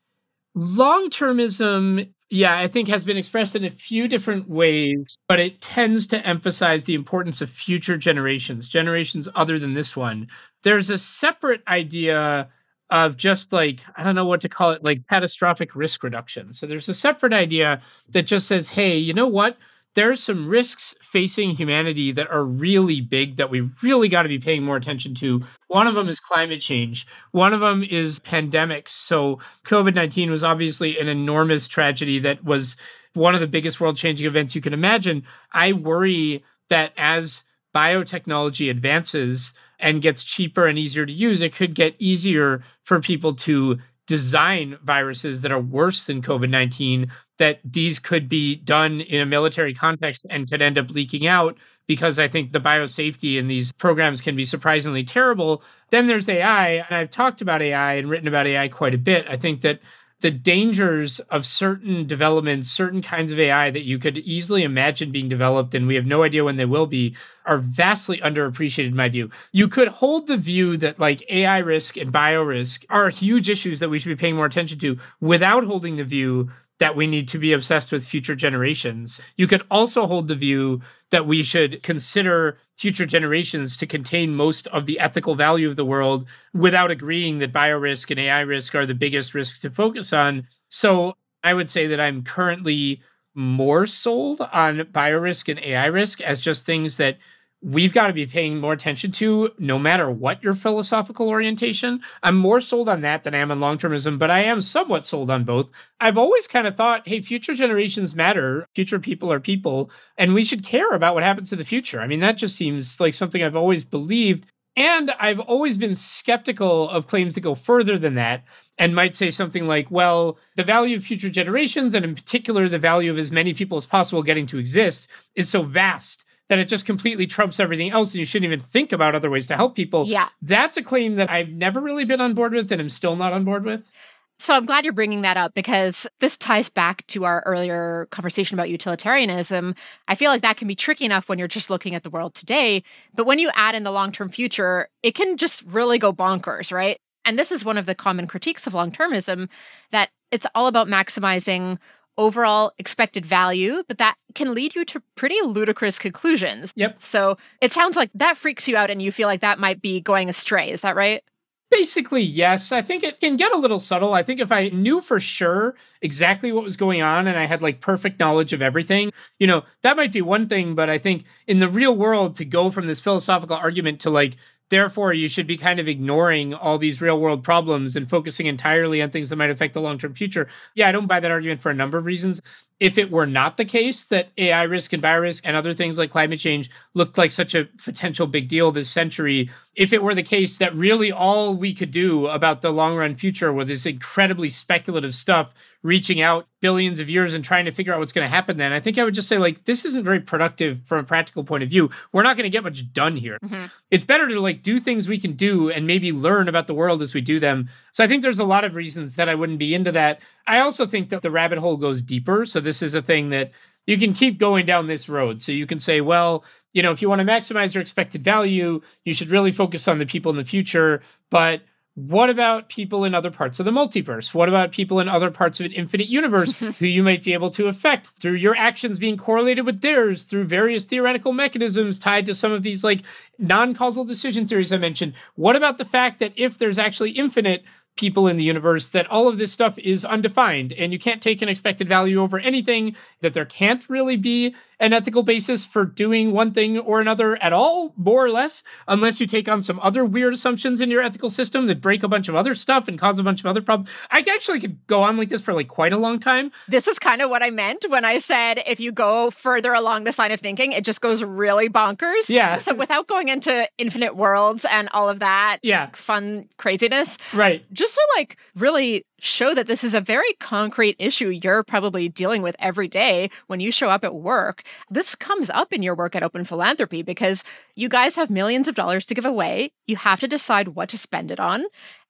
Long 0.54 1.08
termism, 1.08 2.12
yeah, 2.28 2.58
I 2.58 2.68
think 2.68 2.88
has 2.88 3.04
been 3.04 3.16
expressed 3.16 3.56
in 3.56 3.64
a 3.64 3.70
few 3.70 4.06
different 4.06 4.48
ways, 4.48 5.18
but 5.28 5.38
it 5.40 5.60
tends 5.60 6.06
to 6.08 6.26
emphasize 6.26 6.84
the 6.84 6.94
importance 6.94 7.40
of 7.40 7.50
future 7.50 7.96
generations, 7.96 8.68
generations 8.68 9.28
other 9.34 9.58
than 9.58 9.74
this 9.74 9.96
one. 9.96 10.28
There's 10.62 10.90
a 10.90 10.98
separate 10.98 11.62
idea 11.68 12.50
of 12.90 13.16
just 13.16 13.52
like, 13.52 13.80
I 13.96 14.04
don't 14.04 14.14
know 14.14 14.26
what 14.26 14.42
to 14.42 14.50
call 14.50 14.72
it, 14.72 14.84
like 14.84 15.08
catastrophic 15.08 15.74
risk 15.74 16.02
reduction. 16.02 16.52
So 16.52 16.66
there's 16.66 16.90
a 16.90 16.94
separate 16.94 17.32
idea 17.32 17.80
that 18.10 18.24
just 18.24 18.46
says, 18.46 18.68
hey, 18.68 18.98
you 18.98 19.14
know 19.14 19.28
what? 19.28 19.56
There's 19.94 20.22
some 20.22 20.48
risks 20.48 20.94
facing 21.00 21.50
humanity 21.50 22.12
that 22.12 22.30
are 22.30 22.44
really 22.44 23.00
big 23.00 23.36
that 23.36 23.50
we 23.50 23.68
really 23.82 24.08
got 24.08 24.22
to 24.22 24.28
be 24.28 24.38
paying 24.38 24.62
more 24.62 24.76
attention 24.76 25.14
to. 25.16 25.42
One 25.68 25.86
of 25.86 25.94
them 25.94 26.08
is 26.08 26.20
climate 26.20 26.60
change. 26.60 27.06
One 27.32 27.52
of 27.52 27.60
them 27.60 27.82
is 27.82 28.20
pandemics. 28.20 28.90
So 28.90 29.38
COVID 29.64 29.94
19 29.94 30.30
was 30.30 30.42
obviously 30.42 30.98
an 30.98 31.08
enormous 31.08 31.68
tragedy 31.68 32.18
that 32.20 32.44
was 32.44 32.76
one 33.14 33.34
of 33.34 33.40
the 33.40 33.46
biggest 33.46 33.80
world 33.80 33.96
changing 33.96 34.26
events 34.26 34.54
you 34.54 34.62
can 34.62 34.72
imagine. 34.72 35.24
I 35.52 35.72
worry 35.72 36.42
that 36.68 36.92
as 36.96 37.44
biotechnology 37.74 38.70
advances 38.70 39.54
and 39.78 40.02
gets 40.02 40.24
cheaper 40.24 40.66
and 40.66 40.78
easier 40.78 41.04
to 41.04 41.12
use, 41.12 41.40
it 41.40 41.54
could 41.54 41.74
get 41.74 41.96
easier 41.98 42.62
for 42.82 43.00
people 43.00 43.34
to 43.34 43.78
design 44.06 44.78
viruses 44.82 45.42
that 45.42 45.52
are 45.52 45.60
worse 45.60 46.06
than 46.06 46.22
COVID 46.22 46.50
19, 46.50 47.10
that 47.38 47.60
these 47.64 47.98
could 47.98 48.28
be 48.28 48.56
done 48.56 49.00
in 49.00 49.20
a 49.20 49.26
military 49.26 49.74
context 49.74 50.26
and 50.30 50.50
could 50.50 50.62
end 50.62 50.78
up 50.78 50.90
leaking 50.90 51.26
out 51.26 51.58
because 51.86 52.18
I 52.18 52.28
think 52.28 52.52
the 52.52 52.60
biosafety 52.60 53.38
in 53.38 53.48
these 53.48 53.72
programs 53.72 54.20
can 54.20 54.36
be 54.36 54.44
surprisingly 54.44 55.04
terrible. 55.04 55.62
Then 55.90 56.06
there's 56.06 56.28
AI, 56.28 56.74
and 56.74 56.90
I've 56.90 57.10
talked 57.10 57.40
about 57.40 57.62
AI 57.62 57.94
and 57.94 58.08
written 58.08 58.28
about 58.28 58.46
AI 58.46 58.68
quite 58.68 58.94
a 58.94 58.98
bit. 58.98 59.28
I 59.28 59.36
think 59.36 59.60
that 59.62 59.80
the 60.22 60.30
dangers 60.30 61.20
of 61.20 61.44
certain 61.44 62.06
developments, 62.06 62.70
certain 62.70 63.02
kinds 63.02 63.30
of 63.30 63.38
AI 63.38 63.70
that 63.70 63.82
you 63.82 63.98
could 63.98 64.18
easily 64.18 64.62
imagine 64.62 65.12
being 65.12 65.28
developed, 65.28 65.74
and 65.74 65.86
we 65.86 65.96
have 65.96 66.06
no 66.06 66.22
idea 66.22 66.44
when 66.44 66.56
they 66.56 66.64
will 66.64 66.86
be, 66.86 67.14
are 67.44 67.58
vastly 67.58 68.18
underappreciated 68.18 68.86
in 68.86 68.96
my 68.96 69.08
view. 69.08 69.30
You 69.52 69.68
could 69.68 69.88
hold 69.88 70.28
the 70.28 70.36
view 70.36 70.76
that 70.78 70.98
like 70.98 71.30
AI 71.30 71.58
risk 71.58 71.96
and 71.96 72.10
bio 72.10 72.42
risk 72.42 72.84
are 72.88 73.08
huge 73.10 73.50
issues 73.50 73.80
that 73.80 73.90
we 73.90 73.98
should 73.98 74.08
be 74.08 74.20
paying 74.20 74.36
more 74.36 74.46
attention 74.46 74.78
to 74.78 74.98
without 75.20 75.64
holding 75.64 75.96
the 75.96 76.04
view 76.04 76.50
that 76.82 76.96
we 76.96 77.06
need 77.06 77.28
to 77.28 77.38
be 77.38 77.52
obsessed 77.52 77.92
with 77.92 78.04
future 78.04 78.34
generations. 78.34 79.20
You 79.36 79.46
could 79.46 79.62
also 79.70 80.08
hold 80.08 80.26
the 80.26 80.34
view 80.34 80.80
that 81.12 81.28
we 81.28 81.40
should 81.40 81.80
consider 81.84 82.58
future 82.74 83.06
generations 83.06 83.76
to 83.76 83.86
contain 83.86 84.34
most 84.34 84.66
of 84.66 84.86
the 84.86 84.98
ethical 84.98 85.36
value 85.36 85.68
of 85.68 85.76
the 85.76 85.84
world 85.84 86.26
without 86.52 86.90
agreeing 86.90 87.38
that 87.38 87.52
biorisk 87.52 88.10
and 88.10 88.18
AI 88.18 88.40
risk 88.40 88.74
are 88.74 88.84
the 88.84 88.96
biggest 88.96 89.32
risks 89.32 89.60
to 89.60 89.70
focus 89.70 90.12
on. 90.12 90.48
So 90.66 91.14
I 91.44 91.54
would 91.54 91.70
say 91.70 91.86
that 91.86 92.00
I'm 92.00 92.24
currently 92.24 93.00
more 93.32 93.86
sold 93.86 94.40
on 94.52 94.78
biorisk 94.78 95.48
and 95.48 95.64
AI 95.64 95.86
risk 95.86 96.20
as 96.20 96.40
just 96.40 96.66
things 96.66 96.96
that 96.96 97.16
we've 97.62 97.92
got 97.92 98.08
to 98.08 98.12
be 98.12 98.26
paying 98.26 98.58
more 98.58 98.72
attention 98.72 99.12
to 99.12 99.50
no 99.56 99.78
matter 99.78 100.10
what 100.10 100.42
your 100.42 100.52
philosophical 100.52 101.28
orientation. 101.28 102.00
I'm 102.22 102.36
more 102.36 102.60
sold 102.60 102.88
on 102.88 103.02
that 103.02 103.22
than 103.22 103.34
I 103.34 103.38
am 103.38 103.52
on 103.52 103.60
long 103.60 103.78
termism, 103.78 104.18
but 104.18 104.30
I 104.30 104.40
am 104.40 104.60
somewhat 104.60 105.04
sold 105.04 105.30
on 105.30 105.44
both. 105.44 105.70
I've 106.00 106.18
always 106.18 106.48
kind 106.48 106.66
of 106.66 106.76
thought, 106.76 107.06
hey, 107.06 107.20
future 107.20 107.54
generations 107.54 108.16
matter. 108.16 108.66
Future 108.74 108.98
people 108.98 109.32
are 109.32 109.40
people, 109.40 109.90
and 110.18 110.34
we 110.34 110.44
should 110.44 110.64
care 110.64 110.90
about 110.90 111.14
what 111.14 111.22
happens 111.22 111.50
to 111.50 111.56
the 111.56 111.64
future. 111.64 112.00
I 112.00 112.08
mean, 112.08 112.20
that 112.20 112.36
just 112.36 112.56
seems 112.56 113.00
like 113.00 113.14
something 113.14 113.42
I've 113.42 113.56
always 113.56 113.84
believed. 113.84 114.46
And 114.74 115.10
I've 115.20 115.40
always 115.40 115.76
been 115.76 115.94
skeptical 115.94 116.88
of 116.88 117.06
claims 117.06 117.34
that 117.34 117.42
go 117.42 117.54
further 117.54 117.98
than 117.98 118.14
that 118.14 118.42
and 118.78 118.94
might 118.94 119.14
say 119.14 119.30
something 119.30 119.66
like, 119.66 119.90
well, 119.90 120.38
the 120.56 120.64
value 120.64 120.96
of 120.96 121.04
future 121.04 121.28
generations, 121.28 121.94
and 121.94 122.06
in 122.06 122.14
particular, 122.14 122.68
the 122.68 122.78
value 122.78 123.10
of 123.10 123.18
as 123.18 123.30
many 123.30 123.52
people 123.52 123.76
as 123.76 123.84
possible 123.84 124.22
getting 124.22 124.46
to 124.46 124.58
exist, 124.58 125.08
is 125.34 125.50
so 125.50 125.62
vast 125.62 126.24
that 126.52 126.58
it 126.58 126.68
just 126.68 126.84
completely 126.84 127.26
trumps 127.26 127.58
everything 127.58 127.90
else 127.92 128.12
and 128.12 128.20
you 128.20 128.26
shouldn't 128.26 128.44
even 128.44 128.60
think 128.60 128.92
about 128.92 129.14
other 129.14 129.30
ways 129.30 129.46
to 129.46 129.56
help 129.56 129.74
people. 129.74 130.04
Yeah. 130.04 130.28
That's 130.42 130.76
a 130.76 130.82
claim 130.82 131.14
that 131.14 131.30
I've 131.30 131.48
never 131.48 131.80
really 131.80 132.04
been 132.04 132.20
on 132.20 132.34
board 132.34 132.52
with 132.52 132.70
and 132.70 132.78
I'm 132.78 132.90
still 132.90 133.16
not 133.16 133.32
on 133.32 133.42
board 133.42 133.64
with. 133.64 133.90
So 134.38 134.54
I'm 134.54 134.66
glad 134.66 134.84
you're 134.84 134.92
bringing 134.92 135.22
that 135.22 135.38
up 135.38 135.54
because 135.54 136.06
this 136.20 136.36
ties 136.36 136.68
back 136.68 137.06
to 137.06 137.24
our 137.24 137.42
earlier 137.46 138.06
conversation 138.10 138.54
about 138.54 138.68
utilitarianism. 138.68 139.74
I 140.08 140.14
feel 140.14 140.30
like 140.30 140.42
that 140.42 140.58
can 140.58 140.68
be 140.68 140.74
tricky 140.74 141.06
enough 141.06 141.26
when 141.26 141.38
you're 141.38 141.48
just 141.48 141.70
looking 141.70 141.94
at 141.94 142.02
the 142.02 142.10
world 142.10 142.34
today, 142.34 142.82
but 143.14 143.24
when 143.24 143.38
you 143.38 143.50
add 143.54 143.74
in 143.74 143.82
the 143.82 143.90
long-term 143.90 144.28
future, 144.28 144.88
it 145.02 145.14
can 145.14 145.38
just 145.38 145.62
really 145.62 145.98
go 145.98 146.12
bonkers, 146.12 146.70
right? 146.70 146.98
And 147.24 147.38
this 147.38 147.50
is 147.50 147.64
one 147.64 147.78
of 147.78 147.86
the 147.86 147.94
common 147.94 148.26
critiques 148.26 148.66
of 148.66 148.74
long-termism 148.74 149.48
that 149.90 150.10
it's 150.30 150.46
all 150.54 150.66
about 150.66 150.86
maximizing 150.86 151.78
overall 152.18 152.72
expected 152.78 153.24
value, 153.24 153.82
but 153.88 153.98
that 153.98 154.16
can 154.34 154.54
lead 154.54 154.74
you 154.74 154.84
to 154.86 155.02
pretty 155.14 155.40
ludicrous 155.42 155.98
conclusions. 155.98 156.72
Yep. 156.76 157.00
So 157.00 157.38
it 157.60 157.72
sounds 157.72 157.96
like 157.96 158.10
that 158.14 158.36
freaks 158.36 158.68
you 158.68 158.76
out 158.76 158.90
and 158.90 159.02
you 159.02 159.12
feel 159.12 159.28
like 159.28 159.40
that 159.40 159.58
might 159.58 159.80
be 159.80 160.00
going 160.00 160.28
astray. 160.28 160.70
Is 160.70 160.82
that 160.82 160.96
right? 160.96 161.22
Basically, 161.70 162.20
yes. 162.20 162.70
I 162.70 162.82
think 162.82 163.02
it 163.02 163.18
can 163.18 163.36
get 163.36 163.54
a 163.54 163.56
little 163.56 163.80
subtle. 163.80 164.12
I 164.12 164.22
think 164.22 164.40
if 164.40 164.52
I 164.52 164.68
knew 164.68 165.00
for 165.00 165.18
sure 165.18 165.74
exactly 166.02 166.52
what 166.52 166.64
was 166.64 166.76
going 166.76 167.00
on 167.00 167.26
and 167.26 167.38
I 167.38 167.46
had 167.46 167.62
like 167.62 167.80
perfect 167.80 168.20
knowledge 168.20 168.52
of 168.52 168.60
everything, 168.60 169.10
you 169.38 169.46
know, 169.46 169.64
that 169.80 169.96
might 169.96 170.12
be 170.12 170.20
one 170.20 170.48
thing. 170.48 170.74
But 170.74 170.90
I 170.90 170.98
think 170.98 171.24
in 171.46 171.60
the 171.60 171.68
real 171.68 171.96
world, 171.96 172.34
to 172.34 172.44
go 172.44 172.70
from 172.70 172.86
this 172.86 173.00
philosophical 173.00 173.56
argument 173.56 174.00
to 174.00 174.10
like 174.10 174.36
Therefore, 174.72 175.12
you 175.12 175.28
should 175.28 175.46
be 175.46 175.58
kind 175.58 175.78
of 175.80 175.86
ignoring 175.86 176.54
all 176.54 176.78
these 176.78 177.02
real 177.02 177.20
world 177.20 177.44
problems 177.44 177.94
and 177.94 178.08
focusing 178.08 178.46
entirely 178.46 179.02
on 179.02 179.10
things 179.10 179.28
that 179.28 179.36
might 179.36 179.50
affect 179.50 179.74
the 179.74 179.82
long 179.82 179.98
term 179.98 180.14
future. 180.14 180.48
Yeah, 180.74 180.88
I 180.88 180.92
don't 180.92 181.06
buy 181.06 181.20
that 181.20 181.30
argument 181.30 181.60
for 181.60 181.68
a 181.68 181.74
number 181.74 181.98
of 181.98 182.06
reasons. 182.06 182.40
if 182.80 182.96
it 182.96 183.10
were 183.10 183.26
not 183.26 183.58
the 183.58 183.66
case 183.66 184.06
that 184.06 184.30
AI 184.38 184.62
risk 184.62 184.94
and 184.94 185.02
biorisk 185.02 185.42
and 185.44 185.56
other 185.56 185.74
things 185.74 185.98
like 185.98 186.10
climate 186.10 186.40
change 186.40 186.70
looked 186.94 187.16
like 187.18 187.30
such 187.30 187.54
a 187.54 187.66
potential 187.84 188.26
big 188.26 188.48
deal 188.48 188.72
this 188.72 188.90
century, 188.90 189.50
if 189.76 189.92
it 189.92 190.02
were 190.02 190.14
the 190.14 190.22
case 190.22 190.56
that 190.56 190.74
really 190.74 191.12
all 191.12 191.54
we 191.54 191.74
could 191.74 191.90
do 191.90 192.26
about 192.26 192.62
the 192.62 192.72
long 192.72 192.96
run 192.96 193.14
future 193.14 193.52
was 193.52 193.68
this 193.68 193.84
incredibly 193.84 194.48
speculative 194.48 195.14
stuff 195.14 195.52
reaching 195.82 196.20
out 196.20 196.46
billions 196.60 197.00
of 197.00 197.10
years 197.10 197.34
and 197.34 197.44
trying 197.44 197.64
to 197.64 197.72
figure 197.72 197.92
out 197.92 197.98
what's 197.98 198.12
going 198.12 198.24
to 198.24 198.30
happen 198.30 198.56
then, 198.56 198.72
I 198.72 198.80
think 198.80 198.98
I 198.98 199.04
would 199.04 199.14
just 199.14 199.28
say, 199.28 199.38
like, 199.38 199.64
this 199.64 199.84
isn't 199.84 200.04
very 200.04 200.20
productive 200.20 200.80
from 200.84 200.98
a 200.98 201.04
practical 201.04 201.42
point 201.42 201.62
of 201.62 201.68
view. 201.68 201.90
We're 202.12 202.22
not 202.22 202.36
going 202.36 202.44
to 202.44 202.50
get 202.50 202.62
much 202.62 202.92
done 202.92 203.16
here. 203.16 203.38
Mm-hmm. 203.44 203.66
It's 203.90 204.04
better 204.04 204.28
to 204.28 204.40
like 204.40 204.62
do 204.62 204.78
things 204.78 205.08
we 205.08 205.18
can 205.18 205.32
do 205.32 205.70
and 205.70 205.86
maybe 205.86 206.12
learn 206.12 206.48
about 206.48 206.66
the 206.66 206.74
world 206.74 207.02
as 207.02 207.14
we 207.14 207.20
do 207.20 207.40
them. 207.40 207.68
So 207.90 208.04
I 208.04 208.06
think 208.06 208.22
there's 208.22 208.38
a 208.38 208.44
lot 208.44 208.64
of 208.64 208.74
reasons 208.74 209.16
that 209.16 209.28
I 209.28 209.34
wouldn't 209.34 209.58
be 209.58 209.74
into 209.74 209.92
that. 209.92 210.20
I 210.46 210.60
also 210.60 210.86
think 210.86 211.08
that 211.08 211.22
the 211.22 211.30
rabbit 211.30 211.58
hole 211.58 211.76
goes 211.76 212.00
deeper. 212.00 212.44
So 212.44 212.60
this 212.60 212.82
is 212.82 212.94
a 212.94 213.02
thing 213.02 213.30
that 213.30 213.50
you 213.86 213.98
can 213.98 214.12
keep 214.12 214.38
going 214.38 214.64
down 214.64 214.86
this 214.86 215.08
road. 215.08 215.42
So 215.42 215.50
you 215.50 215.66
can 215.66 215.80
say, 215.80 216.00
well, 216.00 216.44
you 216.72 216.82
know, 216.82 216.92
if 216.92 217.02
you 217.02 217.08
want 217.08 217.20
to 217.20 217.26
maximize 217.26 217.74
your 217.74 217.82
expected 217.82 218.22
value, 218.22 218.80
you 219.04 219.12
should 219.12 219.28
really 219.28 219.52
focus 219.52 219.88
on 219.88 219.98
the 219.98 220.06
people 220.06 220.30
in 220.30 220.36
the 220.36 220.44
future. 220.44 221.02
But 221.30 221.62
what 221.94 222.30
about 222.30 222.70
people 222.70 223.04
in 223.04 223.14
other 223.14 223.30
parts 223.30 223.60
of 223.60 223.66
the 223.66 223.70
multiverse? 223.70 224.32
What 224.32 224.48
about 224.48 224.72
people 224.72 224.98
in 224.98 225.10
other 225.10 225.30
parts 225.30 225.60
of 225.60 225.66
an 225.66 225.72
infinite 225.72 226.08
universe 226.08 226.58
who 226.58 226.86
you 226.86 227.02
might 227.02 227.22
be 227.22 227.34
able 227.34 227.50
to 227.50 227.68
affect 227.68 228.08
through 228.08 228.34
your 228.34 228.56
actions 228.56 228.98
being 228.98 229.18
correlated 229.18 229.66
with 229.66 229.82
theirs 229.82 230.24
through 230.24 230.44
various 230.44 230.86
theoretical 230.86 231.34
mechanisms 231.34 231.98
tied 231.98 232.24
to 232.26 232.34
some 232.34 232.50
of 232.50 232.62
these 232.62 232.82
like 232.82 233.02
non 233.38 233.74
causal 233.74 234.04
decision 234.04 234.46
theories 234.46 234.72
I 234.72 234.78
mentioned? 234.78 235.12
What 235.34 235.54
about 235.54 235.76
the 235.76 235.84
fact 235.84 236.18
that 236.20 236.32
if 236.36 236.56
there's 236.56 236.78
actually 236.78 237.10
infinite, 237.10 237.62
people 237.96 238.26
in 238.26 238.36
the 238.36 238.44
universe 238.44 238.88
that 238.88 239.06
all 239.10 239.28
of 239.28 239.38
this 239.38 239.52
stuff 239.52 239.78
is 239.78 240.04
undefined 240.04 240.72
and 240.72 240.92
you 240.92 240.98
can't 240.98 241.22
take 241.22 241.42
an 241.42 241.48
expected 241.48 241.86
value 241.86 242.20
over 242.20 242.38
anything, 242.38 242.96
that 243.20 243.34
there 243.34 243.44
can't 243.44 243.88
really 243.90 244.16
be 244.16 244.54
an 244.82 244.92
ethical 244.92 245.22
basis 245.22 245.64
for 245.64 245.84
doing 245.84 246.32
one 246.32 246.50
thing 246.50 246.76
or 246.76 247.00
another 247.00 247.40
at 247.40 247.52
all, 247.52 247.94
more 247.96 248.24
or 248.24 248.28
less, 248.28 248.64
unless 248.88 249.20
you 249.20 249.26
take 249.28 249.48
on 249.48 249.62
some 249.62 249.78
other 249.80 250.04
weird 250.04 250.34
assumptions 250.34 250.80
in 250.80 250.90
your 250.90 251.00
ethical 251.00 251.30
system 251.30 251.66
that 251.66 251.80
break 251.80 252.02
a 252.02 252.08
bunch 252.08 252.28
of 252.28 252.34
other 252.34 252.52
stuff 252.52 252.88
and 252.88 252.98
cause 252.98 253.16
a 253.16 253.22
bunch 253.22 253.40
of 253.40 253.46
other 253.46 253.62
problems. 253.62 253.88
I 254.10 254.24
actually 254.34 254.58
could 254.58 254.84
go 254.88 255.02
on 255.02 255.16
like 255.16 255.28
this 255.28 255.40
for 255.40 255.54
like 255.54 255.68
quite 255.68 255.92
a 255.92 255.96
long 255.96 256.18
time. 256.18 256.50
This 256.66 256.88
is 256.88 256.98
kind 256.98 257.22
of 257.22 257.30
what 257.30 257.44
I 257.44 257.50
meant 257.50 257.86
when 257.88 258.04
I 258.04 258.18
said 258.18 258.60
if 258.66 258.80
you 258.80 258.90
go 258.90 259.30
further 259.30 259.72
along 259.72 260.02
this 260.02 260.18
line 260.18 260.32
of 260.32 260.40
thinking, 260.40 260.72
it 260.72 260.84
just 260.84 261.00
goes 261.00 261.22
really 261.22 261.68
bonkers. 261.68 262.28
Yeah. 262.28 262.56
So 262.56 262.74
without 262.74 263.06
going 263.06 263.28
into 263.28 263.68
infinite 263.78 264.16
worlds 264.16 264.66
and 264.68 264.88
all 264.92 265.08
of 265.08 265.20
that 265.20 265.58
yeah. 265.62 265.90
fun 265.94 266.48
craziness. 266.56 267.18
Right. 267.32 267.64
Just 267.72 267.94
to 267.94 268.00
like 268.16 268.36
really 268.56 269.06
show 269.22 269.54
that 269.54 269.68
this 269.68 269.84
is 269.84 269.94
a 269.94 270.00
very 270.00 270.32
concrete 270.40 270.96
issue 270.98 271.28
you're 271.28 271.62
probably 271.62 272.08
dealing 272.08 272.42
with 272.42 272.56
every 272.58 272.88
day 272.88 273.30
when 273.46 273.60
you 273.60 273.70
show 273.70 273.88
up 273.88 274.02
at 274.02 274.16
work. 274.16 274.64
This 274.90 275.14
comes 275.14 275.48
up 275.48 275.72
in 275.72 275.80
your 275.80 275.94
work 275.94 276.16
at 276.16 276.24
Open 276.24 276.44
Philanthropy 276.44 277.02
because 277.02 277.44
you 277.76 277.88
guys 277.88 278.16
have 278.16 278.30
millions 278.30 278.66
of 278.66 278.74
dollars 278.74 279.06
to 279.06 279.14
give 279.14 279.24
away. 279.24 279.70
You 279.86 279.94
have 279.94 280.18
to 280.20 280.26
decide 280.28 280.68
what 280.68 280.88
to 280.88 280.98
spend 280.98 281.30
it 281.30 281.38
on. 281.38 281.64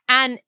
And 0.08 0.40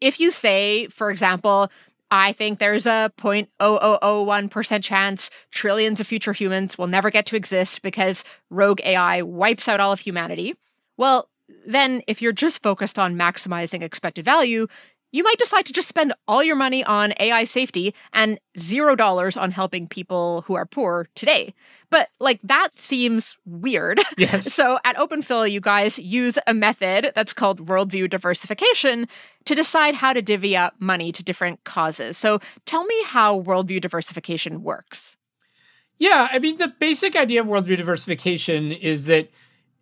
if 0.00 0.20
you 0.20 0.30
say, 0.30 0.86
for 0.86 1.10
example, 1.10 1.72
I 2.12 2.32
think 2.32 2.60
there's 2.60 2.86
a 2.86 3.10
0.0001% 3.18 4.84
chance 4.84 5.30
trillions 5.50 6.00
of 6.00 6.06
future 6.06 6.32
humans 6.32 6.78
will 6.78 6.86
never 6.86 7.10
get 7.10 7.26
to 7.26 7.36
exist 7.36 7.82
because 7.82 8.24
rogue 8.48 8.80
AI 8.84 9.22
wipes 9.22 9.66
out 9.66 9.80
all 9.80 9.90
of 9.90 9.98
humanity. 9.98 10.54
Well, 10.96 11.28
then 11.66 12.02
if 12.06 12.22
you're 12.22 12.32
just 12.32 12.62
focused 12.62 12.98
on 12.98 13.16
maximizing 13.16 13.82
expected 13.82 14.24
value, 14.24 14.66
you 15.12 15.22
might 15.22 15.38
decide 15.38 15.66
to 15.66 15.72
just 15.72 15.88
spend 15.88 16.12
all 16.26 16.42
your 16.42 16.56
money 16.56 16.82
on 16.84 17.12
AI 17.20 17.44
safety 17.44 17.94
and 18.12 18.40
zero 18.58 18.96
dollars 18.96 19.36
on 19.36 19.50
helping 19.50 19.86
people 19.86 20.42
who 20.46 20.54
are 20.54 20.66
poor 20.66 21.06
today. 21.14 21.54
But 21.90 22.08
like 22.18 22.40
that 22.42 22.74
seems 22.74 23.36
weird. 23.44 24.00
Yes. 24.16 24.52
so 24.52 24.78
at 24.84 24.96
OpenPhil, 24.96 25.50
you 25.50 25.60
guys 25.60 25.98
use 25.98 26.38
a 26.46 26.54
method 26.54 27.12
that's 27.14 27.32
called 27.32 27.66
worldview 27.66 28.08
diversification 28.08 29.08
to 29.46 29.54
decide 29.54 29.94
how 29.94 30.12
to 30.12 30.22
divvy 30.22 30.56
up 30.56 30.74
money 30.78 31.12
to 31.12 31.24
different 31.24 31.64
causes. 31.64 32.16
So 32.16 32.38
tell 32.66 32.84
me 32.84 32.94
how 33.04 33.40
worldview 33.42 33.80
diversification 33.80 34.62
works. 34.62 35.16
Yeah, 35.98 36.28
I 36.30 36.38
mean, 36.38 36.56
the 36.56 36.68
basic 36.68 37.16
idea 37.16 37.40
of 37.40 37.46
worldview 37.46 37.76
diversification 37.76 38.72
is 38.72 39.06
that 39.06 39.30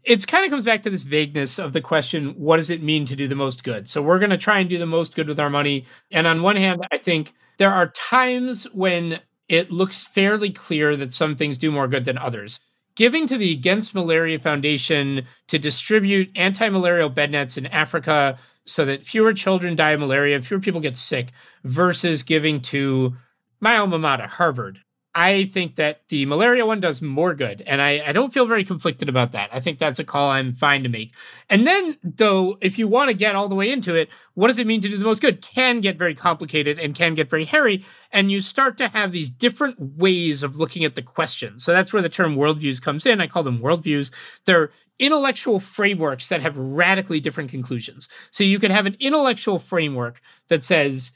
it 0.04 0.26
kind 0.26 0.44
of 0.44 0.50
comes 0.50 0.64
back 0.64 0.82
to 0.82 0.90
this 0.90 1.02
vagueness 1.02 1.58
of 1.58 1.72
the 1.72 1.80
question 1.80 2.30
what 2.30 2.56
does 2.56 2.70
it 2.70 2.82
mean 2.82 3.04
to 3.06 3.16
do 3.16 3.28
the 3.28 3.34
most 3.34 3.64
good? 3.64 3.88
So 3.88 4.02
we're 4.02 4.18
going 4.18 4.30
to 4.30 4.38
try 4.38 4.58
and 4.58 4.68
do 4.68 4.78
the 4.78 4.86
most 4.86 5.14
good 5.14 5.28
with 5.28 5.40
our 5.40 5.50
money. 5.50 5.84
And 6.10 6.26
on 6.26 6.42
one 6.42 6.56
hand 6.56 6.82
i 6.92 6.98
think 6.98 7.32
there 7.58 7.72
are 7.72 7.88
times 7.88 8.64
when 8.72 9.20
it 9.48 9.70
looks 9.70 10.04
fairly 10.04 10.50
clear 10.50 10.96
that 10.96 11.12
some 11.12 11.36
things 11.36 11.58
do 11.58 11.70
more 11.70 11.88
good 11.88 12.04
than 12.04 12.16
others. 12.16 12.58
Giving 12.96 13.26
to 13.26 13.36
the 13.36 13.52
against 13.52 13.94
malaria 13.94 14.38
foundation 14.38 15.26
to 15.48 15.58
distribute 15.58 16.30
anti-malarial 16.36 17.10
bed 17.10 17.30
nets 17.30 17.56
in 17.56 17.66
africa 17.66 18.38
so 18.66 18.84
that 18.84 19.02
fewer 19.02 19.32
children 19.32 19.74
die 19.74 19.92
of 19.92 20.00
malaria 20.00 20.40
fewer 20.42 20.60
people 20.60 20.80
get 20.80 20.96
sick 20.96 21.28
versus 21.64 22.22
giving 22.22 22.60
to 22.60 23.16
my 23.60 23.76
alma 23.76 23.98
mater 23.98 24.26
harvard 24.26 24.80
I 25.12 25.44
think 25.46 25.74
that 25.74 26.06
the 26.08 26.24
malaria 26.26 26.64
one 26.64 26.78
does 26.78 27.02
more 27.02 27.34
good. 27.34 27.62
And 27.66 27.82
I, 27.82 28.00
I 28.06 28.12
don't 28.12 28.32
feel 28.32 28.46
very 28.46 28.62
conflicted 28.62 29.08
about 29.08 29.32
that. 29.32 29.50
I 29.52 29.58
think 29.58 29.78
that's 29.78 29.98
a 29.98 30.04
call 30.04 30.30
I'm 30.30 30.52
fine 30.52 30.84
to 30.84 30.88
make. 30.88 31.12
And 31.48 31.66
then, 31.66 31.96
though, 32.04 32.58
if 32.60 32.78
you 32.78 32.86
want 32.86 33.08
to 33.08 33.14
get 33.14 33.34
all 33.34 33.48
the 33.48 33.56
way 33.56 33.72
into 33.72 33.96
it, 33.96 34.08
what 34.34 34.46
does 34.46 34.60
it 34.60 34.68
mean 34.68 34.80
to 34.82 34.88
do 34.88 34.96
the 34.96 35.04
most 35.04 35.20
good? 35.20 35.42
Can 35.42 35.80
get 35.80 35.98
very 35.98 36.14
complicated 36.14 36.78
and 36.78 36.94
can 36.94 37.14
get 37.14 37.28
very 37.28 37.44
hairy. 37.44 37.84
And 38.12 38.30
you 38.30 38.40
start 38.40 38.78
to 38.78 38.88
have 38.88 39.10
these 39.10 39.30
different 39.30 39.76
ways 39.80 40.44
of 40.44 40.56
looking 40.56 40.84
at 40.84 40.94
the 40.94 41.02
question. 41.02 41.58
So 41.58 41.72
that's 41.72 41.92
where 41.92 42.02
the 42.02 42.08
term 42.08 42.36
worldviews 42.36 42.80
comes 42.80 43.04
in. 43.04 43.20
I 43.20 43.26
call 43.26 43.42
them 43.42 43.58
worldviews. 43.58 44.12
They're 44.44 44.70
intellectual 45.00 45.58
frameworks 45.58 46.28
that 46.28 46.42
have 46.42 46.56
radically 46.56 47.18
different 47.18 47.50
conclusions. 47.50 48.08
So 48.30 48.44
you 48.44 48.60
could 48.60 48.70
have 48.70 48.86
an 48.86 48.96
intellectual 49.00 49.58
framework 49.58 50.20
that 50.48 50.62
says, 50.62 51.12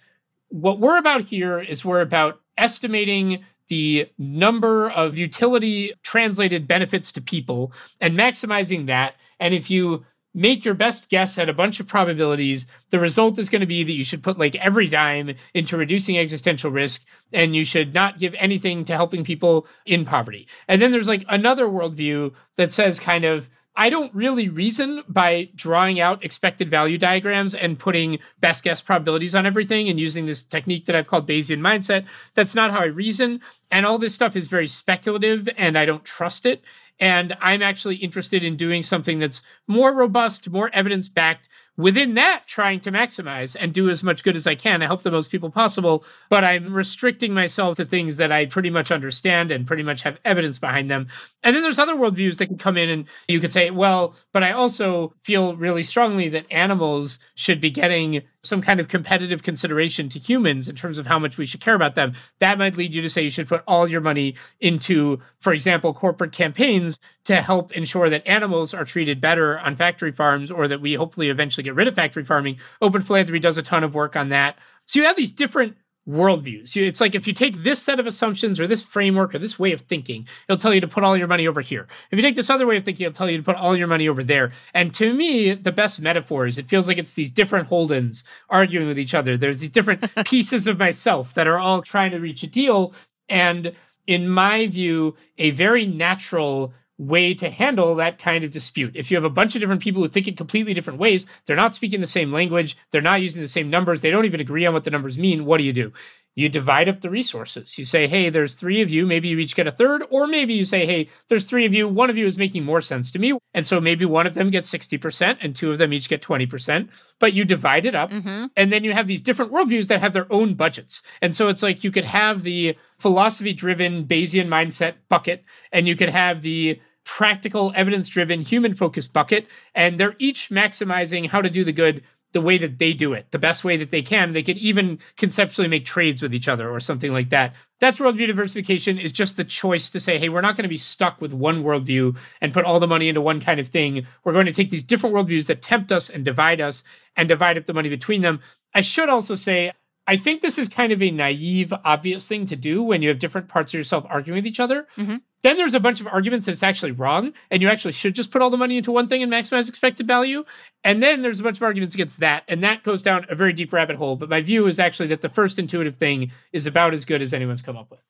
what 0.48 0.80
we're 0.80 0.98
about 0.98 1.22
here 1.22 1.58
is 1.58 1.84
we're 1.84 2.00
about 2.00 2.40
estimating 2.56 3.44
the 3.68 4.10
number 4.18 4.90
of 4.90 5.16
utility 5.16 5.92
translated 6.02 6.68
benefits 6.68 7.12
to 7.12 7.22
people 7.22 7.72
and 8.00 8.18
maximizing 8.18 8.86
that. 8.86 9.14
And 9.40 9.54
if 9.54 9.70
you 9.70 10.04
make 10.34 10.64
your 10.64 10.74
best 10.74 11.08
guess 11.08 11.38
at 11.38 11.48
a 11.48 11.54
bunch 11.54 11.78
of 11.78 11.86
probabilities, 11.86 12.66
the 12.90 12.98
result 12.98 13.38
is 13.38 13.48
going 13.48 13.60
to 13.60 13.66
be 13.66 13.84
that 13.84 13.92
you 13.92 14.04
should 14.04 14.22
put 14.22 14.38
like 14.38 14.56
every 14.56 14.88
dime 14.88 15.34
into 15.54 15.76
reducing 15.76 16.18
existential 16.18 16.70
risk 16.70 17.06
and 17.32 17.54
you 17.54 17.64
should 17.64 17.94
not 17.94 18.18
give 18.18 18.34
anything 18.38 18.84
to 18.84 18.96
helping 18.96 19.22
people 19.22 19.66
in 19.86 20.04
poverty. 20.04 20.48
And 20.66 20.82
then 20.82 20.90
there's 20.90 21.08
like 21.08 21.24
another 21.28 21.66
worldview 21.66 22.34
that 22.56 22.72
says 22.72 22.98
kind 22.98 23.24
of, 23.24 23.48
I 23.76 23.90
don't 23.90 24.14
really 24.14 24.48
reason 24.48 25.02
by 25.08 25.48
drawing 25.54 25.98
out 25.98 26.24
expected 26.24 26.70
value 26.70 26.96
diagrams 26.96 27.54
and 27.54 27.78
putting 27.78 28.20
best 28.38 28.62
guess 28.62 28.80
probabilities 28.80 29.34
on 29.34 29.46
everything 29.46 29.88
and 29.88 29.98
using 29.98 30.26
this 30.26 30.44
technique 30.44 30.84
that 30.84 30.94
I've 30.94 31.08
called 31.08 31.26
Bayesian 31.26 31.60
mindset. 31.60 32.06
That's 32.34 32.54
not 32.54 32.70
how 32.70 32.80
I 32.80 32.86
reason. 32.86 33.40
And 33.72 33.84
all 33.84 33.98
this 33.98 34.14
stuff 34.14 34.36
is 34.36 34.46
very 34.46 34.68
speculative 34.68 35.48
and 35.56 35.76
I 35.76 35.86
don't 35.86 36.04
trust 36.04 36.46
it. 36.46 36.62
And 37.00 37.36
I'm 37.40 37.62
actually 37.62 37.96
interested 37.96 38.44
in 38.44 38.54
doing 38.54 38.84
something 38.84 39.18
that's 39.18 39.42
more 39.66 39.92
robust, 39.92 40.48
more 40.48 40.70
evidence 40.72 41.08
backed, 41.08 41.48
within 41.76 42.14
that 42.14 42.44
trying 42.46 42.80
to 42.80 42.92
maximize 42.92 43.56
and 43.58 43.72
do 43.72 43.88
as 43.88 44.02
much 44.02 44.22
good 44.22 44.36
as 44.36 44.46
I 44.46 44.54
can 44.54 44.80
to 44.80 44.86
help 44.86 45.02
the 45.02 45.10
most 45.10 45.30
people 45.30 45.50
possible. 45.50 46.04
But 46.28 46.44
I'm 46.44 46.72
restricting 46.72 47.34
myself 47.34 47.76
to 47.76 47.84
things 47.84 48.16
that 48.16 48.32
I 48.32 48.46
pretty 48.46 48.70
much 48.70 48.90
understand 48.90 49.50
and 49.50 49.66
pretty 49.66 49.82
much 49.82 50.02
have 50.02 50.20
evidence 50.24 50.58
behind 50.58 50.88
them. 50.88 51.08
And 51.42 51.54
then 51.54 51.62
there's 51.62 51.78
other 51.78 51.94
worldviews 51.94 52.38
that 52.38 52.46
can 52.46 52.58
come 52.58 52.76
in 52.76 52.88
and 52.88 53.06
you 53.28 53.40
could 53.40 53.52
say, 53.52 53.70
well, 53.70 54.14
but 54.32 54.42
I 54.42 54.52
also 54.52 55.14
feel 55.20 55.56
really 55.56 55.82
strongly 55.82 56.28
that 56.30 56.50
animals 56.52 57.18
should 57.34 57.60
be 57.60 57.70
getting 57.70 58.22
some 58.46 58.60
kind 58.60 58.78
of 58.78 58.88
competitive 58.88 59.42
consideration 59.42 60.08
to 60.10 60.18
humans 60.18 60.68
in 60.68 60.76
terms 60.76 60.98
of 60.98 61.06
how 61.06 61.18
much 61.18 61.38
we 61.38 61.46
should 61.46 61.60
care 61.60 61.74
about 61.74 61.94
them. 61.94 62.12
That 62.38 62.58
might 62.58 62.76
lead 62.76 62.94
you 62.94 63.02
to 63.02 63.10
say 63.10 63.22
you 63.22 63.30
should 63.30 63.48
put 63.48 63.64
all 63.66 63.88
your 63.88 64.00
money 64.00 64.36
into, 64.60 65.20
for 65.38 65.52
example, 65.52 65.94
corporate 65.94 66.32
campaigns 66.32 66.98
to 67.24 67.40
help 67.40 67.72
ensure 67.72 68.10
that 68.10 68.26
animals 68.26 68.74
are 68.74 68.84
treated 68.84 69.20
better 69.20 69.58
on 69.58 69.76
factory 69.76 70.12
farms 70.12 70.50
or 70.50 70.68
that 70.68 70.80
we 70.80 70.94
hopefully 70.94 71.30
eventually 71.30 71.63
get 71.64 71.74
rid 71.74 71.88
of 71.88 71.94
factory 71.94 72.24
farming. 72.24 72.58
Open 72.80 73.02
Philanthropy 73.02 73.38
does 73.38 73.58
a 73.58 73.62
ton 73.62 73.84
of 73.84 73.94
work 73.94 74.16
on 74.16 74.28
that. 74.28 74.58
So 74.86 75.00
you 75.00 75.06
have 75.06 75.16
these 75.16 75.32
different 75.32 75.76
worldviews. 76.08 76.76
It's 76.76 77.00
like 77.00 77.14
if 77.14 77.26
you 77.26 77.32
take 77.32 77.58
this 77.58 77.82
set 77.82 77.98
of 77.98 78.06
assumptions 78.06 78.60
or 78.60 78.66
this 78.66 78.82
framework 78.82 79.34
or 79.34 79.38
this 79.38 79.58
way 79.58 79.72
of 79.72 79.80
thinking, 79.80 80.26
it'll 80.48 80.60
tell 80.60 80.74
you 80.74 80.80
to 80.80 80.88
put 80.88 81.02
all 81.02 81.16
your 81.16 81.26
money 81.26 81.46
over 81.46 81.60
here. 81.62 81.86
If 82.10 82.18
you 82.18 82.22
take 82.22 82.34
this 82.34 82.50
other 82.50 82.66
way 82.66 82.76
of 82.76 82.84
thinking, 82.84 83.06
it'll 83.06 83.16
tell 83.16 83.30
you 83.30 83.38
to 83.38 83.42
put 83.42 83.56
all 83.56 83.76
your 83.76 83.86
money 83.86 84.08
over 84.08 84.22
there. 84.22 84.52
And 84.74 84.92
to 84.94 85.14
me, 85.14 85.52
the 85.54 85.72
best 85.72 86.00
metaphor 86.00 86.46
is 86.46 86.58
it 86.58 86.66
feels 86.66 86.88
like 86.88 86.98
it's 86.98 87.14
these 87.14 87.30
different 87.30 87.68
Holdens 87.68 88.24
arguing 88.50 88.86
with 88.86 88.98
each 88.98 89.14
other. 89.14 89.36
There's 89.36 89.60
these 89.60 89.70
different 89.70 90.04
pieces 90.26 90.66
of 90.66 90.78
myself 90.78 91.32
that 91.34 91.46
are 91.46 91.58
all 91.58 91.80
trying 91.80 92.10
to 92.10 92.18
reach 92.18 92.42
a 92.42 92.48
deal. 92.48 92.92
And 93.28 93.72
in 94.06 94.28
my 94.28 94.66
view, 94.66 95.16
a 95.38 95.50
very 95.52 95.86
natural 95.86 96.74
way 96.98 97.34
to 97.34 97.50
handle 97.50 97.94
that 97.96 98.18
kind 98.18 98.44
of 98.44 98.50
dispute. 98.50 98.94
If 98.94 99.10
you 99.10 99.16
have 99.16 99.24
a 99.24 99.30
bunch 99.30 99.54
of 99.54 99.60
different 99.60 99.82
people 99.82 100.02
who 100.02 100.08
think 100.08 100.28
in 100.28 100.36
completely 100.36 100.74
different 100.74 100.98
ways, 100.98 101.26
they're 101.46 101.56
not 101.56 101.74
speaking 101.74 102.00
the 102.00 102.06
same 102.06 102.32
language, 102.32 102.76
they're 102.90 103.00
not 103.00 103.20
using 103.20 103.42
the 103.42 103.48
same 103.48 103.70
numbers, 103.70 104.00
they 104.00 104.10
don't 104.10 104.24
even 104.24 104.40
agree 104.40 104.64
on 104.66 104.74
what 104.74 104.84
the 104.84 104.90
numbers 104.90 105.18
mean, 105.18 105.44
what 105.44 105.58
do 105.58 105.64
you 105.64 105.72
do? 105.72 105.92
you 106.36 106.48
divide 106.48 106.88
up 106.88 107.00
the 107.00 107.10
resources. 107.10 107.78
You 107.78 107.84
say, 107.84 108.06
hey, 108.06 108.28
there's 108.28 108.54
three 108.54 108.80
of 108.80 108.90
you. 108.90 109.06
Maybe 109.06 109.28
you 109.28 109.38
each 109.38 109.54
get 109.54 109.68
a 109.68 109.70
third. 109.70 110.02
Or 110.10 110.26
maybe 110.26 110.54
you 110.54 110.64
say, 110.64 110.84
hey, 110.84 111.08
there's 111.28 111.48
three 111.48 111.64
of 111.64 111.72
you. 111.72 111.88
One 111.88 112.10
of 112.10 112.16
you 112.16 112.26
is 112.26 112.36
making 112.36 112.64
more 112.64 112.80
sense 112.80 113.12
to 113.12 113.18
me. 113.18 113.38
And 113.52 113.64
so 113.64 113.80
maybe 113.80 114.04
one 114.04 114.26
of 114.26 114.34
them 114.34 114.50
gets 114.50 114.70
60% 114.70 115.38
and 115.42 115.54
two 115.54 115.70
of 115.70 115.78
them 115.78 115.92
each 115.92 116.08
get 116.08 116.22
20%. 116.22 116.90
But 117.20 117.34
you 117.34 117.44
divide 117.44 117.86
it 117.86 117.94
up. 117.94 118.10
Mm-hmm. 118.10 118.46
And 118.56 118.72
then 118.72 118.82
you 118.82 118.92
have 118.92 119.06
these 119.06 119.20
different 119.20 119.52
worldviews 119.52 119.86
that 119.88 120.00
have 120.00 120.12
their 120.12 120.30
own 120.32 120.54
budgets. 120.54 121.02
And 121.22 121.36
so 121.36 121.48
it's 121.48 121.62
like 121.62 121.84
you 121.84 121.92
could 121.92 122.04
have 122.04 122.42
the 122.42 122.76
philosophy 123.04 123.52
driven 123.52 124.06
Bayesian 124.06 124.48
mindset 124.48 124.94
bucket, 125.10 125.44
and 125.70 125.86
you 125.86 125.94
could 125.94 126.08
have 126.08 126.40
the 126.40 126.80
practical, 127.04 127.70
evidence 127.76 128.08
driven, 128.08 128.40
human 128.40 128.72
focused 128.72 129.12
bucket. 129.12 129.46
And 129.74 129.98
they're 129.98 130.16
each 130.18 130.48
maximizing 130.48 131.28
how 131.28 131.42
to 131.42 131.50
do 131.50 131.64
the 131.64 131.72
good 131.72 132.02
the 132.32 132.40
way 132.40 132.56
that 132.56 132.78
they 132.78 132.94
do 132.94 133.12
it, 133.12 133.30
the 133.30 133.38
best 133.38 133.62
way 133.62 133.76
that 133.76 133.90
they 133.90 134.00
can. 134.00 134.32
They 134.32 134.42
could 134.42 134.56
even 134.56 134.98
conceptually 135.18 135.68
make 135.68 135.84
trades 135.84 136.22
with 136.22 136.34
each 136.34 136.48
other 136.48 136.70
or 136.70 136.80
something 136.80 137.12
like 137.12 137.28
that. 137.28 137.54
That's 137.78 137.98
worldview 137.98 138.26
diversification 138.26 138.96
is 138.96 139.12
just 139.12 139.36
the 139.36 139.44
choice 139.44 139.90
to 139.90 140.00
say, 140.00 140.18
hey, 140.18 140.30
we're 140.30 140.40
not 140.40 140.56
going 140.56 140.64
to 140.64 140.68
be 140.70 140.78
stuck 140.78 141.20
with 141.20 141.34
one 141.34 141.62
worldview 141.62 142.16
and 142.40 142.54
put 142.54 142.64
all 142.64 142.80
the 142.80 142.88
money 142.88 143.10
into 143.10 143.20
one 143.20 143.38
kind 143.38 143.60
of 143.60 143.68
thing. 143.68 144.06
We're 144.24 144.32
going 144.32 144.46
to 144.46 144.52
take 144.52 144.70
these 144.70 144.82
different 144.82 145.14
worldviews 145.14 145.46
that 145.48 145.60
tempt 145.60 145.92
us 145.92 146.08
and 146.08 146.24
divide 146.24 146.62
us 146.62 146.82
and 147.16 147.28
divide 147.28 147.58
up 147.58 147.66
the 147.66 147.74
money 147.74 147.90
between 147.90 148.22
them. 148.22 148.40
I 148.74 148.80
should 148.80 149.10
also 149.10 149.34
say, 149.34 149.72
I 150.06 150.16
think 150.16 150.42
this 150.42 150.58
is 150.58 150.68
kind 150.68 150.92
of 150.92 151.02
a 151.02 151.10
naive, 151.10 151.72
obvious 151.84 152.28
thing 152.28 152.44
to 152.46 152.56
do 152.56 152.82
when 152.82 153.00
you 153.00 153.08
have 153.08 153.18
different 153.18 153.48
parts 153.48 153.72
of 153.72 153.78
yourself 153.78 154.04
arguing 154.08 154.36
with 154.36 154.46
each 154.46 154.60
other. 154.60 154.86
Mm-hmm. 154.96 155.16
Then 155.42 155.56
there's 155.56 155.74
a 155.74 155.80
bunch 155.80 156.00
of 156.00 156.06
arguments 156.06 156.46
that's 156.46 156.62
actually 156.62 156.92
wrong, 156.92 157.32
and 157.50 157.62
you 157.62 157.68
actually 157.68 157.92
should 157.92 158.14
just 158.14 158.30
put 158.30 158.42
all 158.42 158.50
the 158.50 158.56
money 158.56 158.76
into 158.76 158.92
one 158.92 159.08
thing 159.08 159.22
and 159.22 159.32
maximize 159.32 159.68
expected 159.68 160.06
value. 160.06 160.44
And 160.82 161.02
then 161.02 161.22
there's 161.22 161.40
a 161.40 161.42
bunch 161.42 161.58
of 161.58 161.62
arguments 161.62 161.94
against 161.94 162.20
that, 162.20 162.44
and 162.48 162.62
that 162.62 162.82
goes 162.82 163.02
down 163.02 163.26
a 163.28 163.34
very 163.34 163.52
deep 163.52 163.72
rabbit 163.72 163.96
hole. 163.96 164.16
But 164.16 164.28
my 164.28 164.42
view 164.42 164.66
is 164.66 164.78
actually 164.78 165.08
that 165.08 165.22
the 165.22 165.28
first 165.28 165.58
intuitive 165.58 165.96
thing 165.96 166.32
is 166.52 166.66
about 166.66 166.94
as 166.94 167.04
good 167.04 167.22
as 167.22 167.32
anyone's 167.32 167.62
come 167.62 167.76
up 167.76 167.90
with. 167.90 168.00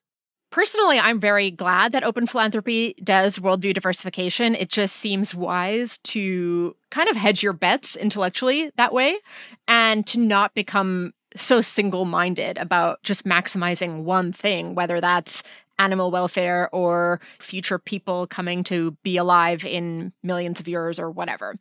Personally, 0.54 1.00
I'm 1.00 1.18
very 1.18 1.50
glad 1.50 1.90
that 1.90 2.04
open 2.04 2.28
philanthropy 2.28 2.94
does 3.02 3.40
worldview 3.40 3.74
diversification. 3.74 4.54
It 4.54 4.68
just 4.68 4.94
seems 4.94 5.34
wise 5.34 5.98
to 5.98 6.76
kind 6.92 7.08
of 7.08 7.16
hedge 7.16 7.42
your 7.42 7.52
bets 7.52 7.96
intellectually 7.96 8.70
that 8.76 8.92
way 8.92 9.18
and 9.66 10.06
to 10.06 10.20
not 10.20 10.54
become 10.54 11.12
so 11.36 11.60
single 11.60 12.04
minded 12.04 12.58
about 12.58 13.02
just 13.02 13.24
maximizing 13.24 14.04
one 14.04 14.32
thing, 14.32 14.74
whether 14.74 15.00
that's 15.00 15.42
animal 15.78 16.10
welfare 16.10 16.68
or 16.72 17.20
future 17.40 17.78
people 17.78 18.26
coming 18.26 18.62
to 18.64 18.92
be 19.02 19.16
alive 19.16 19.64
in 19.64 20.12
millions 20.22 20.60
of 20.60 20.68
years 20.68 21.00
or 21.00 21.10
whatever. 21.10 21.56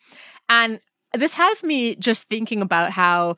And 0.49 0.79
this 1.13 1.33
has 1.35 1.63
me 1.63 1.95
just 1.95 2.29
thinking 2.29 2.61
about 2.61 2.91
how 2.91 3.35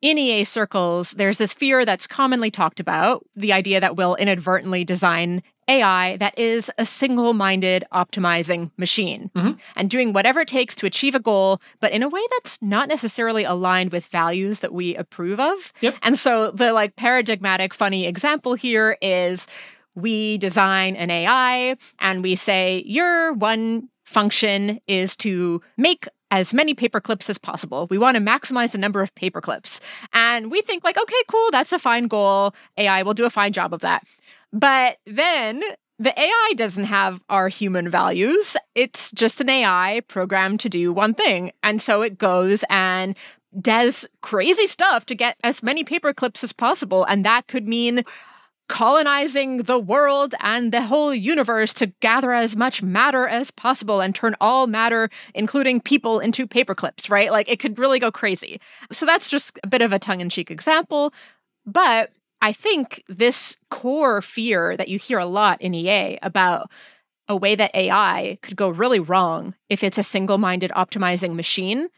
in 0.00 0.18
EA 0.18 0.44
circles, 0.44 1.12
there's 1.12 1.38
this 1.38 1.52
fear 1.52 1.84
that's 1.84 2.08
commonly 2.08 2.50
talked 2.50 2.80
about 2.80 3.24
the 3.34 3.52
idea 3.52 3.80
that 3.80 3.96
we'll 3.96 4.16
inadvertently 4.16 4.84
design 4.84 5.42
AI 5.72 6.16
that 6.18 6.38
is 6.38 6.70
a 6.78 6.84
single 6.84 7.32
minded 7.32 7.84
optimizing 7.92 8.70
machine 8.76 9.30
Mhm. 9.34 9.58
and 9.76 9.88
doing 9.90 10.12
whatever 10.12 10.40
it 10.40 10.48
takes 10.48 10.74
to 10.76 10.86
achieve 10.86 11.14
a 11.14 11.20
goal, 11.20 11.60
but 11.80 11.92
in 11.92 12.02
a 12.02 12.08
way 12.08 12.20
that's 12.32 12.58
not 12.60 12.88
necessarily 12.88 13.44
aligned 13.44 13.92
with 13.92 14.06
values 14.06 14.60
that 14.60 14.72
we 14.72 14.94
approve 14.96 15.38
of. 15.40 15.72
Yep. 15.80 15.94
And 16.02 16.18
so 16.18 16.50
the 16.50 16.72
like 16.72 16.96
paradigmatic 16.96 17.74
funny 17.74 18.06
example 18.06 18.54
here 18.54 18.96
is 19.02 19.46
we 19.94 20.38
design 20.38 20.96
an 20.96 21.10
AI 21.10 21.76
and 21.98 22.22
we 22.22 22.34
say, 22.36 22.82
your 22.86 23.32
one 23.34 23.88
function 24.04 24.80
is 24.86 25.16
to 25.16 25.60
make 25.76 26.06
as 26.30 26.54
many 26.54 26.72
paper 26.74 27.00
clips 27.00 27.28
as 27.28 27.36
possible. 27.36 27.86
We 27.90 27.98
want 27.98 28.16
to 28.16 28.22
maximize 28.22 28.72
the 28.72 28.78
number 28.78 29.02
of 29.02 29.14
paper 29.14 29.40
clips. 29.42 29.80
And 30.14 30.50
we 30.50 30.62
think 30.62 30.82
like, 30.82 30.96
okay, 30.98 31.22
cool, 31.28 31.50
that's 31.50 31.72
a 31.72 31.78
fine 31.78 32.06
goal. 32.08 32.54
AI 32.78 33.02
will 33.02 33.12
do 33.14 33.26
a 33.26 33.30
fine 33.30 33.52
job 33.52 33.74
of 33.74 33.80
that. 33.82 34.02
But 34.52 34.98
then 35.06 35.62
the 35.98 36.18
AI 36.18 36.52
doesn't 36.56 36.84
have 36.84 37.20
our 37.28 37.48
human 37.48 37.88
values. 37.88 38.56
It's 38.74 39.10
just 39.12 39.40
an 39.40 39.48
AI 39.48 40.02
programmed 40.08 40.60
to 40.60 40.68
do 40.68 40.92
one 40.92 41.14
thing. 41.14 41.52
And 41.62 41.80
so 41.80 42.02
it 42.02 42.18
goes 42.18 42.64
and 42.68 43.16
does 43.60 44.06
crazy 44.20 44.66
stuff 44.66 45.06
to 45.06 45.14
get 45.14 45.36
as 45.44 45.62
many 45.62 45.84
paper 45.84 46.12
clips 46.12 46.42
as 46.42 46.52
possible. 46.52 47.04
And 47.04 47.24
that 47.24 47.46
could 47.46 47.68
mean 47.68 48.02
colonizing 48.68 49.58
the 49.58 49.78
world 49.78 50.34
and 50.40 50.72
the 50.72 50.82
whole 50.82 51.14
universe 51.14 51.74
to 51.74 51.88
gather 52.00 52.32
as 52.32 52.56
much 52.56 52.82
matter 52.82 53.28
as 53.28 53.50
possible 53.50 54.00
and 54.00 54.14
turn 54.14 54.34
all 54.40 54.66
matter, 54.66 55.10
including 55.34 55.80
people, 55.80 56.18
into 56.18 56.46
paper 56.46 56.74
clips, 56.74 57.10
right? 57.10 57.30
Like 57.30 57.50
it 57.50 57.58
could 57.58 57.78
really 57.78 57.98
go 57.98 58.10
crazy. 58.10 58.60
So 58.90 59.04
that's 59.04 59.28
just 59.28 59.58
a 59.62 59.66
bit 59.66 59.82
of 59.82 59.92
a 59.92 59.98
tongue 59.98 60.20
in 60.20 60.30
cheek 60.30 60.50
example. 60.50 61.12
But 61.66 62.12
I 62.42 62.52
think 62.52 63.04
this 63.08 63.56
core 63.70 64.20
fear 64.20 64.76
that 64.76 64.88
you 64.88 64.98
hear 64.98 65.20
a 65.20 65.26
lot 65.26 65.62
in 65.62 65.74
EA 65.74 66.18
about 66.22 66.70
a 67.28 67.36
way 67.36 67.54
that 67.54 67.74
AI 67.74 68.36
could 68.42 68.56
go 68.56 68.68
really 68.68 68.98
wrong 68.98 69.54
if 69.70 69.84
it's 69.84 69.96
a 69.96 70.02
single 70.02 70.38
minded 70.38 70.72
optimizing 70.72 71.34
machine. 71.34 71.88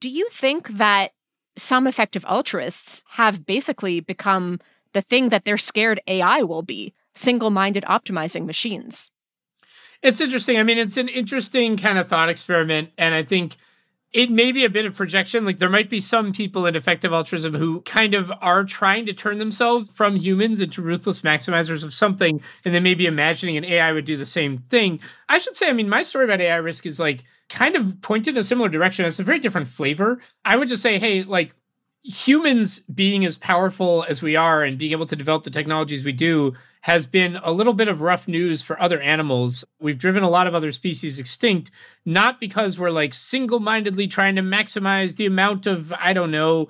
Do 0.00 0.10
you 0.10 0.28
think 0.28 0.68
that 0.68 1.12
some 1.56 1.86
effective 1.86 2.24
altruists 2.26 3.02
have 3.12 3.46
basically 3.46 4.00
become 4.00 4.60
the 4.92 5.00
thing 5.00 5.30
that 5.30 5.46
they're 5.46 5.56
scared 5.56 6.02
AI 6.06 6.42
will 6.42 6.62
be 6.62 6.92
single 7.14 7.50
minded 7.50 7.84
optimizing 7.84 8.44
machines? 8.44 9.10
It's 10.02 10.20
interesting. 10.20 10.58
I 10.58 10.64
mean, 10.64 10.76
it's 10.76 10.98
an 10.98 11.08
interesting 11.08 11.78
kind 11.78 11.96
of 11.96 12.08
thought 12.08 12.28
experiment. 12.28 12.90
And 12.98 13.14
I 13.14 13.22
think 13.22 13.56
it 14.16 14.30
may 14.30 14.50
be 14.50 14.64
a 14.64 14.70
bit 14.70 14.86
of 14.86 14.96
projection. 14.96 15.44
Like 15.44 15.58
there 15.58 15.68
might 15.68 15.90
be 15.90 16.00
some 16.00 16.32
people 16.32 16.64
in 16.64 16.74
effective 16.74 17.12
altruism 17.12 17.54
who 17.54 17.82
kind 17.82 18.14
of 18.14 18.32
are 18.40 18.64
trying 18.64 19.04
to 19.04 19.12
turn 19.12 19.36
themselves 19.36 19.90
from 19.90 20.16
humans 20.16 20.58
into 20.58 20.80
ruthless 20.80 21.20
maximizers 21.20 21.84
of 21.84 21.92
something, 21.92 22.40
and 22.64 22.74
then 22.74 22.82
maybe 22.82 23.04
imagining 23.04 23.58
an 23.58 23.64
AI 23.66 23.92
would 23.92 24.06
do 24.06 24.16
the 24.16 24.24
same 24.24 24.58
thing. 24.70 25.00
I 25.28 25.38
should 25.38 25.54
say, 25.54 25.68
I 25.68 25.74
mean, 25.74 25.90
my 25.90 26.02
story 26.02 26.24
about 26.24 26.40
AI 26.40 26.56
risk 26.56 26.86
is 26.86 26.98
like 26.98 27.24
kind 27.50 27.76
of 27.76 28.00
pointed 28.00 28.36
in 28.36 28.40
a 28.40 28.44
similar 28.44 28.70
direction. 28.70 29.04
It's 29.04 29.18
a 29.18 29.22
very 29.22 29.38
different 29.38 29.68
flavor. 29.68 30.18
I 30.46 30.56
would 30.56 30.68
just 30.68 30.82
say, 30.82 30.98
hey, 30.98 31.22
like 31.22 31.54
humans 32.06 32.78
being 32.78 33.24
as 33.24 33.36
powerful 33.36 34.04
as 34.08 34.22
we 34.22 34.36
are 34.36 34.62
and 34.62 34.78
being 34.78 34.92
able 34.92 35.06
to 35.06 35.16
develop 35.16 35.42
the 35.42 35.50
technologies 35.50 36.04
we 36.04 36.12
do 36.12 36.54
has 36.82 37.04
been 37.04 37.36
a 37.42 37.50
little 37.50 37.72
bit 37.72 37.88
of 37.88 38.00
rough 38.00 38.28
news 38.28 38.62
for 38.62 38.80
other 38.80 39.00
animals. 39.00 39.64
We've 39.80 39.98
driven 39.98 40.22
a 40.22 40.30
lot 40.30 40.46
of 40.46 40.54
other 40.54 40.70
species 40.70 41.18
extinct, 41.18 41.72
not 42.04 42.38
because 42.38 42.78
we're 42.78 42.90
like 42.90 43.12
single 43.12 43.58
mindedly 43.58 44.06
trying 44.06 44.36
to 44.36 44.42
maximize 44.42 45.16
the 45.16 45.26
amount 45.26 45.66
of, 45.66 45.92
I 45.94 46.12
don't 46.12 46.30
know, 46.30 46.68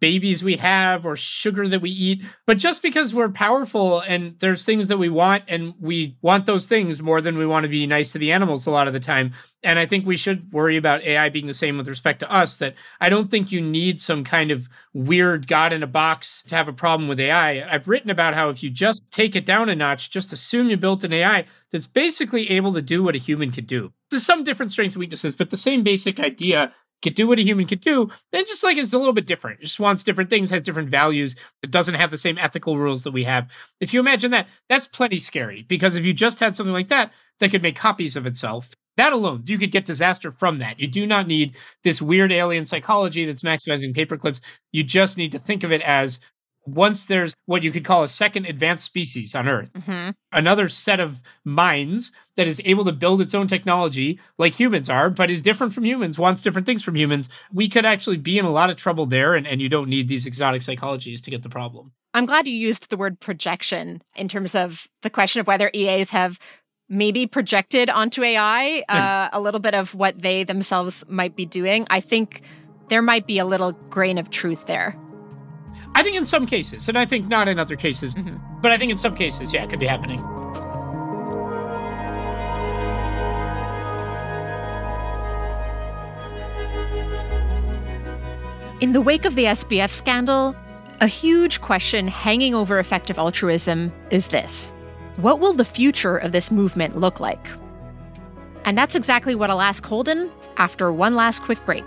babies 0.00 0.42
we 0.42 0.56
have 0.56 1.04
or 1.04 1.16
sugar 1.16 1.68
that 1.68 1.80
we 1.80 1.90
eat, 1.90 2.24
but 2.46 2.58
just 2.58 2.82
because 2.82 3.14
we're 3.14 3.28
powerful 3.28 4.00
and 4.00 4.38
there's 4.38 4.64
things 4.64 4.88
that 4.88 4.98
we 4.98 5.08
want 5.08 5.44
and 5.48 5.74
we 5.80 6.16
want 6.22 6.46
those 6.46 6.66
things 6.66 7.02
more 7.02 7.20
than 7.20 7.36
we 7.36 7.46
want 7.46 7.64
to 7.64 7.68
be 7.68 7.86
nice 7.86 8.12
to 8.12 8.18
the 8.18 8.32
animals 8.32 8.66
a 8.66 8.70
lot 8.70 8.86
of 8.86 8.92
the 8.92 9.00
time. 9.00 9.32
And 9.62 9.78
I 9.78 9.86
think 9.86 10.06
we 10.06 10.16
should 10.16 10.52
worry 10.52 10.76
about 10.76 11.02
AI 11.02 11.28
being 11.28 11.46
the 11.46 11.54
same 11.54 11.76
with 11.76 11.88
respect 11.88 12.20
to 12.20 12.32
us 12.32 12.56
that 12.58 12.74
I 13.00 13.08
don't 13.08 13.30
think 13.30 13.50
you 13.50 13.60
need 13.60 14.00
some 14.00 14.24
kind 14.24 14.50
of 14.50 14.68
weird 14.94 15.46
god 15.46 15.72
in 15.72 15.82
a 15.82 15.88
box 15.88 16.42
to 16.44 16.54
have 16.54 16.68
a 16.68 16.72
problem 16.72 17.08
with 17.08 17.20
AI. 17.20 17.66
I've 17.68 17.88
written 17.88 18.10
about 18.10 18.34
how 18.34 18.48
if 18.48 18.62
you 18.62 18.70
just 18.70 19.12
take 19.12 19.34
it 19.36 19.44
down 19.44 19.68
a 19.68 19.74
notch, 19.74 20.10
just 20.10 20.32
assume 20.32 20.70
you 20.70 20.76
built 20.76 21.04
an 21.04 21.12
AI 21.12 21.44
that's 21.70 21.86
basically 21.86 22.50
able 22.50 22.72
to 22.74 22.82
do 22.82 23.02
what 23.02 23.16
a 23.16 23.18
human 23.18 23.50
could 23.50 23.66
do. 23.66 23.92
There's 24.10 24.24
some 24.24 24.44
different 24.44 24.70
strengths 24.70 24.94
and 24.94 25.00
weaknesses, 25.00 25.34
but 25.34 25.50
the 25.50 25.56
same 25.56 25.82
basic 25.82 26.20
idea 26.20 26.72
could 27.06 27.14
do 27.16 27.26
what 27.28 27.38
a 27.38 27.42
human 27.42 27.66
could 27.66 27.80
do, 27.80 28.10
then 28.32 28.44
just 28.44 28.64
like 28.64 28.76
it's 28.76 28.92
a 28.92 28.98
little 28.98 29.12
bit 29.12 29.26
different. 29.26 29.60
It 29.60 29.64
just 29.64 29.80
wants 29.80 30.02
different 30.04 30.30
things, 30.30 30.50
has 30.50 30.62
different 30.62 30.88
values. 30.90 31.36
It 31.62 31.70
doesn't 31.70 31.94
have 31.94 32.10
the 32.10 32.18
same 32.18 32.38
ethical 32.38 32.76
rules 32.78 33.04
that 33.04 33.12
we 33.12 33.24
have. 33.24 33.50
If 33.80 33.94
you 33.94 34.00
imagine 34.00 34.30
that, 34.32 34.48
that's 34.68 34.86
plenty 34.86 35.18
scary 35.18 35.64
because 35.68 35.96
if 35.96 36.04
you 36.04 36.12
just 36.12 36.40
had 36.40 36.56
something 36.56 36.72
like 36.72 36.88
that 36.88 37.12
that 37.40 37.50
could 37.50 37.62
make 37.62 37.76
copies 37.76 38.16
of 38.16 38.26
itself, 38.26 38.74
that 38.96 39.12
alone, 39.12 39.42
you 39.46 39.58
could 39.58 39.70
get 39.72 39.84
disaster 39.84 40.30
from 40.30 40.58
that. 40.58 40.80
You 40.80 40.88
do 40.88 41.06
not 41.06 41.26
need 41.26 41.54
this 41.84 42.00
weird 42.00 42.32
alien 42.32 42.64
psychology 42.64 43.24
that's 43.26 43.42
maximizing 43.42 43.94
paperclips. 43.94 44.40
You 44.72 44.82
just 44.82 45.18
need 45.18 45.32
to 45.32 45.38
think 45.38 45.62
of 45.62 45.70
it 45.70 45.82
as 45.82 46.18
once 46.66 47.06
there's 47.06 47.34
what 47.44 47.62
you 47.62 47.70
could 47.70 47.84
call 47.84 48.02
a 48.02 48.08
second 48.08 48.46
advanced 48.46 48.84
species 48.84 49.34
on 49.34 49.48
Earth, 49.48 49.72
Mm-hmm. 49.74 50.10
another 50.32 50.66
set 50.66 50.98
of 50.98 51.22
minds 51.44 52.10
that 52.36 52.46
is 52.46 52.60
able 52.64 52.84
to 52.84 52.92
build 52.92 53.20
its 53.20 53.34
own 53.34 53.48
technology 53.48 54.20
like 54.38 54.54
humans 54.54 54.88
are, 54.88 55.10
but 55.10 55.30
is 55.30 55.42
different 55.42 55.72
from 55.72 55.84
humans, 55.84 56.18
wants 56.18 56.42
different 56.42 56.66
things 56.66 56.82
from 56.82 56.94
humans, 56.94 57.28
we 57.52 57.68
could 57.68 57.84
actually 57.84 58.18
be 58.18 58.38
in 58.38 58.44
a 58.44 58.50
lot 58.50 58.70
of 58.70 58.76
trouble 58.76 59.06
there. 59.06 59.34
And, 59.34 59.46
and 59.46 59.60
you 59.60 59.68
don't 59.68 59.88
need 59.88 60.08
these 60.08 60.26
exotic 60.26 60.60
psychologies 60.62 61.22
to 61.24 61.30
get 61.30 61.42
the 61.42 61.48
problem. 61.48 61.92
I'm 62.14 62.26
glad 62.26 62.46
you 62.46 62.54
used 62.54 62.88
the 62.90 62.96
word 62.96 63.20
projection 63.20 64.02
in 64.14 64.28
terms 64.28 64.54
of 64.54 64.86
the 65.02 65.10
question 65.10 65.40
of 65.40 65.46
whether 65.46 65.70
EAs 65.74 66.10
have 66.10 66.38
maybe 66.88 67.26
projected 67.26 67.90
onto 67.90 68.22
AI 68.22 68.84
uh, 68.88 69.28
a 69.32 69.40
little 69.40 69.60
bit 69.60 69.74
of 69.74 69.94
what 69.94 70.20
they 70.20 70.44
themselves 70.44 71.04
might 71.08 71.36
be 71.36 71.46
doing. 71.46 71.86
I 71.90 72.00
think 72.00 72.42
there 72.88 73.02
might 73.02 73.26
be 73.26 73.38
a 73.38 73.44
little 73.44 73.72
grain 73.90 74.18
of 74.18 74.30
truth 74.30 74.66
there. 74.66 74.96
I 75.94 76.02
think 76.02 76.16
in 76.16 76.24
some 76.26 76.46
cases, 76.46 76.88
and 76.88 76.96
I 76.98 77.04
think 77.06 77.26
not 77.26 77.48
in 77.48 77.58
other 77.58 77.76
cases, 77.76 78.14
Mhm. 78.14 78.40
but 78.60 78.70
I 78.70 78.78
think 78.78 78.92
in 78.92 78.98
some 78.98 79.14
cases, 79.14 79.52
yeah, 79.52 79.64
it 79.64 79.70
could 79.70 79.78
be 79.80 79.86
happening. 79.86 80.22
In 88.82 88.92
the 88.92 89.00
wake 89.00 89.24
of 89.24 89.34
the 89.34 89.44
SBF 89.44 89.90
scandal, 89.90 90.54
A 91.00 91.06
huge 91.06 91.62
question 91.62 92.08
hanging 92.08 92.54
over 92.54 92.78
effective 92.78 93.18
altruism 93.18 93.90
is 94.10 94.28
this 94.28 94.70
What 95.16 95.40
will 95.40 95.54
the 95.54 95.64
future 95.64 96.18
of 96.18 96.32
this 96.32 96.50
movement 96.50 96.98
look 96.98 97.18
like? 97.18 97.48
And 98.66 98.76
that's 98.76 98.94
exactly 98.94 99.34
what 99.34 99.48
I'll 99.48 99.62
ask 99.62 99.84
Holden 99.84 100.30
after 100.58 100.92
one 100.92 101.14
last 101.14 101.42
quick 101.42 101.64
break. 101.64 101.86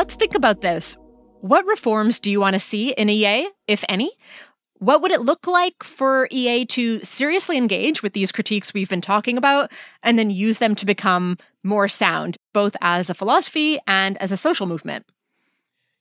Let's 0.00 0.14
think 0.14 0.34
about 0.34 0.62
this. 0.62 0.96
What 1.42 1.66
reforms 1.66 2.20
do 2.20 2.30
you 2.30 2.40
want 2.40 2.54
to 2.54 2.58
see 2.58 2.92
in 2.92 3.10
EA, 3.10 3.50
if 3.68 3.84
any? 3.86 4.10
What 4.78 5.02
would 5.02 5.10
it 5.10 5.20
look 5.20 5.46
like 5.46 5.84
for 5.84 6.26
EA 6.30 6.64
to 6.64 7.04
seriously 7.04 7.58
engage 7.58 8.02
with 8.02 8.14
these 8.14 8.32
critiques 8.32 8.72
we've 8.72 8.88
been 8.88 9.02
talking 9.02 9.36
about 9.36 9.70
and 10.02 10.18
then 10.18 10.30
use 10.30 10.56
them 10.56 10.74
to 10.76 10.86
become 10.86 11.36
more 11.62 11.86
sound, 11.86 12.38
both 12.54 12.74
as 12.80 13.10
a 13.10 13.14
philosophy 13.14 13.78
and 13.86 14.16
as 14.22 14.32
a 14.32 14.38
social 14.38 14.66
movement? 14.66 15.04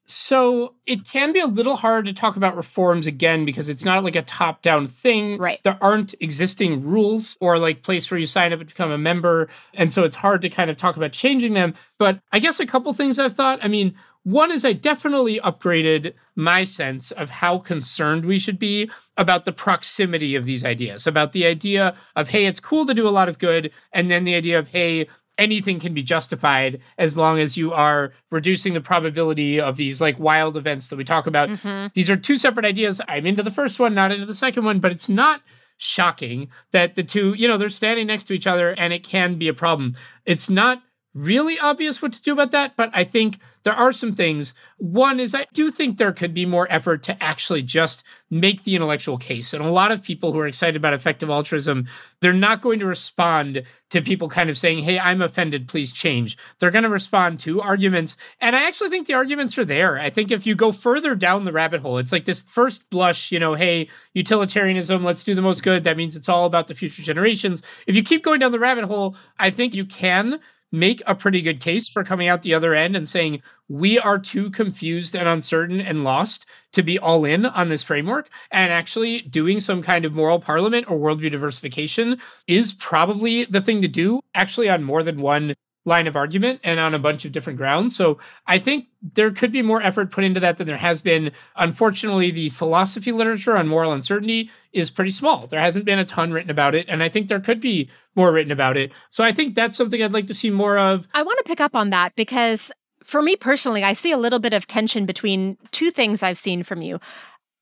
So 0.10 0.74
it 0.88 1.08
can 1.08 1.34
be 1.34 1.40
a 1.40 1.46
little 1.46 1.76
hard 1.76 2.06
to 2.06 2.14
talk 2.14 2.36
about 2.36 2.56
reforms 2.56 3.06
again 3.06 3.46
because 3.46 3.70
it's 3.70 3.86
not 3.86 4.04
like 4.04 4.16
a 4.16 4.24
top 4.24 4.64
down 4.64 4.88
thing. 4.88 5.38
Right. 5.38 5.62
There 5.62 5.78
aren't 5.82 6.16
existing 6.20 6.84
rules 6.84 7.38
or 7.40 7.60
like 7.60 7.84
place 7.84 8.10
where 8.10 8.20
you 8.20 8.26
sign 8.26 8.52
up 8.52 8.60
and 8.60 8.68
become 8.68 8.90
a 8.90 8.98
member. 8.98 9.50
And 9.76 9.94
so 9.94 10.04
it's 10.04 10.16
hard 10.16 10.42
to 10.42 10.50
kind 10.50 10.72
of 10.72 10.78
talk 10.78 10.98
about 10.98 11.12
changing 11.12 11.54
them. 11.54 11.76
But 12.00 12.22
I 12.32 12.40
guess 12.40 12.60
a 12.60 12.66
couple 12.66 12.92
things 12.94 13.20
I've 13.20 13.36
thought. 13.36 13.64
I 13.64 13.68
mean, 13.68 13.94
one 14.24 14.52
is 14.52 14.66
I 14.66 14.74
definitely 14.74 15.40
upgraded 15.40 16.14
my 16.36 16.64
sense 16.64 17.12
of 17.12 17.30
how 17.30 17.60
concerned 17.60 18.26
we 18.26 18.40
should 18.40 18.60
be 18.60 18.90
about 19.16 19.46
the 19.46 19.52
proximity 19.54 20.36
of 20.36 20.46
these 20.46 20.66
ideas, 20.66 21.08
about 21.08 21.32
the 21.32 21.46
idea 21.46 21.96
of, 22.16 22.30
hey, 22.30 22.46
it's 22.46 22.60
cool 22.60 22.86
to 22.86 22.94
do 22.94 23.08
a 23.08 23.10
lot 23.10 23.30
of 23.30 23.40
good. 23.40 23.72
And 23.94 24.10
then 24.10 24.24
the 24.24 24.36
idea 24.36 24.60
of, 24.60 24.70
hey, 24.70 25.08
anything 25.40 25.80
can 25.80 25.94
be 25.94 26.04
justified 26.04 26.80
as 26.98 27.18
long 27.18 27.40
as 27.40 27.58
you 27.58 27.74
are 27.74 28.14
reducing 28.30 28.74
the 28.74 28.82
probability 28.82 29.60
of 29.60 29.78
these 29.78 30.02
like 30.02 30.20
wild 30.20 30.58
events 30.58 30.90
that 30.90 30.98
we 30.98 31.04
talk 31.04 31.26
about. 31.26 31.50
Mm-hmm. 31.50 31.88
These 31.94 32.10
are 32.10 32.18
two 32.18 32.38
separate 32.38 32.66
ideas. 32.66 33.02
I'm 33.08 33.26
into 33.26 33.42
the 33.42 33.52
first 33.52 33.80
one, 33.80 33.96
not 33.96 34.12
into 34.12 34.26
the 34.26 34.36
second 34.36 34.66
one, 34.66 34.80
but 34.80 34.92
it's 34.92 35.10
not 35.10 35.42
shocking 35.78 36.50
that 36.72 36.96
the 36.96 37.04
two, 37.04 37.34
you 37.34 37.48
know, 37.48 37.58
they're 37.58 37.70
standing 37.70 38.08
next 38.08 38.26
to 38.26 38.34
each 38.34 38.46
other 38.46 38.76
and 38.78 38.92
it 38.92 39.04
can 39.04 39.36
be 39.36 39.48
a 39.48 39.54
problem. 39.54 39.94
It's 40.26 40.50
not 40.50 40.84
really 41.14 41.58
obvious 41.60 42.02
what 42.02 42.14
to 42.14 42.22
do 42.22 42.34
about 42.34 42.52
that, 42.52 42.76
but 42.76 42.90
I 42.94 43.04
think 43.04 43.40
there 43.64 43.74
are 43.74 43.92
some 43.92 44.14
things. 44.14 44.54
One 44.78 45.20
is 45.20 45.36
I 45.36 45.46
do 45.54 45.70
think 45.70 45.98
there 45.98 46.14
could 46.14 46.34
be 46.34 46.46
more 46.46 46.68
effort 46.70 47.04
to 47.04 47.22
actually 47.22 47.62
just 47.62 48.06
make 48.30 48.64
the 48.64 48.76
intellectual 48.76 49.18
case. 49.18 49.54
And 49.54 49.64
a 49.64 49.70
lot 49.70 49.92
of 49.92 50.04
people 50.04 50.32
who 50.32 50.40
are 50.40 50.48
excited 50.48 50.76
about 50.76 50.94
effective 50.94 51.30
altruism, 51.30 51.88
they're 52.22 52.32
not 52.32 52.62
going 52.62 52.80
to 52.80 52.86
respond 52.86 53.64
to 53.90 54.02
people 54.02 54.30
kind 54.30 54.50
of 54.50 54.58
saying, 54.58 54.80
hey, 54.80 55.00
I'm 55.00 55.22
offended, 55.22 55.68
please 55.68 55.92
change. 55.92 56.38
They're 56.60 56.72
going 56.72 56.84
to 56.84 56.90
respond 56.90 57.40
to 57.42 57.60
arguments. 57.60 58.16
And 58.40 58.56
I 58.56 58.68
actually 58.68 58.90
think 58.90 59.08
the 59.08 59.16
arguments 59.16 59.58
are 59.58 59.66
there. 59.66 59.98
I 59.98 60.10
think 60.10 60.32
if 60.32 60.46
you 60.46 60.56
go 60.56 60.72
further 60.72 61.16
down 61.16 61.44
the 61.44 61.52
rabbit 61.52 61.82
hole, 61.82 61.98
it's 61.98 62.12
like 62.12 62.26
this 62.26 62.44
first 62.44 62.90
blush, 62.90 63.32
you 63.32 63.40
know, 63.40 63.56
hey, 63.56 63.90
utilitarianism, 64.14 65.04
let's 65.04 65.24
do 65.24 65.36
the 65.36 65.42
most 65.42 65.64
good. 65.64 65.84
That 65.84 65.98
means 65.98 66.16
it's 66.16 66.30
all 66.30 66.46
about 66.46 66.68
the 66.68 66.76
future 66.76 67.02
generations. 67.02 67.64
If 67.88 67.96
you 67.96 68.04
keep 68.04 68.24
going 68.24 68.40
down 68.40 68.52
the 68.52 68.60
rabbit 68.60 68.86
hole, 68.86 69.18
I 69.40 69.50
think 69.50 69.74
you 69.74 69.86
can 69.86 70.40
make 70.72 71.02
a 71.06 71.16
pretty 71.16 71.42
good 71.42 71.60
case 71.60 71.90
for 71.90 72.04
coming 72.04 72.28
out 72.28 72.42
the 72.42 72.54
other 72.54 72.74
end 72.74 72.96
and 72.96 73.08
saying 73.08 73.42
we 73.68 74.00
are 74.00 74.20
too 74.20 74.50
confused 74.50 75.16
and 75.16 75.28
uncertain 75.28 75.82
and 75.82 76.04
lost 76.04 76.46
to 76.72 76.84
be 76.84 77.00
all 77.00 77.26
in 77.26 77.46
on 77.46 77.70
this 77.70 77.84
framework. 77.84 78.30
And 78.52 78.72
actually 78.72 79.22
doing 79.22 79.60
some 79.60 79.82
kind 79.82 80.06
of 80.06 80.14
moral 80.14 80.40
parliament 80.40 80.90
or 80.90 80.98
worldview 80.98 81.32
diversification 81.32 82.20
is 82.48 82.74
probably 82.74 83.46
the 83.46 83.62
thing 83.62 83.82
to 83.82 83.88
do 83.88 84.22
actually 84.34 84.70
on 84.70 84.84
more 84.84 85.04
than 85.04 85.22
one 85.22 85.56
line 85.86 86.08
of 86.08 86.16
argument 86.16 86.60
and 86.64 86.80
on 86.80 86.94
a 86.94 87.00
bunch 87.00 87.26
of 87.26 87.32
different 87.32 87.58
grounds. 87.58 87.96
So 87.96 88.18
I 88.46 88.60
think 88.60 88.88
there 89.02 89.32
could 89.32 89.52
be 89.52 89.62
more 89.62 89.82
effort 89.82 90.12
put 90.12 90.24
into 90.24 90.40
that 90.40 90.58
than 90.58 90.68
there 90.68 90.78
has 90.78 91.02
been. 91.02 91.32
Unfortunately, 91.56 92.32
the 92.32 92.50
philosophy 92.50 93.12
literature 93.12 93.56
on 93.56 93.68
moral 93.68 93.94
uncertainty 93.94 94.52
is 94.74 94.90
pretty 94.90 95.12
small. 95.12 95.48
There 95.48 95.60
hasn't 95.60 95.86
been 95.86 96.00
a 96.00 96.06
ton 96.06 96.32
written 96.32 96.52
about 96.52 96.76
it, 96.76 96.88
and 96.90 97.02
I 97.02 97.10
think 97.10 97.28
there 97.28 97.40
could 97.40 97.60
be 97.60 97.90
more 98.16 98.32
written 98.32 98.52
about 98.52 98.78
it. 98.78 98.92
So 99.10 99.24
I 99.24 99.32
think 99.32 99.56
that's 99.56 99.78
something 99.78 100.04
I'd 100.04 100.14
like 100.14 100.28
to 100.28 100.34
see 100.34 100.50
more 100.50 100.78
of. 100.78 101.08
I 101.14 101.24
want 101.24 101.38
to 101.40 101.46
pick 101.46 101.62
up 101.62 101.76
on 101.76 101.90
that 101.92 102.16
because 102.16 102.72
for 103.04 103.22
me 103.22 103.36
personally, 103.36 103.84
I 103.84 103.94
see 103.94 104.12
a 104.12 104.18
little 104.18 104.40
bit 104.40 104.54
of 104.54 104.68
tension 104.68 105.06
between 105.06 105.58
two 105.72 105.92
things 105.92 106.22
I've 106.22 106.38
seen 106.38 106.64
from 106.64 106.82
you. 106.82 107.00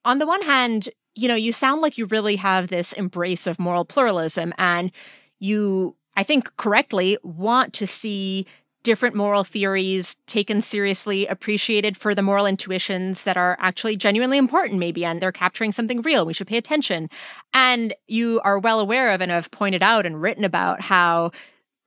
On 0.03 0.17
the 0.17 0.27
one 0.27 0.41
hand, 0.41 0.89
you 1.15 1.27
know, 1.27 1.35
you 1.35 1.51
sound 1.51 1.81
like 1.81 1.97
you 1.97 2.05
really 2.05 2.35
have 2.35 2.67
this 2.67 2.93
embrace 2.93 3.47
of 3.47 3.59
moral 3.59 3.85
pluralism 3.85 4.53
and 4.57 4.91
you 5.39 5.95
I 6.17 6.23
think 6.23 6.53
correctly, 6.57 7.17
want 7.23 7.71
to 7.73 7.87
see 7.87 8.45
different 8.83 9.15
moral 9.15 9.43
theories 9.43 10.15
taken 10.27 10.61
seriously, 10.61 11.27
appreciated 11.27 11.95
for 11.95 12.15
the 12.15 12.21
moral 12.21 12.45
intuitions 12.45 13.23
that 13.25 13.37
are 13.37 13.55
actually 13.59 13.97
genuinely 13.97 14.37
important, 14.37 14.79
maybe, 14.79 15.05
and 15.05 15.21
they're 15.21 15.31
capturing 15.31 15.71
something 15.71 16.01
real. 16.01 16.25
We 16.25 16.33
should 16.33 16.47
pay 16.47 16.57
attention. 16.57 17.09
And 17.53 17.93
you 18.07 18.41
are 18.43 18.57
well 18.57 18.79
aware 18.79 19.11
of 19.11 19.21
and 19.21 19.29
have 19.29 19.51
pointed 19.51 19.83
out 19.83 20.05
and 20.05 20.21
written 20.21 20.43
about 20.43 20.81
how 20.81 21.31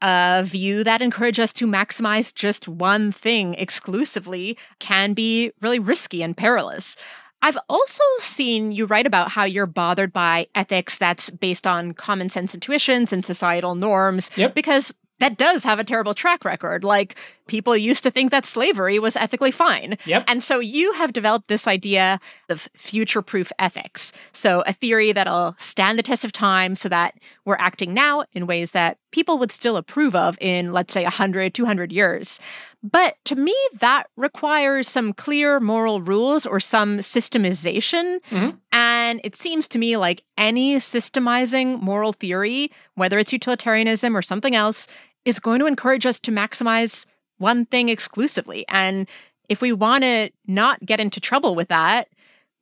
a 0.02 0.42
view 0.44 0.84
that 0.84 1.02
encourages 1.02 1.42
us 1.42 1.52
to 1.54 1.66
maximize 1.66 2.34
just 2.34 2.68
one 2.68 3.12
thing 3.12 3.54
exclusively 3.54 4.56
can 4.78 5.12
be 5.12 5.52
really 5.60 5.78
risky 5.78 6.22
and 6.22 6.36
perilous. 6.36 6.96
I've 7.42 7.58
also 7.68 8.04
seen 8.18 8.72
you 8.72 8.86
write 8.86 9.06
about 9.06 9.30
how 9.30 9.44
you're 9.44 9.66
bothered 9.66 10.12
by 10.12 10.48
ethics 10.54 10.98
that's 10.98 11.30
based 11.30 11.66
on 11.66 11.94
common 11.94 12.28
sense 12.28 12.54
intuitions 12.54 13.12
and 13.12 13.24
societal 13.24 13.74
norms. 13.74 14.30
Yep. 14.36 14.54
Because 14.54 14.94
that 15.20 15.36
does 15.36 15.64
have 15.64 15.78
a 15.78 15.84
terrible 15.84 16.14
track 16.14 16.44
record. 16.44 16.82
Like 16.82 17.16
people 17.46 17.76
used 17.76 18.02
to 18.02 18.10
think 18.10 18.30
that 18.30 18.44
slavery 18.44 18.98
was 18.98 19.16
ethically 19.16 19.50
fine. 19.50 19.96
Yep. 20.06 20.24
And 20.26 20.42
so 20.42 20.58
you 20.58 20.92
have 20.94 21.12
developed 21.12 21.48
this 21.48 21.68
idea 21.68 22.18
of 22.48 22.68
future 22.74 23.22
proof 23.22 23.52
ethics. 23.58 24.12
So 24.32 24.62
a 24.66 24.72
theory 24.72 25.12
that'll 25.12 25.54
stand 25.58 25.98
the 25.98 26.02
test 26.02 26.24
of 26.24 26.32
time 26.32 26.74
so 26.74 26.88
that 26.88 27.14
we're 27.44 27.56
acting 27.56 27.94
now 27.94 28.24
in 28.32 28.46
ways 28.46 28.72
that 28.72 28.98
people 29.12 29.38
would 29.38 29.50
still 29.50 29.76
approve 29.76 30.14
of 30.14 30.38
in, 30.40 30.72
let's 30.72 30.92
say, 30.92 31.02
100, 31.02 31.52
200 31.52 31.92
years. 31.92 32.40
But 32.82 33.16
to 33.26 33.36
me, 33.36 33.54
that 33.80 34.04
requires 34.16 34.88
some 34.88 35.12
clear 35.12 35.60
moral 35.60 36.00
rules 36.00 36.46
or 36.46 36.60
some 36.60 36.98
systemization. 36.98 38.20
Mm-hmm. 38.30 38.50
And 38.72 39.20
it 39.22 39.36
seems 39.36 39.68
to 39.68 39.78
me 39.78 39.96
like 39.96 40.22
any 40.38 40.76
systemizing 40.76 41.80
moral 41.82 42.12
theory, 42.12 42.70
whether 42.94 43.18
it's 43.18 43.32
utilitarianism 43.32 44.16
or 44.16 44.22
something 44.22 44.54
else, 44.54 44.86
is 45.24 45.40
going 45.40 45.58
to 45.60 45.66
encourage 45.66 46.06
us 46.06 46.18
to 46.20 46.32
maximize 46.32 47.04
one 47.36 47.66
thing 47.66 47.88
exclusively. 47.88 48.64
And 48.68 49.08
if 49.48 49.60
we 49.60 49.72
want 49.72 50.04
to 50.04 50.30
not 50.46 50.84
get 50.84 51.00
into 51.00 51.20
trouble 51.20 51.54
with 51.54 51.68
that, 51.68 52.08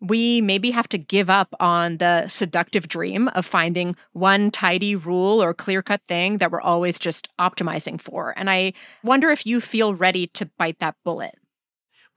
we 0.01 0.41
maybe 0.41 0.71
have 0.71 0.89
to 0.91 0.99
give 0.99 1.29
up 1.29 1.55
on 1.61 1.97
the 1.97 2.29
seductive 2.29 2.89
dream 2.89 3.29
of 3.29 3.45
finding 3.45 3.97
one 4.13 4.51
tidy 4.51 4.95
rule 4.95 5.43
or 5.43 5.53
clear 5.53 5.83
cut 5.83 6.01
thing 6.07 6.39
that 6.39 6.53
we're 6.53 6.61
always 6.61 6.99
just 6.99 7.29
optimizing 7.39 8.01
for. 8.01 8.33
And 8.37 8.49
I 8.49 8.75
wonder 9.03 9.31
if 9.31 9.47
you 9.47 9.61
feel 9.61 9.95
ready 9.95 10.29
to 10.29 10.47
bite 10.59 10.79
that 10.79 10.97
bullet. 11.05 11.35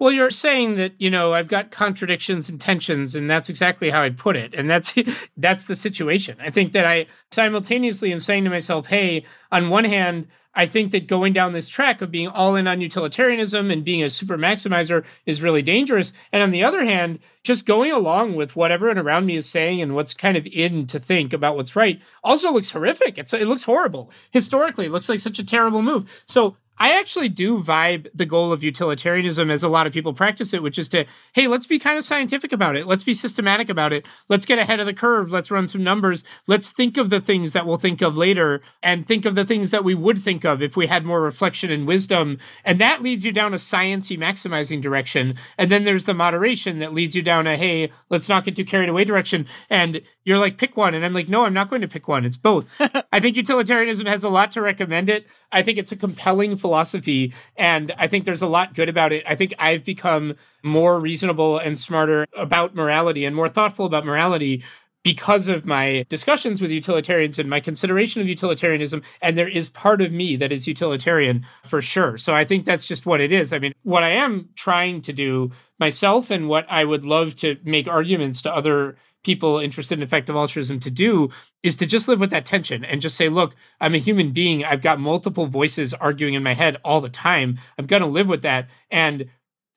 Well, 0.01 0.11
you're 0.11 0.32
saying 0.32 0.77
that, 0.77 0.93
you 0.99 1.11
know, 1.11 1.34
I've 1.34 1.47
got 1.47 1.69
contradictions 1.69 2.49
and 2.49 2.59
tensions, 2.59 3.13
and 3.13 3.29
that's 3.29 3.49
exactly 3.49 3.91
how 3.91 4.01
I 4.01 4.09
put 4.09 4.36
it. 4.36 4.55
And 4.55 4.67
that's 4.67 4.95
that's 5.38 5.67
the 5.67 5.75
situation. 5.75 6.38
I 6.41 6.49
think 6.49 6.71
that 6.71 6.86
I 6.86 7.05
simultaneously 7.32 8.11
am 8.11 8.19
saying 8.19 8.43
to 8.45 8.49
myself, 8.49 8.88
hey, 8.88 9.25
on 9.51 9.69
one 9.69 9.86
hand, 9.86 10.27
I 10.54 10.66
think 10.66 10.91
that 10.91 11.08
going 11.08 11.34
down 11.34 11.54
this 11.54 11.68
track 11.68 12.02
of 12.02 12.12
being 12.12 12.28
all 12.28 12.56
in 12.56 12.68
on 12.68 12.82
utilitarianism 12.82 13.72
and 13.72 13.86
being 13.86 14.04
a 14.04 14.10
super 14.10 14.38
maximizer 14.38 15.06
is 15.26 15.41
really 15.41 15.62
dangerous. 15.62 16.12
And 16.32 16.43
on 16.43 16.52
the 16.52 16.64
other 16.64 16.84
hand, 16.84 17.20
just 17.43 17.66
going 17.66 17.91
along 17.91 18.36
with 18.36 18.56
what 18.56 18.72
everyone 18.72 18.97
around 18.97 19.26
me 19.26 19.36
is 19.36 19.47
saying 19.47 19.82
and 19.82 19.95
what's 19.95 20.14
kind 20.14 20.36
of 20.36 20.45
in 20.47 20.88
to 20.88 20.99
think 20.99 21.34
about 21.34 21.56
what's 21.56 21.76
right 21.76 22.02
also 22.24 22.52
looks 22.52 22.72
horrific. 22.72 23.18
It's, 23.18 23.34
it 23.34 23.47
looks 23.47 23.64
horrible. 23.64 24.12
Historically, 24.32 24.88
it 24.88 24.91
looks 24.91 25.10
like 25.10 25.20
such 25.20 25.39
a 25.39 25.45
terrible 25.45 25.82
move. 25.82 26.24
So 26.28 26.58
I 26.78 26.97
actually 26.97 27.30
do 27.30 27.61
vibe 27.61 28.07
the 28.13 28.26
goal 28.26 28.51
of 28.51 28.63
utilitarianism 28.63 29.51
as 29.51 29.61
a 29.61 29.67
lot 29.67 29.86
of 29.86 29.93
people 29.93 30.13
practice 30.13 30.53
it, 30.53 30.63
which 30.63 30.80
is 30.80 30.89
to, 30.89 31.05
hey, 31.34 31.47
let's 31.47 31.67
be 31.67 31.78
kind 31.78 31.97
of 31.97 32.03
scientific 32.03 32.51
about 32.51 32.76
it. 32.76 32.88
Let's 32.88 33.03
be 33.03 33.13
systematic 33.13 33.69
about 33.69 33.93
it. 33.93 34.07
Let's 34.30 34.47
get 34.47 34.57
ahead 34.57 34.80
of 34.80 34.88
the 34.88 34.93
curve. 34.93 35.32
Let's 35.32 35.51
run 35.51 35.67
some 35.67 35.84
numbers. 35.84 36.24
Let's 36.47 36.72
think 36.72 36.97
of 36.97 37.09
the 37.11 37.22
things 37.22 37.53
that 37.53 37.67
we'll 37.67 37.78
think 37.78 38.01
of 38.01 38.17
later 38.17 38.61
and 38.82 39.07
think 39.07 39.26
of 39.26 39.36
the 39.36 39.45
things 39.45 39.69
that 39.72 39.84
we 39.84 39.93
would 39.93 40.17
think 40.17 40.43
of 40.43 40.61
if 40.61 40.76
we 40.76 40.88
had 40.88 41.05
more 41.05 41.22
reflection 41.22 41.69
and 41.69 41.86
wisdom. 41.86 42.39
And 42.65 42.80
that 42.80 43.01
leads 43.01 43.26
you 43.26 43.32
down 43.32 43.53
a 43.53 43.57
sciency 43.57 44.17
maximizing 44.17 44.82
direction. 44.82 45.36
And 45.57 45.72
then 45.72 45.84
there's 45.84 46.05
the 46.05 46.13
moderation 46.15 46.80
that 46.80 46.93
leads 46.93 47.15
you 47.15 47.22
down 47.22 47.45
a, 47.45 47.57
hey, 47.57 47.91
let's 48.09 48.30
not 48.30 48.43
get 48.43 48.55
too 48.55 48.65
carried 48.65 48.89
away 48.89 49.03
direction. 49.03 49.45
And 49.69 50.01
you're 50.24 50.39
like, 50.39 50.57
pick 50.57 50.76
one. 50.78 50.95
And 50.95 51.05
I'm 51.05 51.13
like, 51.13 51.30
no, 51.30 51.45
I'm 51.45 51.53
not 51.53 51.69
going 51.69 51.82
to 51.84 51.88
pick 51.88 52.07
one. 52.07 52.26
It's 52.26 52.38
both. 52.38 52.69
I 53.11 53.19
think 53.19 53.36
utilitarianism 53.36 54.07
has 54.07 54.24
a 54.24 54.30
lot 54.30 54.51
to 54.53 54.61
recommend 54.61 55.09
it. 55.09 55.28
I 55.51 55.61
think 55.61 55.78
it's 55.78 55.91
a 55.91 55.97
compelling 55.97 56.55
philosophy. 56.62 57.34
And 57.57 57.93
I 57.97 58.07
think 58.07 58.26
there's 58.26 58.41
a 58.41 58.47
lot 58.47 58.74
good 58.74 58.88
about 58.88 59.12
it. 59.12 59.24
I 59.28 59.36
think 59.36 59.53
I've 59.59 59.86
become 59.86 60.36
more 60.64 60.99
reasonable 60.99 61.57
and 61.57 61.78
smarter 61.78 62.26
about 62.38 62.76
morality 62.76 63.26
and 63.26 63.36
more 63.36 63.49
thoughtful 63.49 63.86
about 63.86 64.05
morality 64.05 64.64
because 65.03 65.47
of 65.47 65.66
my 65.66 66.05
discussions 66.09 66.62
with 66.62 66.72
utilitarians 66.72 67.39
and 67.39 67.49
my 67.49 67.59
consideration 67.59 68.22
of 68.22 68.28
utilitarianism. 68.28 69.01
And 69.22 69.38
there 69.38 69.47
is 69.47 69.70
part 69.70 70.01
of 70.01 70.12
me 70.12 70.36
that 70.36 70.51
is 70.51 70.68
utilitarian 70.68 71.45
for 71.64 71.82
sure. 71.82 72.18
So 72.18 72.36
I 72.36 72.45
think 72.45 72.66
that's 72.66 72.88
just 72.88 73.05
what 73.05 73.22
it 73.22 73.32
is. 73.32 73.51
I 73.51 73.59
mean, 73.59 73.74
what 73.84 74.03
I 74.03 74.09
am 74.09 74.49
trying 74.55 75.01
to 75.01 75.14
do 75.14 75.51
myself 75.80 76.30
and 76.30 76.47
what 76.47 76.66
I 76.70 76.86
would 76.86 77.03
love 77.03 77.36
to 77.38 77.57
make 77.64 77.88
arguments 77.88 78.41
to 78.43 78.55
other 78.55 78.95
people 79.24 79.59
interested 79.59 79.97
in 79.97 80.03
effective 80.03 80.36
altruism 80.36 80.80
to 80.80 80.91
do 80.91 81.30
is 81.63 81.76
to 81.78 81.86
just 81.86 82.07
live 82.07 82.19
with 82.19 82.32
that 82.32 82.45
tension 82.45 82.84
and 82.84 83.01
just 83.01 83.15
say, 83.15 83.30
look, 83.30 83.55
I'm 83.80 83.95
a 83.95 83.99
human 83.99 84.32
being. 84.32 84.65
I've 84.65 84.82
got 84.82 84.99
multiple 84.99 85.45
voices 85.45 85.93
arguing 85.93 86.34
in 86.34 86.43
my 86.43 86.53
head 86.53 86.78
all 86.84 87.01
the 87.01 87.09
time. 87.09 87.57
I'm 87.78 87.86
going 87.86 88.01
to 88.01 88.07
live 88.07 88.30
with 88.30 88.41
that. 88.41 88.69
And 88.89 89.28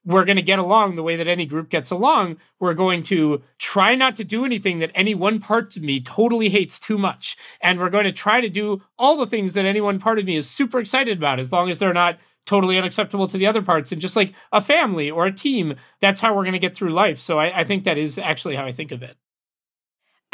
we're 0.05 0.25
going 0.25 0.37
to 0.37 0.43
get 0.43 0.59
along 0.59 0.95
the 0.95 1.03
way 1.03 1.17
that 1.17 1.27
any 1.27 1.47
group 1.47 1.71
gets 1.71 1.91
along. 1.91 2.37
We're 2.61 2.75
going 2.75 3.03
to 3.05 3.43
try 3.59 3.95
not 3.95 4.17
to 4.17 4.25
do 4.25 4.45
anything 4.45 4.79
that 4.79 4.91
any 4.95 5.15
one 5.15 5.41
part 5.41 5.77
of 5.77 5.83
me 5.83 6.01
totally 6.01 6.51
hates 6.51 6.79
too 6.79 6.99
much. 6.99 7.37
And 7.61 7.79
we're 7.79 7.91
going 7.91 8.05
to 8.05 8.13
try 8.13 8.41
to 8.41 8.51
do 8.51 8.83
all 8.99 9.17
the 9.17 9.27
things 9.27 9.55
that 9.55 9.65
any 9.65 9.81
one 9.81 9.99
part 9.99 10.19
of 10.19 10.27
me 10.27 10.37
is 10.37 10.49
super 10.49 10.79
excited 10.79 11.19
about, 11.19 11.39
as 11.39 11.53
long 11.53 11.71
as 11.71 11.79
they're 11.79 11.95
not 11.95 12.19
totally 12.47 12.77
unacceptable 12.77 13.27
to 13.29 13.39
the 13.39 13.47
other 13.47 13.63
parts. 13.63 13.93
And 13.93 14.03
just 14.03 14.17
like 14.17 14.35
a 14.53 14.61
family 14.61 15.11
or 15.11 15.25
a 15.27 15.33
team, 15.33 15.77
that's 16.01 16.21
how 16.21 16.35
we're 16.35 16.43
going 16.43 16.53
to 16.53 16.59
get 16.59 16.77
through 16.77 16.91
life. 16.91 17.19
So 17.19 17.39
I, 17.39 17.61
I 17.61 17.65
think 17.65 17.85
that 17.85 17.97
is 17.97 18.19
actually 18.19 18.57
how 18.57 18.67
I 18.67 18.73
think 18.73 18.93
of 18.93 19.03
it. 19.03 19.17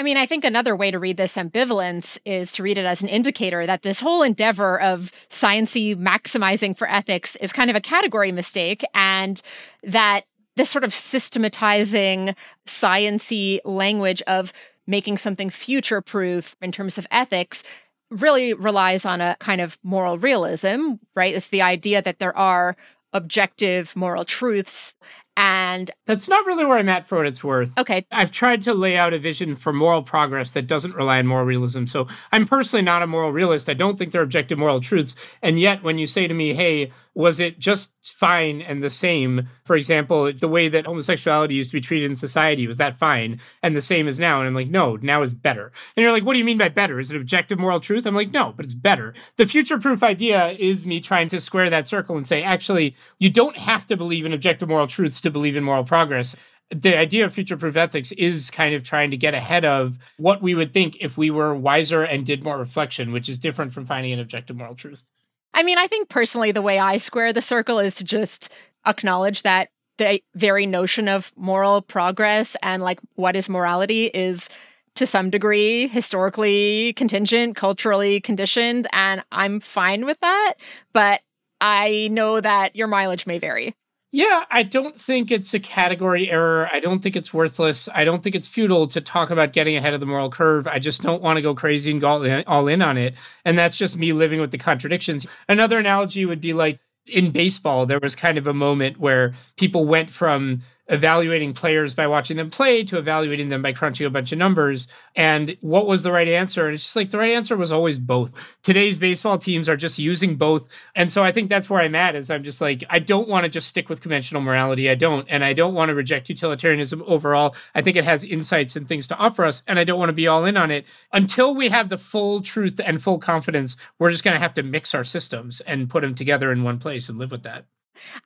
I 0.00 0.02
mean, 0.02 0.16
I 0.16 0.24
think 0.24 0.46
another 0.46 0.74
way 0.74 0.90
to 0.90 0.98
read 0.98 1.18
this 1.18 1.36
ambivalence 1.36 2.18
is 2.24 2.52
to 2.52 2.62
read 2.62 2.78
it 2.78 2.86
as 2.86 3.02
an 3.02 3.08
indicator 3.08 3.66
that 3.66 3.82
this 3.82 4.00
whole 4.00 4.22
endeavor 4.22 4.80
of 4.80 5.12
sciency 5.28 5.94
maximizing 5.94 6.74
for 6.74 6.88
ethics 6.88 7.36
is 7.36 7.52
kind 7.52 7.68
of 7.68 7.76
a 7.76 7.82
category 7.82 8.32
mistake, 8.32 8.82
and 8.94 9.42
that 9.82 10.22
this 10.56 10.70
sort 10.70 10.84
of 10.84 10.94
systematizing 10.94 12.34
sciency 12.66 13.60
language 13.66 14.22
of 14.22 14.54
making 14.86 15.18
something 15.18 15.50
future 15.50 16.00
proof 16.00 16.56
in 16.62 16.72
terms 16.72 16.96
of 16.96 17.06
ethics 17.10 17.62
really 18.10 18.54
relies 18.54 19.04
on 19.04 19.20
a 19.20 19.36
kind 19.38 19.60
of 19.60 19.78
moral 19.82 20.16
realism, 20.16 20.92
right? 21.14 21.34
It's 21.34 21.48
the 21.48 21.60
idea 21.60 22.00
that 22.00 22.20
there 22.20 22.36
are 22.38 22.74
objective 23.12 23.94
moral 23.94 24.24
truths 24.24 24.94
and 25.36 25.90
that's 26.06 26.28
not 26.28 26.44
really 26.46 26.64
where 26.64 26.78
I'm 26.78 26.88
at 26.88 27.08
for 27.08 27.18
what 27.18 27.26
it's 27.26 27.42
worth. 27.42 27.78
Okay. 27.78 28.04
I've 28.10 28.30
tried 28.30 28.62
to 28.62 28.74
lay 28.74 28.96
out 28.96 29.14
a 29.14 29.18
vision 29.18 29.56
for 29.56 29.72
moral 29.72 30.02
progress 30.02 30.52
that 30.52 30.66
doesn't 30.66 30.94
rely 30.94 31.18
on 31.18 31.26
moral 31.26 31.46
realism. 31.46 31.86
So 31.86 32.06
I'm 32.32 32.46
personally 32.46 32.82
not 32.82 33.02
a 33.02 33.06
moral 33.06 33.32
realist. 33.32 33.68
I 33.68 33.74
don't 33.74 33.98
think 33.98 34.12
there 34.12 34.20
are 34.20 34.24
objective 34.24 34.58
moral 34.58 34.80
truths. 34.80 35.14
And 35.42 35.58
yet, 35.58 35.82
when 35.82 35.98
you 35.98 36.06
say 36.06 36.28
to 36.28 36.34
me, 36.34 36.54
hey, 36.54 36.90
was 37.14 37.40
it 37.40 37.58
just 37.58 38.14
fine 38.16 38.60
and 38.62 38.82
the 38.82 38.90
same? 38.90 39.48
For 39.64 39.76
example, 39.76 40.32
the 40.32 40.48
way 40.48 40.68
that 40.68 40.86
homosexuality 40.86 41.54
used 41.54 41.70
to 41.70 41.76
be 41.76 41.80
treated 41.80 42.08
in 42.08 42.14
society, 42.14 42.66
was 42.66 42.78
that 42.78 42.94
fine 42.94 43.40
and 43.62 43.74
the 43.74 43.82
same 43.82 44.06
as 44.06 44.20
now? 44.20 44.38
And 44.38 44.46
I'm 44.46 44.54
like, 44.54 44.68
no, 44.68 44.96
now 44.96 45.22
is 45.22 45.34
better. 45.34 45.72
And 45.96 46.02
you're 46.02 46.12
like, 46.12 46.24
what 46.24 46.34
do 46.34 46.38
you 46.38 46.44
mean 46.44 46.58
by 46.58 46.68
better? 46.68 47.00
Is 47.00 47.10
it 47.10 47.16
objective 47.16 47.58
moral 47.58 47.80
truth? 47.80 48.06
I'm 48.06 48.14
like, 48.14 48.30
no, 48.30 48.52
but 48.56 48.64
it's 48.64 48.74
better. 48.74 49.14
The 49.36 49.46
future 49.46 49.78
proof 49.78 50.02
idea 50.02 50.50
is 50.50 50.86
me 50.86 51.00
trying 51.00 51.28
to 51.28 51.40
square 51.40 51.70
that 51.70 51.86
circle 51.86 52.16
and 52.16 52.26
say, 52.26 52.42
actually, 52.42 52.94
you 53.18 53.30
don't 53.30 53.56
have 53.56 53.86
to 53.86 53.96
believe 53.96 54.24
in 54.24 54.32
objective 54.32 54.68
moral 54.68 54.86
truths 54.86 55.20
to 55.22 55.29
believe 55.30 55.56
in 55.56 55.64
moral 55.64 55.84
progress 55.84 56.36
the 56.70 56.96
idea 56.96 57.24
of 57.24 57.32
future 57.32 57.56
proof 57.56 57.76
ethics 57.76 58.12
is 58.12 58.50
kind 58.50 58.74
of 58.74 58.82
trying 58.82 59.10
to 59.10 59.16
get 59.16 59.34
ahead 59.34 59.64
of 59.64 59.98
what 60.18 60.40
we 60.40 60.54
would 60.54 60.72
think 60.72 60.96
if 61.00 61.18
we 61.18 61.30
were 61.30 61.54
wiser 61.54 62.04
and 62.04 62.24
did 62.24 62.44
more 62.44 62.58
reflection, 62.58 63.12
which 63.12 63.28
is 63.28 63.38
different 63.38 63.72
from 63.72 63.84
finding 63.84 64.12
an 64.12 64.20
objective 64.20 64.56
moral 64.56 64.76
truth. 64.76 65.10
I 65.52 65.64
mean, 65.64 65.78
I 65.78 65.88
think 65.88 66.08
personally, 66.08 66.52
the 66.52 66.62
way 66.62 66.78
I 66.78 66.96
square 66.98 67.32
the 67.32 67.42
circle 67.42 67.80
is 67.80 67.96
to 67.96 68.04
just 68.04 68.52
acknowledge 68.86 69.42
that 69.42 69.70
the 69.98 70.22
very 70.34 70.64
notion 70.64 71.08
of 71.08 71.32
moral 71.36 71.82
progress 71.82 72.56
and 72.62 72.82
like 72.82 73.00
what 73.16 73.34
is 73.34 73.48
morality 73.48 74.04
is 74.06 74.48
to 74.94 75.06
some 75.06 75.28
degree 75.28 75.88
historically 75.88 76.92
contingent, 76.94 77.56
culturally 77.56 78.20
conditioned, 78.20 78.86
and 78.92 79.24
I'm 79.32 79.58
fine 79.58 80.06
with 80.06 80.20
that. 80.20 80.54
But 80.92 81.20
I 81.60 82.08
know 82.12 82.40
that 82.40 82.76
your 82.76 82.86
mileage 82.86 83.26
may 83.26 83.38
vary. 83.38 83.74
Yeah, 84.12 84.44
I 84.50 84.64
don't 84.64 84.96
think 84.96 85.30
it's 85.30 85.54
a 85.54 85.60
category 85.60 86.30
error. 86.30 86.68
I 86.72 86.80
don't 86.80 87.00
think 87.00 87.14
it's 87.14 87.32
worthless. 87.32 87.88
I 87.94 88.04
don't 88.04 88.24
think 88.24 88.34
it's 88.34 88.48
futile 88.48 88.88
to 88.88 89.00
talk 89.00 89.30
about 89.30 89.52
getting 89.52 89.76
ahead 89.76 89.94
of 89.94 90.00
the 90.00 90.06
moral 90.06 90.30
curve. 90.30 90.66
I 90.66 90.80
just 90.80 91.00
don't 91.00 91.22
want 91.22 91.36
to 91.36 91.42
go 91.42 91.54
crazy 91.54 91.92
and 91.92 92.00
go 92.00 92.42
all 92.48 92.66
in, 92.66 92.82
on 92.82 92.98
it. 92.98 93.14
And 93.44 93.56
that's 93.56 93.78
just 93.78 93.96
me 93.96 94.12
living 94.12 94.40
with 94.40 94.50
the 94.50 94.58
contradictions. 94.58 95.28
Another 95.48 95.78
analogy 95.78 96.26
would 96.26 96.40
be 96.40 96.52
like 96.52 96.80
in 97.06 97.30
baseball, 97.30 97.86
there 97.86 98.00
was 98.02 98.16
kind 98.16 98.36
of 98.36 98.46
a 98.46 98.54
moment 98.54 98.98
where 98.98 99.32
people 99.56 99.84
went 99.84 100.10
from 100.10 100.62
evaluating 100.90 101.54
players 101.54 101.94
by 101.94 102.06
watching 102.06 102.36
them 102.36 102.50
play 102.50 102.82
to 102.84 102.98
evaluating 102.98 103.48
them 103.48 103.62
by 103.62 103.72
crunching 103.72 104.06
a 104.06 104.10
bunch 104.10 104.32
of 104.32 104.38
numbers. 104.38 104.88
And 105.14 105.56
what 105.60 105.86
was 105.86 106.02
the 106.02 106.12
right 106.12 106.28
answer? 106.28 106.66
And 106.66 106.74
it's 106.74 106.84
just 106.84 106.96
like 106.96 107.10
the 107.10 107.18
right 107.18 107.30
answer 107.30 107.56
was 107.56 107.72
always 107.72 107.98
both. 107.98 108.58
Today's 108.62 108.98
baseball 108.98 109.38
teams 109.38 109.68
are 109.68 109.76
just 109.76 109.98
using 109.98 110.36
both. 110.36 110.68
And 110.94 111.10
so 111.10 111.22
I 111.22 111.32
think 111.32 111.48
that's 111.48 111.70
where 111.70 111.80
I'm 111.80 111.94
at 111.94 112.16
is 112.16 112.30
I'm 112.30 112.42
just 112.42 112.60
like, 112.60 112.84
I 112.90 112.98
don't 112.98 113.28
want 113.28 113.44
to 113.44 113.48
just 113.48 113.68
stick 113.68 113.88
with 113.88 114.02
conventional 114.02 114.42
morality. 114.42 114.90
I 114.90 114.96
don't. 114.96 115.26
And 115.30 115.44
I 115.44 115.52
don't 115.52 115.74
want 115.74 115.90
to 115.90 115.94
reject 115.94 116.28
utilitarianism 116.28 117.02
overall. 117.06 117.54
I 117.74 117.82
think 117.82 117.96
it 117.96 118.04
has 118.04 118.24
insights 118.24 118.74
and 118.76 118.88
things 118.88 119.06
to 119.08 119.16
offer 119.16 119.44
us. 119.44 119.62
And 119.68 119.78
I 119.78 119.84
don't 119.84 119.98
want 119.98 120.08
to 120.08 120.14
be 120.14 120.26
all 120.26 120.44
in 120.44 120.56
on 120.56 120.70
it. 120.70 120.86
Until 121.12 121.54
we 121.54 121.68
have 121.68 121.88
the 121.88 121.98
full 121.98 122.40
truth 122.40 122.80
and 122.84 123.02
full 123.02 123.18
confidence, 123.18 123.76
we're 123.98 124.10
just 124.10 124.24
going 124.24 124.34
to 124.34 124.42
have 124.42 124.54
to 124.54 124.62
mix 124.62 124.94
our 124.94 125.04
systems 125.04 125.60
and 125.60 125.88
put 125.88 126.02
them 126.02 126.14
together 126.14 126.50
in 126.50 126.64
one 126.64 126.78
place 126.78 127.08
and 127.08 127.18
live 127.18 127.30
with 127.30 127.44
that. 127.44 127.66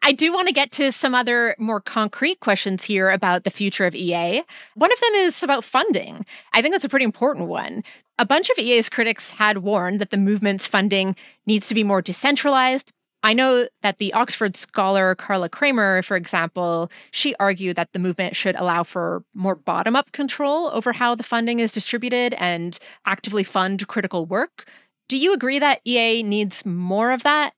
I 0.03 0.13
do 0.13 0.33
want 0.33 0.49
to 0.49 0.55
get 0.55 0.71
to 0.73 0.93
some 0.93 1.15
other 1.15 1.57
more 1.59 1.81
concrete 1.81 2.41
questions 2.41 2.85
here 2.85 3.11
about 3.11 3.45
the 3.45 3.51
future 3.51 3.87
of 3.87 3.95
EA. 3.95 4.43
One 4.75 4.93
of 4.93 5.01
them 5.01 5.15
is 5.15 5.43
about 5.43 5.65
funding. 5.65 6.25
I 6.53 6.63
think 6.63 6.73
that's 6.75 6.85
a 6.85 6.89
pretty 6.89 7.05
important 7.05 7.49
one. 7.49 7.83
A 8.19 8.27
bunch 8.27 8.51
of 8.51 8.59
EA's 8.59 8.89
critics 8.89 9.33
had 9.33 9.59
warned 9.59 10.01
that 10.01 10.11
the 10.11 10.17
movement's 10.17 10.67
funding 10.67 11.17
needs 11.47 11.67
to 11.69 11.75
be 11.75 11.83
more 11.83 12.03
decentralized. 12.03 12.93
I 13.25 13.33
know 13.33 13.67
that 13.81 13.97
the 13.97 14.13
Oxford 14.13 14.55
scholar 14.55 15.15
Carla 15.15 15.49
Cremer, 15.49 16.03
for 16.03 16.15
example, 16.15 16.91
she 17.11 17.35
argued 17.41 17.77
that 17.77 17.95
the 17.95 17.99
movement 17.99 18.37
should 18.37 18.55
allow 18.55 18.83
for 18.83 19.25
more 19.33 19.55
bottom 19.55 19.97
up 19.97 20.13
control 20.13 20.69
over 20.75 20.93
how 20.93 21.15
the 21.15 21.23
funding 21.23 21.59
is 21.59 21.73
distributed 21.73 22.35
and 22.35 22.79
actively 23.07 23.43
fund 23.43 23.89
critical 23.89 24.27
work. 24.27 24.69
Do 25.09 25.17
you 25.17 25.33
agree 25.33 25.59
that 25.59 25.81
EA 25.87 26.23
needs 26.23 26.67
more 26.67 27.13
of 27.13 27.23
that? 27.23 27.55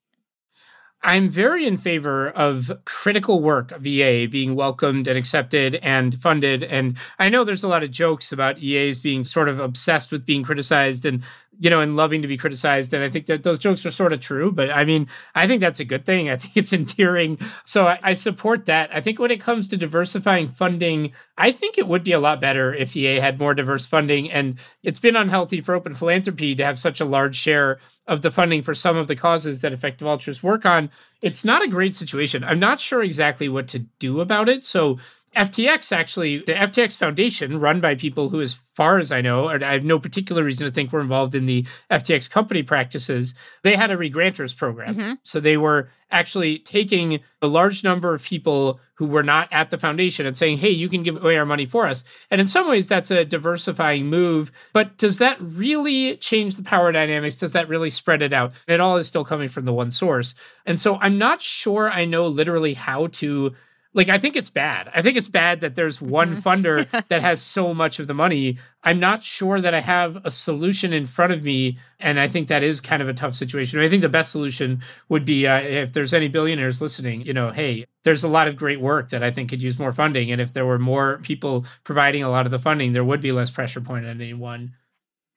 I'm 1.06 1.30
very 1.30 1.66
in 1.66 1.76
favor 1.76 2.30
of 2.30 2.80
critical 2.84 3.40
work 3.40 3.70
of 3.70 3.86
EA 3.86 4.26
being 4.26 4.56
welcomed 4.56 5.06
and 5.06 5.16
accepted 5.16 5.76
and 5.76 6.12
funded. 6.12 6.64
And 6.64 6.98
I 7.16 7.28
know 7.28 7.44
there's 7.44 7.62
a 7.62 7.68
lot 7.68 7.84
of 7.84 7.92
jokes 7.92 8.32
about 8.32 8.58
EAs 8.58 8.98
being 8.98 9.24
sort 9.24 9.48
of 9.48 9.60
obsessed 9.60 10.10
with 10.10 10.26
being 10.26 10.42
criticized 10.42 11.06
and 11.06 11.22
you 11.58 11.70
know, 11.70 11.80
and 11.80 11.96
loving 11.96 12.22
to 12.22 12.28
be 12.28 12.36
criticized. 12.36 12.92
And 12.92 13.02
I 13.02 13.08
think 13.08 13.26
that 13.26 13.42
those 13.42 13.58
jokes 13.58 13.86
are 13.86 13.90
sort 13.90 14.12
of 14.12 14.20
true, 14.20 14.52
but 14.52 14.70
I 14.70 14.84
mean, 14.84 15.08
I 15.34 15.46
think 15.46 15.60
that's 15.60 15.80
a 15.80 15.84
good 15.84 16.04
thing. 16.04 16.28
I 16.28 16.36
think 16.36 16.56
it's 16.56 16.72
endearing. 16.74 17.38
So 17.64 17.86
I, 17.86 17.98
I, 18.02 18.14
support 18.14 18.66
that. 18.66 18.94
I 18.94 19.00
think 19.00 19.18
when 19.18 19.30
it 19.30 19.40
comes 19.40 19.68
to 19.68 19.76
diversifying 19.76 20.48
funding, 20.48 21.12
I 21.38 21.52
think 21.52 21.78
it 21.78 21.86
would 21.86 22.04
be 22.04 22.12
a 22.12 22.20
lot 22.20 22.40
better 22.40 22.72
if 22.74 22.96
EA 22.96 23.16
had 23.16 23.38
more 23.38 23.54
diverse 23.54 23.86
funding. 23.86 24.30
And 24.30 24.58
it's 24.82 25.00
been 25.00 25.16
unhealthy 25.16 25.60
for 25.60 25.74
open 25.74 25.94
philanthropy 25.94 26.54
to 26.54 26.64
have 26.64 26.78
such 26.78 27.00
a 27.00 27.04
large 27.04 27.36
share 27.36 27.78
of 28.06 28.22
the 28.22 28.30
funding 28.30 28.62
for 28.62 28.74
some 28.74 28.96
of 28.96 29.08
the 29.08 29.16
causes 29.16 29.60
that 29.60 29.72
effective 29.72 30.06
altruists 30.06 30.42
work 30.42 30.64
on. 30.64 30.90
It's 31.22 31.44
not 31.44 31.64
a 31.64 31.68
great 31.68 31.94
situation. 31.94 32.44
I'm 32.44 32.60
not 32.60 32.80
sure 32.80 33.02
exactly 33.02 33.48
what 33.48 33.68
to 33.68 33.80
do 33.98 34.20
about 34.20 34.48
it. 34.48 34.64
So 34.64 34.98
FTX 35.36 35.92
actually, 35.92 36.38
the 36.38 36.54
FTX 36.54 36.96
Foundation, 36.96 37.60
run 37.60 37.80
by 37.80 37.94
people 37.94 38.30
who, 38.30 38.40
as 38.40 38.54
far 38.54 38.98
as 38.98 39.12
I 39.12 39.20
know, 39.20 39.48
or 39.48 39.62
I 39.62 39.74
have 39.74 39.84
no 39.84 39.98
particular 39.98 40.42
reason 40.42 40.66
to 40.66 40.72
think 40.72 40.92
were 40.92 41.00
involved 41.00 41.34
in 41.34 41.44
the 41.46 41.66
FTX 41.90 42.30
company 42.30 42.62
practices, 42.62 43.34
they 43.62 43.76
had 43.76 43.90
a 43.90 43.96
regranters 43.96 44.56
program. 44.56 44.94
Mm-hmm. 44.94 45.12
So 45.22 45.38
they 45.38 45.56
were 45.56 45.90
actually 46.10 46.58
taking 46.58 47.20
a 47.42 47.46
large 47.46 47.84
number 47.84 48.14
of 48.14 48.22
people 48.22 48.80
who 48.94 49.06
were 49.06 49.22
not 49.22 49.48
at 49.52 49.70
the 49.70 49.76
foundation 49.76 50.24
and 50.24 50.36
saying, 50.36 50.56
hey, 50.58 50.70
you 50.70 50.88
can 50.88 51.02
give 51.02 51.22
away 51.22 51.36
our 51.36 51.44
money 51.44 51.66
for 51.66 51.86
us. 51.86 52.02
And 52.30 52.40
in 52.40 52.46
some 52.46 52.66
ways, 52.68 52.88
that's 52.88 53.10
a 53.10 53.24
diversifying 53.24 54.06
move. 54.06 54.50
But 54.72 54.96
does 54.96 55.18
that 55.18 55.36
really 55.40 56.16
change 56.16 56.56
the 56.56 56.62
power 56.62 56.92
dynamics? 56.92 57.36
Does 57.36 57.52
that 57.52 57.68
really 57.68 57.90
spread 57.90 58.22
it 58.22 58.32
out? 58.32 58.54
It 58.66 58.80
all 58.80 58.96
is 58.96 59.06
still 59.06 59.24
coming 59.24 59.48
from 59.48 59.66
the 59.66 59.74
one 59.74 59.90
source. 59.90 60.34
And 60.64 60.80
so 60.80 60.96
I'm 60.96 61.18
not 61.18 61.42
sure 61.42 61.90
I 61.90 62.06
know 62.06 62.26
literally 62.26 62.74
how 62.74 63.08
to 63.08 63.54
like 63.96 64.10
I 64.10 64.18
think 64.18 64.36
it's 64.36 64.50
bad. 64.50 64.90
I 64.94 65.02
think 65.02 65.16
it's 65.16 65.28
bad 65.28 65.62
that 65.62 65.74
there's 65.74 66.00
one 66.00 66.36
mm-hmm. 66.36 66.48
funder 66.48 67.06
that 67.08 67.22
has 67.22 67.42
so 67.42 67.74
much 67.74 67.98
of 67.98 68.06
the 68.06 68.14
money. 68.14 68.58
I'm 68.84 69.00
not 69.00 69.22
sure 69.22 69.60
that 69.60 69.74
I 69.74 69.80
have 69.80 70.24
a 70.24 70.30
solution 70.30 70.92
in 70.92 71.06
front 71.06 71.32
of 71.32 71.42
me, 71.42 71.78
and 71.98 72.20
I 72.20 72.28
think 72.28 72.48
that 72.48 72.62
is 72.62 72.80
kind 72.80 73.02
of 73.02 73.08
a 73.08 73.14
tough 73.14 73.34
situation. 73.34 73.80
I 73.80 73.88
think 73.88 74.02
the 74.02 74.08
best 74.08 74.30
solution 74.30 74.82
would 75.08 75.24
be 75.24 75.46
uh, 75.46 75.60
if 75.60 75.92
there's 75.92 76.14
any 76.14 76.28
billionaires 76.28 76.80
listening, 76.80 77.22
you 77.22 77.32
know, 77.32 77.50
hey, 77.50 77.86
there's 78.04 78.22
a 78.22 78.28
lot 78.28 78.46
of 78.46 78.54
great 78.54 78.80
work 78.80 79.08
that 79.08 79.24
I 79.24 79.30
think 79.30 79.48
could 79.50 79.62
use 79.62 79.78
more 79.78 79.92
funding, 79.92 80.30
and 80.30 80.40
if 80.40 80.52
there 80.52 80.66
were 80.66 80.78
more 80.78 81.18
people 81.22 81.64
providing 81.82 82.22
a 82.22 82.30
lot 82.30 82.44
of 82.44 82.52
the 82.52 82.58
funding, 82.58 82.92
there 82.92 83.04
would 83.04 83.22
be 83.22 83.32
less 83.32 83.50
pressure 83.50 83.80
point 83.80 84.04
on 84.04 84.20
anyone. 84.20 84.74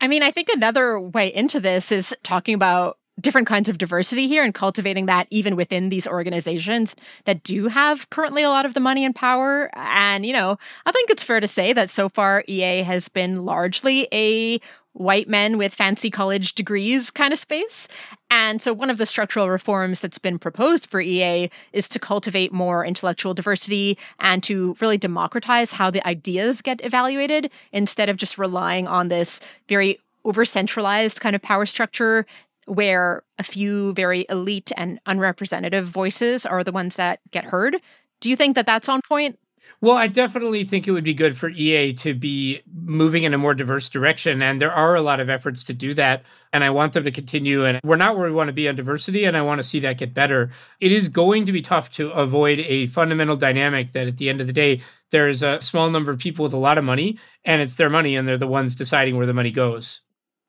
I 0.01 0.07
mean, 0.07 0.22
I 0.22 0.32
think 0.32 0.49
another 0.49 0.99
way 0.99 1.34
into 1.34 1.60
this 1.60 1.91
is 1.91 2.16
talking 2.24 2.55
about 2.55 2.99
different 3.22 3.48
kinds 3.48 3.70
of 3.70 3.78
diversity 3.78 4.28
here 4.28 4.44
and 4.44 4.54
cultivating 4.54 5.06
that 5.08 5.28
even 5.30 5.56
within 5.56 5.90
these 5.90 6.08
organizations 6.08 6.96
that 7.26 7.44
do 7.44 7.68
have 7.68 8.10
currently 8.10 8.44
a 8.44 8.50
lot 8.50 8.66
of 8.66 8.74
the 8.74 8.80
money 8.80 9.06
and 9.06 9.16
power. 9.16 9.70
And, 9.76 10.26
you 10.26 10.34
know, 10.34 10.58
I 10.86 10.92
think 10.92 11.10
it's 11.10 11.24
fair 11.24 11.40
to 11.40 11.48
say 11.48 11.74
that 11.74 11.90
so 11.90 12.10
far 12.10 12.44
EA 12.48 12.84
has 12.84 13.10
been 13.10 13.46
largely 13.46 14.08
a 14.12 14.60
white 14.94 15.30
men 15.30 15.58
with 15.58 15.74
fancy 15.74 16.10
college 16.10 16.54
degrees 16.56 17.10
kind 17.12 17.32
of 17.32 17.40
space. 17.40 17.88
And 18.32 18.62
so, 18.62 18.74
one 18.74 18.90
of 18.90 18.98
the 18.98 19.06
structural 19.06 19.50
reforms 19.50 20.02
that's 20.02 20.18
been 20.18 20.38
proposed 20.38 20.90
for 20.90 21.00
EA 21.02 21.50
is 21.74 21.90
to 21.90 22.00
cultivate 22.00 22.52
more 22.52 22.86
intellectual 22.86 23.34
diversity 23.34 23.98
and 24.20 24.44
to 24.44 24.76
really 24.82 24.98
democratize 24.98 25.72
how 25.72 25.90
the 25.90 26.06
ideas 26.08 26.62
get 26.62 26.84
evaluated 26.84 27.52
instead 27.72 28.10
of 28.10 28.18
just 28.18 28.38
relying 28.38 28.88
on 28.88 29.10
this 29.10 29.40
very 29.68 30.00
over 30.26 30.46
centralized 30.46 31.22
kind 31.22 31.36
of 31.36 31.42
power 31.42 31.66
structure 31.66 32.26
where 32.70 33.24
a 33.38 33.44
few 33.44 33.94
very 33.94 34.26
elite 34.30 34.72
and 34.78 35.00
unrepresentative 35.06 35.86
voices 35.86 36.46
are 36.46 36.64
the 36.64 36.72
ones 36.72 36.96
that 36.96 37.20
get 37.32 37.46
heard. 37.46 37.76
Do 38.20 38.30
you 38.30 38.36
think 38.36 38.56
that 38.56 38.66
that's 38.66 38.90
on 38.90 39.02
point? 39.02 39.40
Well, 39.82 39.96
I 39.96 40.08
definitely 40.08 40.64
think 40.64 40.88
it 40.88 40.92
would 40.92 41.04
be 41.04 41.14
good 41.14 41.38
for 41.38 41.50
EA 41.50 41.94
to 41.94 42.14
be 42.14 42.62
moving 42.74 43.24
in 43.24 43.34
a 43.34 43.38
more 43.38 43.54
diverse 43.54 43.90
direction. 43.90 44.42
And 44.42 44.60
there 44.60 44.72
are 44.72 44.96
a 44.96 45.02
lot 45.02 45.20
of 45.20 45.30
efforts 45.30 45.64
to 45.66 45.74
do 45.74 45.94
that. 45.96 46.24
And 46.52 46.64
I 46.64 46.70
want 46.70 46.94
them 46.94 47.04
to 47.04 47.12
continue. 47.12 47.66
And 47.66 47.80
we're 47.84 47.96
not 47.96 48.18
where 48.18 48.26
we 48.26 48.34
want 48.34 48.48
to 48.48 48.54
be 48.54 48.68
on 48.68 48.76
diversity. 48.76 49.26
And 49.26 49.38
I 49.38 49.42
want 49.42 49.60
to 49.60 49.64
see 49.64 49.80
that 49.82 49.98
get 49.98 50.14
better. 50.14 50.50
It 50.80 50.92
is 50.92 51.10
going 51.10 51.46
to 51.46 51.52
be 51.52 51.62
tough 51.62 51.90
to 51.92 52.10
avoid 52.12 52.60
a 52.60 52.88
fundamental 52.88 53.36
dynamic 53.36 53.92
that 53.92 54.08
at 54.08 54.18
the 54.18 54.30
end 54.30 54.42
of 54.42 54.48
the 54.48 54.54
day, 54.54 54.82
there's 55.12 55.44
a 55.44 55.62
small 55.62 55.90
number 55.90 56.12
of 56.12 56.20
people 56.20 56.44
with 56.44 56.54
a 56.54 56.58
lot 56.58 56.78
of 56.78 56.84
money 56.84 57.18
and 57.44 57.62
it's 57.62 57.76
their 57.76 57.90
money 57.90 58.16
and 58.16 58.28
they're 58.28 58.38
the 58.38 58.48
ones 58.48 58.76
deciding 58.76 59.18
where 59.18 59.26
the 59.26 59.34
money 59.34 59.52
goes 59.52 60.02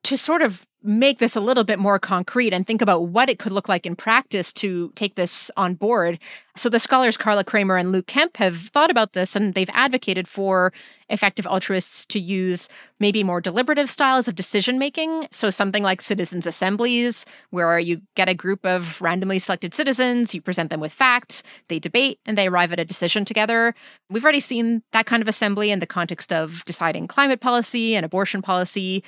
to 0.03 0.17
sort 0.17 0.41
of 0.41 0.65
make 0.83 1.19
this 1.19 1.35
a 1.35 1.39
little 1.39 1.63
bit 1.63 1.77
more 1.77 1.99
concrete 1.99 2.53
and 2.53 2.65
think 2.65 2.81
about 2.81 3.09
what 3.09 3.29
it 3.29 3.37
could 3.37 3.51
look 3.51 3.69
like 3.69 3.85
in 3.85 3.95
practice 3.95 4.51
to 4.51 4.91
take 4.95 5.15
this 5.15 5.51
on 5.55 5.75
board. 5.75 6.17
So, 6.55 6.69
the 6.69 6.79
scholars 6.79 7.17
Carla 7.17 7.43
Cremer 7.43 7.77
and 7.77 7.91
Luke 7.91 8.07
Kemp 8.07 8.37
have 8.37 8.57
thought 8.57 8.89
about 8.89 9.13
this 9.13 9.35
and 9.35 9.53
they've 9.53 9.69
advocated 9.73 10.27
for 10.27 10.73
effective 11.09 11.45
altruists 11.45 12.05
to 12.07 12.19
use 12.19 12.67
maybe 12.99 13.23
more 13.23 13.41
deliberative 13.41 13.89
styles 13.89 14.27
of 14.27 14.35
decision 14.35 14.79
making. 14.79 15.27
So, 15.31 15.49
something 15.49 15.83
like 15.83 16.01
citizens' 16.01 16.47
assemblies, 16.47 17.25
where 17.51 17.77
you 17.79 18.01
get 18.15 18.27
a 18.27 18.33
group 18.33 18.65
of 18.65 19.01
randomly 19.01 19.39
selected 19.39 19.73
citizens, 19.73 20.33
you 20.33 20.41
present 20.41 20.71
them 20.71 20.79
with 20.79 20.91
facts, 20.91 21.43
they 21.67 21.79
debate, 21.79 22.19
and 22.25 22.37
they 22.37 22.47
arrive 22.47 22.73
at 22.73 22.79
a 22.79 22.85
decision 22.85 23.23
together. 23.23 23.75
We've 24.09 24.23
already 24.23 24.39
seen 24.39 24.81
that 24.93 25.05
kind 25.05 25.21
of 25.21 25.27
assembly 25.27 25.69
in 25.69 25.79
the 25.79 25.85
context 25.85 26.33
of 26.33 26.65
deciding 26.65 27.07
climate 27.07 27.39
policy 27.39 27.95
and 27.95 28.05
abortion 28.05 28.41
policy. 28.41 29.03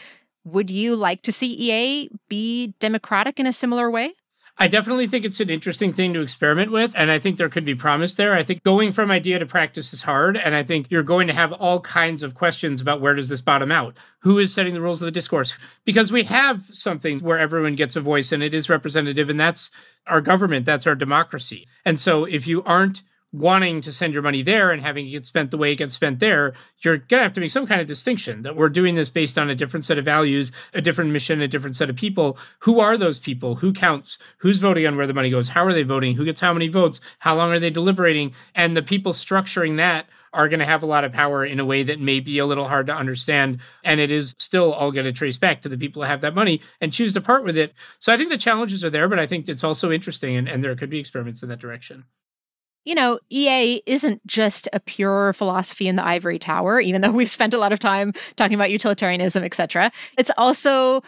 Would 0.45 0.69
you 0.69 0.95
like 0.95 1.21
to 1.23 1.31
see 1.31 1.53
EA 1.53 2.09
be 2.29 2.73
democratic 2.79 3.39
in 3.39 3.47
a 3.47 3.53
similar 3.53 3.89
way? 3.89 4.13
I 4.59 4.67
definitely 4.67 5.07
think 5.07 5.25
it's 5.25 5.39
an 5.39 5.49
interesting 5.49 5.93
thing 5.93 6.13
to 6.13 6.21
experiment 6.21 6.71
with. 6.71 6.93
And 6.95 7.09
I 7.09 7.17
think 7.17 7.37
there 7.37 7.49
could 7.49 7.65
be 7.65 7.73
promise 7.73 8.13
there. 8.13 8.33
I 8.33 8.43
think 8.43 8.61
going 8.61 8.91
from 8.91 9.09
idea 9.09 9.39
to 9.39 9.47
practice 9.47 9.93
is 9.93 10.03
hard. 10.03 10.37
And 10.37 10.55
I 10.55 10.61
think 10.61 10.91
you're 10.91 11.01
going 11.01 11.25
to 11.27 11.33
have 11.33 11.53
all 11.53 11.79
kinds 11.79 12.21
of 12.21 12.35
questions 12.35 12.79
about 12.79 13.01
where 13.01 13.15
does 13.15 13.29
this 13.29 13.41
bottom 13.41 13.71
out? 13.71 13.97
Who 14.19 14.37
is 14.37 14.53
setting 14.53 14.75
the 14.75 14.81
rules 14.81 15.01
of 15.01 15.07
the 15.07 15.11
discourse? 15.11 15.57
Because 15.85 16.11
we 16.11 16.23
have 16.23 16.65
something 16.65 17.19
where 17.19 17.39
everyone 17.39 17.75
gets 17.75 17.95
a 17.95 18.01
voice 18.01 18.31
and 18.31 18.43
it 18.43 18.53
is 18.53 18.69
representative, 18.69 19.29
and 19.29 19.39
that's 19.39 19.71
our 20.05 20.21
government, 20.21 20.67
that's 20.67 20.85
our 20.85 20.95
democracy. 20.95 21.67
And 21.83 21.99
so 21.99 22.25
if 22.25 22.45
you 22.45 22.63
aren't 22.63 23.01
wanting 23.34 23.81
to 23.81 23.91
send 23.91 24.13
your 24.13 24.21
money 24.21 24.43
there 24.43 24.71
and 24.71 24.81
having 24.81 25.07
it 25.07 25.09
get 25.09 25.25
spent 25.25 25.51
the 25.51 25.57
way 25.57 25.71
it 25.71 25.77
gets 25.77 25.95
spent 25.95 26.19
there, 26.19 26.53
you're 26.79 26.97
going 26.97 27.19
to 27.19 27.23
have 27.23 27.34
to 27.34 27.41
make 27.41 27.49
some 27.49 27.65
kind 27.65 27.81
of 27.81 27.88
distinction 27.88 28.43
that 28.43 28.55
we're 28.55 28.69
doing 28.69 28.93
this 28.95 29.09
based 29.09 29.38
on 29.38 29.49
a 29.49 29.55
different 29.55 29.84
set 29.84 29.97
of 29.97 30.05
values, 30.05 30.51
a 30.73 30.81
different 30.81 31.11
mission, 31.11 31.41
a 31.41 31.47
different 31.47 31.75
set 31.75 31.89
of 31.89 31.95
people. 31.95 32.38
Who 32.59 32.79
are 32.79 32.95
those 32.95 33.17
people? 33.19 33.55
Who 33.55 33.73
counts? 33.73 34.19
Who's 34.38 34.59
voting 34.59 34.86
on 34.86 34.95
where 34.95 35.07
the 35.07 35.13
money 35.13 35.31
goes? 35.31 35.49
How 35.49 35.65
are 35.65 35.73
they 35.73 35.84
voting? 35.84 36.15
Who 36.15 36.25
gets 36.25 36.39
how 36.39 36.53
many 36.53 36.67
votes? 36.67 37.01
How 37.19 37.36
long 37.36 37.51
are 37.51 37.59
they 37.59 37.71
deliberating? 37.71 38.34
And 38.53 38.77
the 38.77 38.84
people 38.84 39.13
structuring 39.13 39.77
that 39.77 40.05
are 40.31 40.49
going 40.49 40.59
to 40.59 40.65
have 40.65 40.84
a 40.84 40.88
lot 40.88 41.03
of 41.03 41.11
power 41.11 41.45
in 41.45 41.59
a 41.59 41.65
way 41.65 41.84
that 41.84 41.99
may 41.99 42.19
be 42.19 42.39
a 42.39 42.45
little 42.45 42.67
hard 42.67 42.88
to 42.88 42.95
understand. 42.95 43.59
And 43.84 43.99
it 43.99 44.09
is 44.11 44.34
still 44.39 44.73
all 44.73 44.91
going 44.91 45.05
to 45.05 45.11
trace 45.11 45.38
back 45.38 45.61
to 45.61 45.69
the 45.69 45.77
people 45.77 46.01
who 46.01 46.07
have 46.07 46.21
that 46.21 46.34
money 46.34 46.61
and 46.81 46.91
choose 46.91 47.13
to 47.13 47.21
part 47.21 47.43
with 47.43 47.57
it. 47.57 47.73
So 47.99 48.11
I 48.11 48.17
think 48.17 48.29
the 48.29 48.38
challenges 48.38 48.84
are 48.84 48.89
there, 48.89 49.07
but 49.07 49.19
I 49.19 49.27
think 49.27 49.47
it's 49.47 49.63
also 49.63 49.91
interesting 49.91 50.36
and, 50.36 50.49
and 50.49 50.63
there 50.63 50.75
could 50.75 50.89
be 50.89 50.99
experiments 50.99 51.43
in 51.43 51.49
that 51.49 51.59
direction 51.59 52.05
you 52.86 52.95
know, 52.95 53.19
EA 53.29 53.81
isn't 53.86 54.25
just 54.27 54.67
a 54.73 54.79
pure 54.79 55.34
philosophy 55.34 55.88
in 55.88 55.95
the 55.95 56.05
ivory 56.05 56.39
tower, 56.39 56.79
even 56.79 57.01
though 57.01 57.11
we've 57.11 57.31
spent 57.31 57.53
a 57.53 57.57
lot 57.57 57.71
of 57.73 57.79
time 57.79 58.13
talking 58.36 58.55
about 58.55 58.71
utilitarianism, 58.71 59.43
etc. 59.43 59.91
It's 60.17 60.31
also 60.38 61.03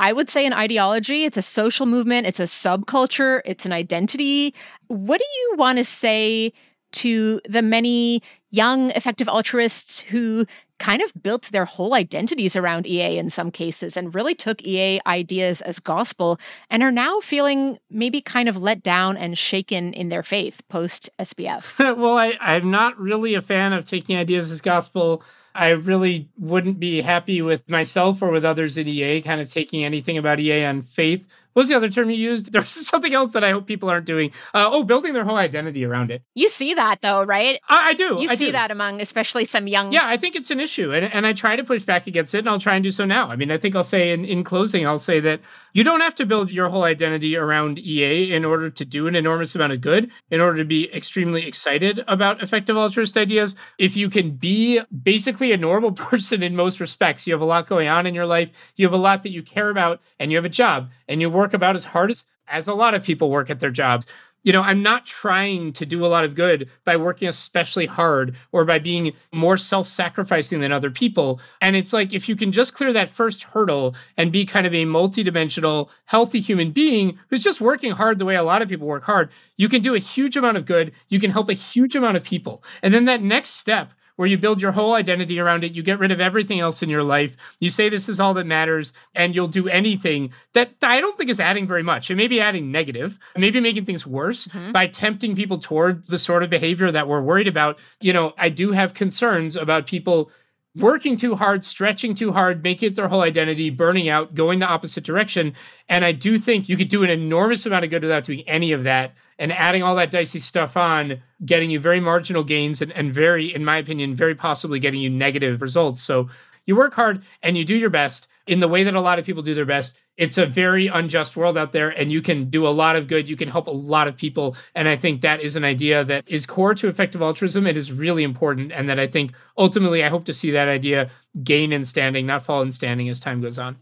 I 0.00 0.14
would 0.14 0.30
say 0.30 0.46
an 0.46 0.54
ideology, 0.54 1.24
it's 1.24 1.36
a 1.36 1.42
social 1.42 1.84
movement, 1.84 2.26
it's 2.26 2.40
a 2.40 2.44
subculture, 2.44 3.42
it's 3.44 3.66
an 3.66 3.72
identity. 3.72 4.54
What 4.86 5.18
do 5.18 5.26
you 5.26 5.56
want 5.58 5.76
to 5.76 5.84
say 5.84 6.54
to 6.92 7.40
the 7.46 7.60
many 7.60 8.22
young 8.50 8.90
effective 8.92 9.28
altruists 9.28 10.00
who 10.00 10.46
kind 10.80 11.02
of 11.02 11.12
built 11.22 11.42
their 11.52 11.66
whole 11.66 11.94
identities 11.94 12.56
around 12.56 12.86
EA 12.86 13.18
in 13.18 13.30
some 13.30 13.50
cases 13.52 13.96
and 13.96 14.14
really 14.14 14.34
took 14.34 14.62
EA 14.62 14.98
ideas 15.06 15.60
as 15.60 15.78
gospel 15.78 16.40
and 16.70 16.82
are 16.82 16.90
now 16.90 17.20
feeling 17.20 17.78
maybe 17.90 18.20
kind 18.20 18.48
of 18.48 18.56
let 18.56 18.82
down 18.82 19.16
and 19.16 19.38
shaken 19.38 19.92
in 19.92 20.08
their 20.08 20.22
faith 20.22 20.62
post 20.68 21.08
SBF. 21.20 21.78
well, 21.96 22.16
I, 22.16 22.36
I'm 22.40 22.70
not 22.70 22.98
really 22.98 23.34
a 23.34 23.42
fan 23.42 23.72
of 23.72 23.84
taking 23.84 24.16
ideas 24.16 24.50
as 24.50 24.60
gospel. 24.62 25.22
I 25.54 25.70
really 25.70 26.28
wouldn't 26.38 26.80
be 26.80 27.02
happy 27.02 27.42
with 27.42 27.68
myself 27.68 28.22
or 28.22 28.30
with 28.30 28.44
others 28.44 28.78
at 28.78 28.88
EA 28.88 29.20
kind 29.20 29.40
of 29.40 29.50
taking 29.50 29.84
anything 29.84 30.16
about 30.16 30.40
EA 30.40 30.64
on 30.64 30.80
faith. 30.80 31.28
What 31.52 31.62
was 31.62 31.68
the 31.68 31.74
other 31.74 31.88
term 31.88 32.10
you 32.10 32.16
used? 32.16 32.52
There's 32.52 32.68
something 32.68 33.14
else 33.14 33.32
that 33.32 33.44
I 33.44 33.50
hope 33.50 33.66
people 33.66 33.88
aren't 33.88 34.06
doing. 34.06 34.30
Uh, 34.54 34.68
oh, 34.70 34.84
building 34.84 35.14
their 35.14 35.24
whole 35.24 35.36
identity 35.36 35.84
around 35.84 36.10
it. 36.10 36.22
You 36.34 36.48
see 36.48 36.74
that 36.74 37.00
though, 37.00 37.22
right? 37.22 37.60
I, 37.68 37.90
I 37.90 37.94
do. 37.94 38.20
You 38.20 38.28
I 38.28 38.34
see 38.34 38.46
do. 38.46 38.52
that 38.52 38.70
among 38.70 39.00
especially 39.00 39.44
some 39.44 39.66
young. 39.66 39.92
Yeah, 39.92 40.04
I 40.04 40.16
think 40.16 40.36
it's 40.36 40.50
an 40.50 40.60
issue, 40.60 40.92
and, 40.92 41.12
and 41.12 41.26
I 41.26 41.32
try 41.32 41.56
to 41.56 41.64
push 41.64 41.82
back 41.82 42.06
against 42.06 42.34
it, 42.34 42.38
and 42.38 42.48
I'll 42.48 42.60
try 42.60 42.74
and 42.74 42.84
do 42.84 42.90
so 42.90 43.04
now. 43.04 43.30
I 43.30 43.36
mean, 43.36 43.50
I 43.50 43.56
think 43.58 43.74
I'll 43.74 43.84
say 43.84 44.12
in, 44.12 44.24
in 44.24 44.44
closing, 44.44 44.86
I'll 44.86 44.98
say 44.98 45.20
that 45.20 45.40
you 45.72 45.84
don't 45.84 46.00
have 46.00 46.14
to 46.16 46.26
build 46.26 46.50
your 46.50 46.68
whole 46.68 46.84
identity 46.84 47.36
around 47.36 47.78
EA 47.78 48.34
in 48.34 48.44
order 48.44 48.70
to 48.70 48.84
do 48.84 49.06
an 49.06 49.14
enormous 49.14 49.54
amount 49.54 49.72
of 49.72 49.80
good, 49.80 50.10
in 50.30 50.40
order 50.40 50.58
to 50.58 50.64
be 50.64 50.92
extremely 50.94 51.46
excited 51.46 52.04
about 52.06 52.42
effective 52.42 52.76
altruist 52.76 53.16
ideas. 53.16 53.56
If 53.78 53.96
you 53.96 54.10
can 54.10 54.32
be 54.32 54.80
basically 55.02 55.52
a 55.52 55.56
normal 55.56 55.92
person 56.10 56.42
in 56.42 56.56
most 56.56 56.80
respects, 56.80 57.26
you 57.26 57.34
have 57.34 57.40
a 57.40 57.46
lot 57.46 57.66
going 57.66 57.88
on 57.88 58.06
in 58.06 58.14
your 58.14 58.26
life, 58.26 58.72
you 58.76 58.86
have 58.86 58.92
a 58.92 58.98
lot 58.98 59.22
that 59.22 59.30
you 59.30 59.42
care 59.42 59.70
about, 59.70 60.00
and 60.18 60.30
you 60.30 60.36
have 60.36 60.44
a 60.44 60.50
job, 60.50 60.90
and 61.08 61.20
you 61.20 61.30
work 61.30 61.39
about 61.54 61.76
as 61.76 61.86
hard 61.86 62.10
as 62.10 62.24
as 62.50 62.68
a 62.68 62.74
lot 62.74 62.94
of 62.94 63.04
people 63.04 63.30
work 63.30 63.48
at 63.48 63.60
their 63.60 63.70
jobs. 63.70 64.06
You 64.42 64.54
know, 64.54 64.62
I'm 64.62 64.82
not 64.82 65.04
trying 65.04 65.74
to 65.74 65.84
do 65.84 66.04
a 66.04 66.08
lot 66.08 66.24
of 66.24 66.34
good 66.34 66.70
by 66.86 66.96
working 66.96 67.28
especially 67.28 67.84
hard 67.84 68.34
or 68.52 68.64
by 68.64 68.78
being 68.78 69.12
more 69.32 69.58
self 69.58 69.86
sacrificing 69.86 70.60
than 70.60 70.72
other 70.72 70.90
people. 70.90 71.40
And 71.60 71.76
it's 71.76 71.92
like 71.92 72.14
if 72.14 72.26
you 72.26 72.34
can 72.34 72.50
just 72.50 72.74
clear 72.74 72.90
that 72.92 73.10
first 73.10 73.44
hurdle 73.44 73.94
and 74.16 74.32
be 74.32 74.46
kind 74.46 74.66
of 74.66 74.72
a 74.72 74.86
multidimensional, 74.86 75.90
healthy 76.06 76.40
human 76.40 76.70
being 76.70 77.18
who's 77.28 77.44
just 77.44 77.60
working 77.60 77.92
hard 77.92 78.18
the 78.18 78.24
way 78.24 78.34
a 78.34 78.42
lot 78.42 78.62
of 78.62 78.68
people 78.68 78.86
work 78.86 79.04
hard, 79.04 79.30
you 79.58 79.68
can 79.68 79.82
do 79.82 79.94
a 79.94 79.98
huge 79.98 80.38
amount 80.38 80.56
of 80.56 80.64
good. 80.64 80.92
You 81.08 81.20
can 81.20 81.32
help 81.32 81.50
a 81.50 81.54
huge 81.54 81.94
amount 81.94 82.16
of 82.16 82.24
people. 82.24 82.64
And 82.82 82.94
then 82.94 83.04
that 83.04 83.20
next 83.20 83.50
step, 83.50 83.92
where 84.20 84.28
you 84.28 84.36
build 84.36 84.60
your 84.60 84.72
whole 84.72 84.92
identity 84.92 85.40
around 85.40 85.64
it. 85.64 85.72
You 85.72 85.82
get 85.82 85.98
rid 85.98 86.12
of 86.12 86.20
everything 86.20 86.60
else 86.60 86.82
in 86.82 86.90
your 86.90 87.02
life. 87.02 87.56
You 87.58 87.70
say 87.70 87.88
this 87.88 88.06
is 88.06 88.20
all 88.20 88.34
that 88.34 88.46
matters, 88.46 88.92
and 89.14 89.34
you'll 89.34 89.48
do 89.48 89.66
anything 89.66 90.30
that 90.52 90.74
I 90.82 91.00
don't 91.00 91.16
think 91.16 91.30
is 91.30 91.40
adding 91.40 91.66
very 91.66 91.82
much. 91.82 92.10
It 92.10 92.16
may 92.16 92.28
be 92.28 92.38
adding 92.38 92.70
negative, 92.70 93.18
maybe 93.34 93.62
making 93.62 93.86
things 93.86 94.06
worse 94.06 94.46
mm-hmm. 94.48 94.72
by 94.72 94.88
tempting 94.88 95.36
people 95.36 95.56
toward 95.56 96.04
the 96.04 96.18
sort 96.18 96.42
of 96.42 96.50
behavior 96.50 96.90
that 96.90 97.08
we're 97.08 97.22
worried 97.22 97.48
about. 97.48 97.78
You 97.98 98.12
know, 98.12 98.34
I 98.36 98.50
do 98.50 98.72
have 98.72 98.92
concerns 98.92 99.56
about 99.56 99.86
people 99.86 100.30
working 100.76 101.16
too 101.16 101.34
hard, 101.34 101.64
stretching 101.64 102.14
too 102.14 102.32
hard, 102.32 102.62
making 102.62 102.88
it 102.88 102.96
their 102.96 103.08
whole 103.08 103.22
identity, 103.22 103.70
burning 103.70 104.08
out, 104.08 104.34
going 104.34 104.60
the 104.60 104.68
opposite 104.68 105.04
direction. 105.04 105.54
And 105.88 106.04
I 106.04 106.12
do 106.12 106.38
think 106.38 106.68
you 106.68 106.76
could 106.76 106.88
do 106.88 107.02
an 107.02 107.10
enormous 107.10 107.66
amount 107.66 107.84
of 107.84 107.90
good 107.90 108.02
without 108.02 108.24
doing 108.24 108.42
any 108.46 108.72
of 108.72 108.84
that. 108.84 109.14
And 109.38 109.52
adding 109.52 109.82
all 109.82 109.96
that 109.96 110.10
dicey 110.10 110.38
stuff 110.38 110.76
on, 110.76 111.22
getting 111.44 111.70
you 111.70 111.80
very 111.80 111.98
marginal 111.98 112.44
gains 112.44 112.82
and, 112.82 112.92
and 112.92 113.12
very, 113.12 113.46
in 113.46 113.64
my 113.64 113.78
opinion, 113.78 114.14
very 114.14 114.34
possibly 114.34 114.78
getting 114.78 115.00
you 115.00 115.08
negative 115.08 115.62
results. 115.62 116.02
So 116.02 116.28
you 116.66 116.76
work 116.76 116.94
hard 116.94 117.22
and 117.42 117.56
you 117.56 117.64
do 117.64 117.74
your 117.74 117.90
best 117.90 118.28
in 118.46 118.60
the 118.60 118.68
way 118.68 118.84
that 118.84 118.94
a 118.94 119.00
lot 119.00 119.18
of 119.18 119.24
people 119.24 119.42
do 119.42 119.54
their 119.54 119.64
best. 119.64 119.98
It's 120.20 120.36
a 120.36 120.44
very 120.44 120.86
unjust 120.86 121.34
world 121.34 121.56
out 121.56 121.72
there, 121.72 121.88
and 121.88 122.12
you 122.12 122.20
can 122.20 122.50
do 122.50 122.66
a 122.66 122.68
lot 122.68 122.94
of 122.94 123.08
good. 123.08 123.26
You 123.26 123.36
can 123.36 123.48
help 123.48 123.66
a 123.66 123.70
lot 123.70 124.06
of 124.06 124.18
people. 124.18 124.54
And 124.74 124.86
I 124.86 124.94
think 124.94 125.22
that 125.22 125.40
is 125.40 125.56
an 125.56 125.64
idea 125.64 126.04
that 126.04 126.28
is 126.28 126.44
core 126.44 126.74
to 126.74 126.88
effective 126.88 127.22
altruism. 127.22 127.66
It 127.66 127.78
is 127.78 127.90
really 127.90 128.22
important. 128.22 128.70
And 128.70 128.86
that 128.90 129.00
I 129.00 129.06
think 129.06 129.32
ultimately, 129.56 130.04
I 130.04 130.08
hope 130.08 130.26
to 130.26 130.34
see 130.34 130.50
that 130.50 130.68
idea 130.68 131.08
gain 131.42 131.72
in 131.72 131.86
standing, 131.86 132.26
not 132.26 132.42
fall 132.42 132.60
in 132.60 132.70
standing 132.70 133.08
as 133.08 133.18
time 133.18 133.40
goes 133.40 133.58
on. 133.58 133.76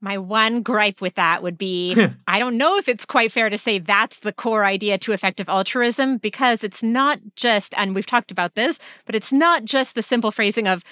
My 0.00 0.16
one 0.16 0.62
gripe 0.62 1.00
with 1.02 1.16
that 1.16 1.42
would 1.42 1.58
be 1.58 1.94
I 2.26 2.38
don't 2.38 2.56
know 2.56 2.78
if 2.78 2.88
it's 2.88 3.04
quite 3.04 3.30
fair 3.30 3.50
to 3.50 3.58
say 3.58 3.78
that's 3.78 4.20
the 4.20 4.32
core 4.32 4.64
idea 4.64 4.96
to 4.98 5.12
effective 5.12 5.50
altruism 5.50 6.16
because 6.16 6.64
it's 6.64 6.82
not 6.82 7.20
just, 7.36 7.74
and 7.76 7.94
we've 7.94 8.06
talked 8.06 8.30
about 8.30 8.54
this, 8.54 8.78
but 9.04 9.14
it's 9.14 9.32
not 9.32 9.64
just 9.64 9.94
the 9.94 10.02
simple 10.02 10.30
phrasing 10.30 10.66
of 10.66 10.82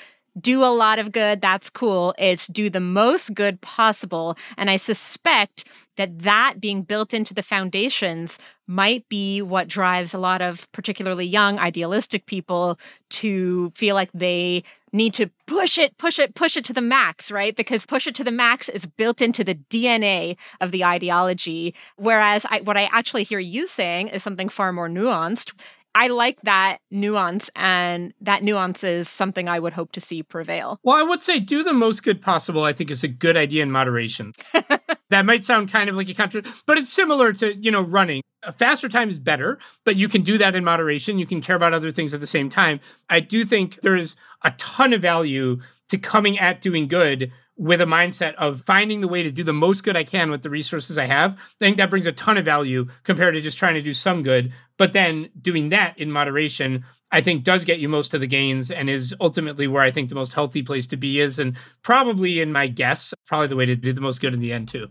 do 0.40 0.62
a 0.62 0.66
lot 0.66 0.98
of 0.98 1.12
good, 1.12 1.40
that's 1.40 1.70
cool. 1.70 2.14
It's 2.18 2.46
do 2.46 2.68
the 2.68 2.80
most 2.80 3.34
good 3.34 3.60
possible. 3.60 4.36
And 4.56 4.70
I 4.70 4.76
suspect 4.76 5.64
that 5.96 6.20
that 6.20 6.60
being 6.60 6.82
built 6.82 7.14
into 7.14 7.32
the 7.32 7.42
foundations 7.42 8.38
might 8.66 9.08
be 9.08 9.40
what 9.40 9.68
drives 9.68 10.12
a 10.12 10.18
lot 10.18 10.42
of 10.42 10.70
particularly 10.72 11.24
young 11.24 11.58
idealistic 11.58 12.26
people 12.26 12.78
to 13.08 13.70
feel 13.70 13.94
like 13.94 14.10
they 14.12 14.62
need 14.92 15.14
to 15.14 15.30
push 15.46 15.78
it 15.78 15.96
push 15.98 16.18
it 16.18 16.34
push 16.34 16.56
it 16.56 16.64
to 16.64 16.72
the 16.72 16.80
max 16.80 17.30
right 17.30 17.54
because 17.54 17.84
push 17.84 18.06
it 18.06 18.14
to 18.14 18.24
the 18.24 18.30
max 18.30 18.68
is 18.68 18.86
built 18.86 19.20
into 19.20 19.44
the 19.44 19.54
dna 19.54 20.36
of 20.60 20.70
the 20.70 20.84
ideology 20.84 21.74
whereas 21.96 22.46
I, 22.48 22.60
what 22.60 22.76
i 22.76 22.88
actually 22.92 23.24
hear 23.24 23.38
you 23.38 23.66
saying 23.66 24.08
is 24.08 24.22
something 24.22 24.48
far 24.48 24.72
more 24.72 24.88
nuanced 24.88 25.52
I 25.98 26.08
like 26.08 26.38
that 26.42 26.80
nuance, 26.90 27.50
and 27.56 28.12
that 28.20 28.42
nuance 28.42 28.84
is 28.84 29.08
something 29.08 29.48
I 29.48 29.58
would 29.58 29.72
hope 29.72 29.92
to 29.92 30.00
see 30.00 30.22
prevail. 30.22 30.78
Well, 30.82 30.94
I 30.94 31.02
would 31.02 31.22
say 31.22 31.40
do 31.40 31.64
the 31.64 31.72
most 31.72 32.04
good 32.04 32.20
possible, 32.20 32.64
I 32.64 32.74
think 32.74 32.90
is 32.90 33.02
a 33.02 33.08
good 33.08 33.34
idea 33.34 33.62
in 33.62 33.70
moderation. 33.70 34.34
that 35.08 35.24
might 35.24 35.42
sound 35.42 35.72
kind 35.72 35.88
of 35.88 35.96
like 35.96 36.10
a 36.10 36.14
contra, 36.14 36.42
but 36.66 36.76
it's 36.76 36.92
similar 36.92 37.32
to, 37.32 37.56
you 37.56 37.70
know, 37.70 37.80
running. 37.80 38.20
A 38.42 38.52
faster 38.52 38.90
time 38.90 39.08
is 39.08 39.18
better, 39.18 39.58
but 39.86 39.96
you 39.96 40.06
can 40.06 40.20
do 40.20 40.36
that 40.36 40.54
in 40.54 40.64
moderation. 40.64 41.18
You 41.18 41.24
can 41.24 41.40
care 41.40 41.56
about 41.56 41.72
other 41.72 41.90
things 41.90 42.12
at 42.12 42.20
the 42.20 42.26
same 42.26 42.50
time. 42.50 42.78
I 43.08 43.20
do 43.20 43.46
think 43.46 43.80
there 43.80 43.96
is 43.96 44.16
a 44.44 44.50
ton 44.58 44.92
of 44.92 45.00
value 45.00 45.60
to 45.88 45.96
coming 45.96 46.38
at 46.38 46.60
doing 46.60 46.88
good 46.88 47.32
with 47.56 47.80
a 47.80 47.86
mindset 47.86 48.34
of 48.34 48.60
finding 48.60 49.00
the 49.00 49.08
way 49.08 49.22
to 49.22 49.30
do 49.30 49.42
the 49.42 49.52
most 49.52 49.82
good 49.82 49.96
I 49.96 50.04
can 50.04 50.30
with 50.30 50.42
the 50.42 50.50
resources 50.50 50.98
I 50.98 51.06
have, 51.06 51.34
I 51.34 51.54
think 51.58 51.78
that 51.78 51.90
brings 51.90 52.06
a 52.06 52.12
ton 52.12 52.36
of 52.36 52.44
value 52.44 52.86
compared 53.02 53.34
to 53.34 53.40
just 53.40 53.58
trying 53.58 53.74
to 53.74 53.82
do 53.82 53.94
some 53.94 54.22
good. 54.22 54.52
But 54.76 54.92
then 54.92 55.30
doing 55.40 55.70
that 55.70 55.98
in 55.98 56.12
moderation, 56.12 56.84
I 57.10 57.22
think 57.22 57.44
does 57.44 57.64
get 57.64 57.78
you 57.78 57.88
most 57.88 58.12
of 58.12 58.20
the 58.20 58.26
gains 58.26 58.70
and 58.70 58.90
is 58.90 59.14
ultimately 59.20 59.66
where 59.66 59.82
I 59.82 59.90
think 59.90 60.10
the 60.10 60.14
most 60.14 60.34
healthy 60.34 60.62
place 60.62 60.86
to 60.88 60.98
be 60.98 61.18
is. 61.18 61.38
And 61.38 61.56
probably 61.82 62.40
in 62.40 62.52
my 62.52 62.66
guess, 62.66 63.14
probably 63.24 63.46
the 63.46 63.56
way 63.56 63.66
to 63.66 63.74
do 63.74 63.92
the 63.92 64.02
most 64.02 64.20
good 64.20 64.34
in 64.34 64.40
the 64.40 64.52
end, 64.52 64.68
too. 64.68 64.88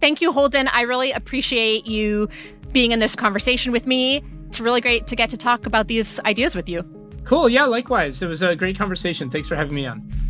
Thank 0.00 0.22
you, 0.22 0.32
Holden. 0.32 0.68
I 0.68 0.82
really 0.82 1.12
appreciate 1.12 1.86
you 1.86 2.30
being 2.72 2.92
in 2.92 3.00
this 3.00 3.14
conversation 3.14 3.72
with 3.72 3.86
me. 3.86 4.24
It's 4.46 4.58
really 4.58 4.80
great 4.80 5.06
to 5.08 5.16
get 5.16 5.28
to 5.30 5.36
talk 5.36 5.66
about 5.66 5.88
these 5.88 6.18
ideas 6.20 6.56
with 6.56 6.68
you. 6.68 6.82
Cool. 7.24 7.50
Yeah, 7.50 7.66
likewise. 7.66 8.22
It 8.22 8.26
was 8.26 8.40
a 8.40 8.56
great 8.56 8.78
conversation. 8.78 9.28
Thanks 9.28 9.48
for 9.48 9.54
having 9.56 9.74
me 9.74 9.86
on. 9.86 10.29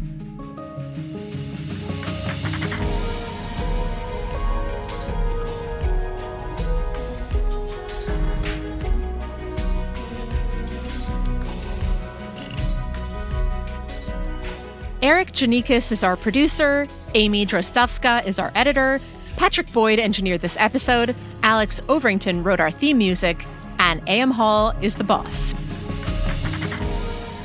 Erikk 15.03 15.33
Geannikis 15.33 15.93
is 15.93 16.05
our 16.05 16.15
producer, 16.15 16.87
Amy 17.15 17.47
Drozdowska 17.47 18.27
is 18.27 18.39
our 18.39 18.53
editor, 18.55 19.01
Patrick 19.39 19.73
Boyd 19.73 19.99
engineered 19.99 20.43
this 20.43 20.59
episode, 20.61 21.17
Alex 21.43 21.81
Overington 21.89 22.45
wrote 22.45 22.61
our 22.61 22.71
theme 22.71 22.99
music, 22.99 23.47
and 23.79 24.03
AM 24.07 24.31
Hall 24.31 24.75
is 24.83 24.97
the 24.97 25.05
boss. 25.05 25.55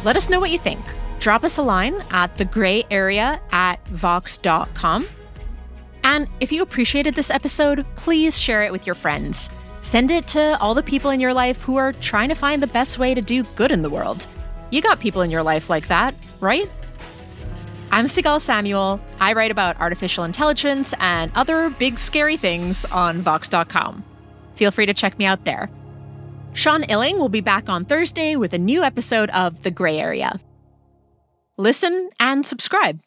Let 0.03 0.17
us 0.17 0.29
know 0.29 0.41
what 0.41 0.51
you 0.51 0.59
think. 0.59 0.81
Drop 1.19 1.45
us 1.45 1.57
a 1.57 1.61
line 1.61 2.03
at 2.11 2.35
thegrayarea 2.35 3.39
at 3.53 3.87
vox.com. 3.87 5.07
And 6.03 6.27
if 6.41 6.51
you 6.51 6.61
appreciated 6.61 7.15
this 7.15 7.31
episode, 7.31 7.85
please 7.95 8.37
share 8.37 8.63
it 8.63 8.71
with 8.73 8.85
your 8.85 8.95
friends. 8.95 9.49
Send 9.81 10.11
it 10.11 10.27
to 10.27 10.59
all 10.59 10.73
the 10.73 10.83
people 10.83 11.09
in 11.09 11.21
your 11.21 11.33
life 11.33 11.61
who 11.61 11.77
are 11.77 11.93
trying 11.93 12.27
to 12.27 12.35
find 12.35 12.61
the 12.61 12.67
best 12.67 12.99
way 12.99 13.13
to 13.13 13.21
do 13.21 13.43
good 13.55 13.71
in 13.71 13.81
the 13.81 13.89
world. 13.89 14.27
You 14.71 14.81
got 14.81 14.99
people 14.99 15.21
in 15.21 15.31
your 15.31 15.43
life 15.43 15.69
like 15.69 15.87
that, 15.87 16.13
right? 16.41 16.69
I'm 17.95 18.07
Sigal 18.07 18.41
Samuel. 18.41 18.99
I 19.21 19.31
write 19.31 19.51
about 19.51 19.79
artificial 19.79 20.25
intelligence 20.25 20.93
and 20.99 21.31
other 21.33 21.69
big 21.69 21.97
scary 21.97 22.35
things 22.35 22.83
on 22.83 23.21
Vox.com. 23.21 24.03
Feel 24.55 24.71
free 24.71 24.85
to 24.85 24.93
check 24.93 25.17
me 25.17 25.23
out 25.23 25.45
there. 25.45 25.69
Sean 26.51 26.83
Illing 26.83 27.19
will 27.19 27.29
be 27.29 27.39
back 27.39 27.69
on 27.69 27.85
Thursday 27.85 28.35
with 28.35 28.51
a 28.51 28.57
new 28.57 28.83
episode 28.83 29.29
of 29.29 29.63
The 29.63 29.71
Gray 29.71 29.97
Area. 29.97 30.41
Listen 31.55 32.09
and 32.19 32.45
subscribe. 32.45 32.99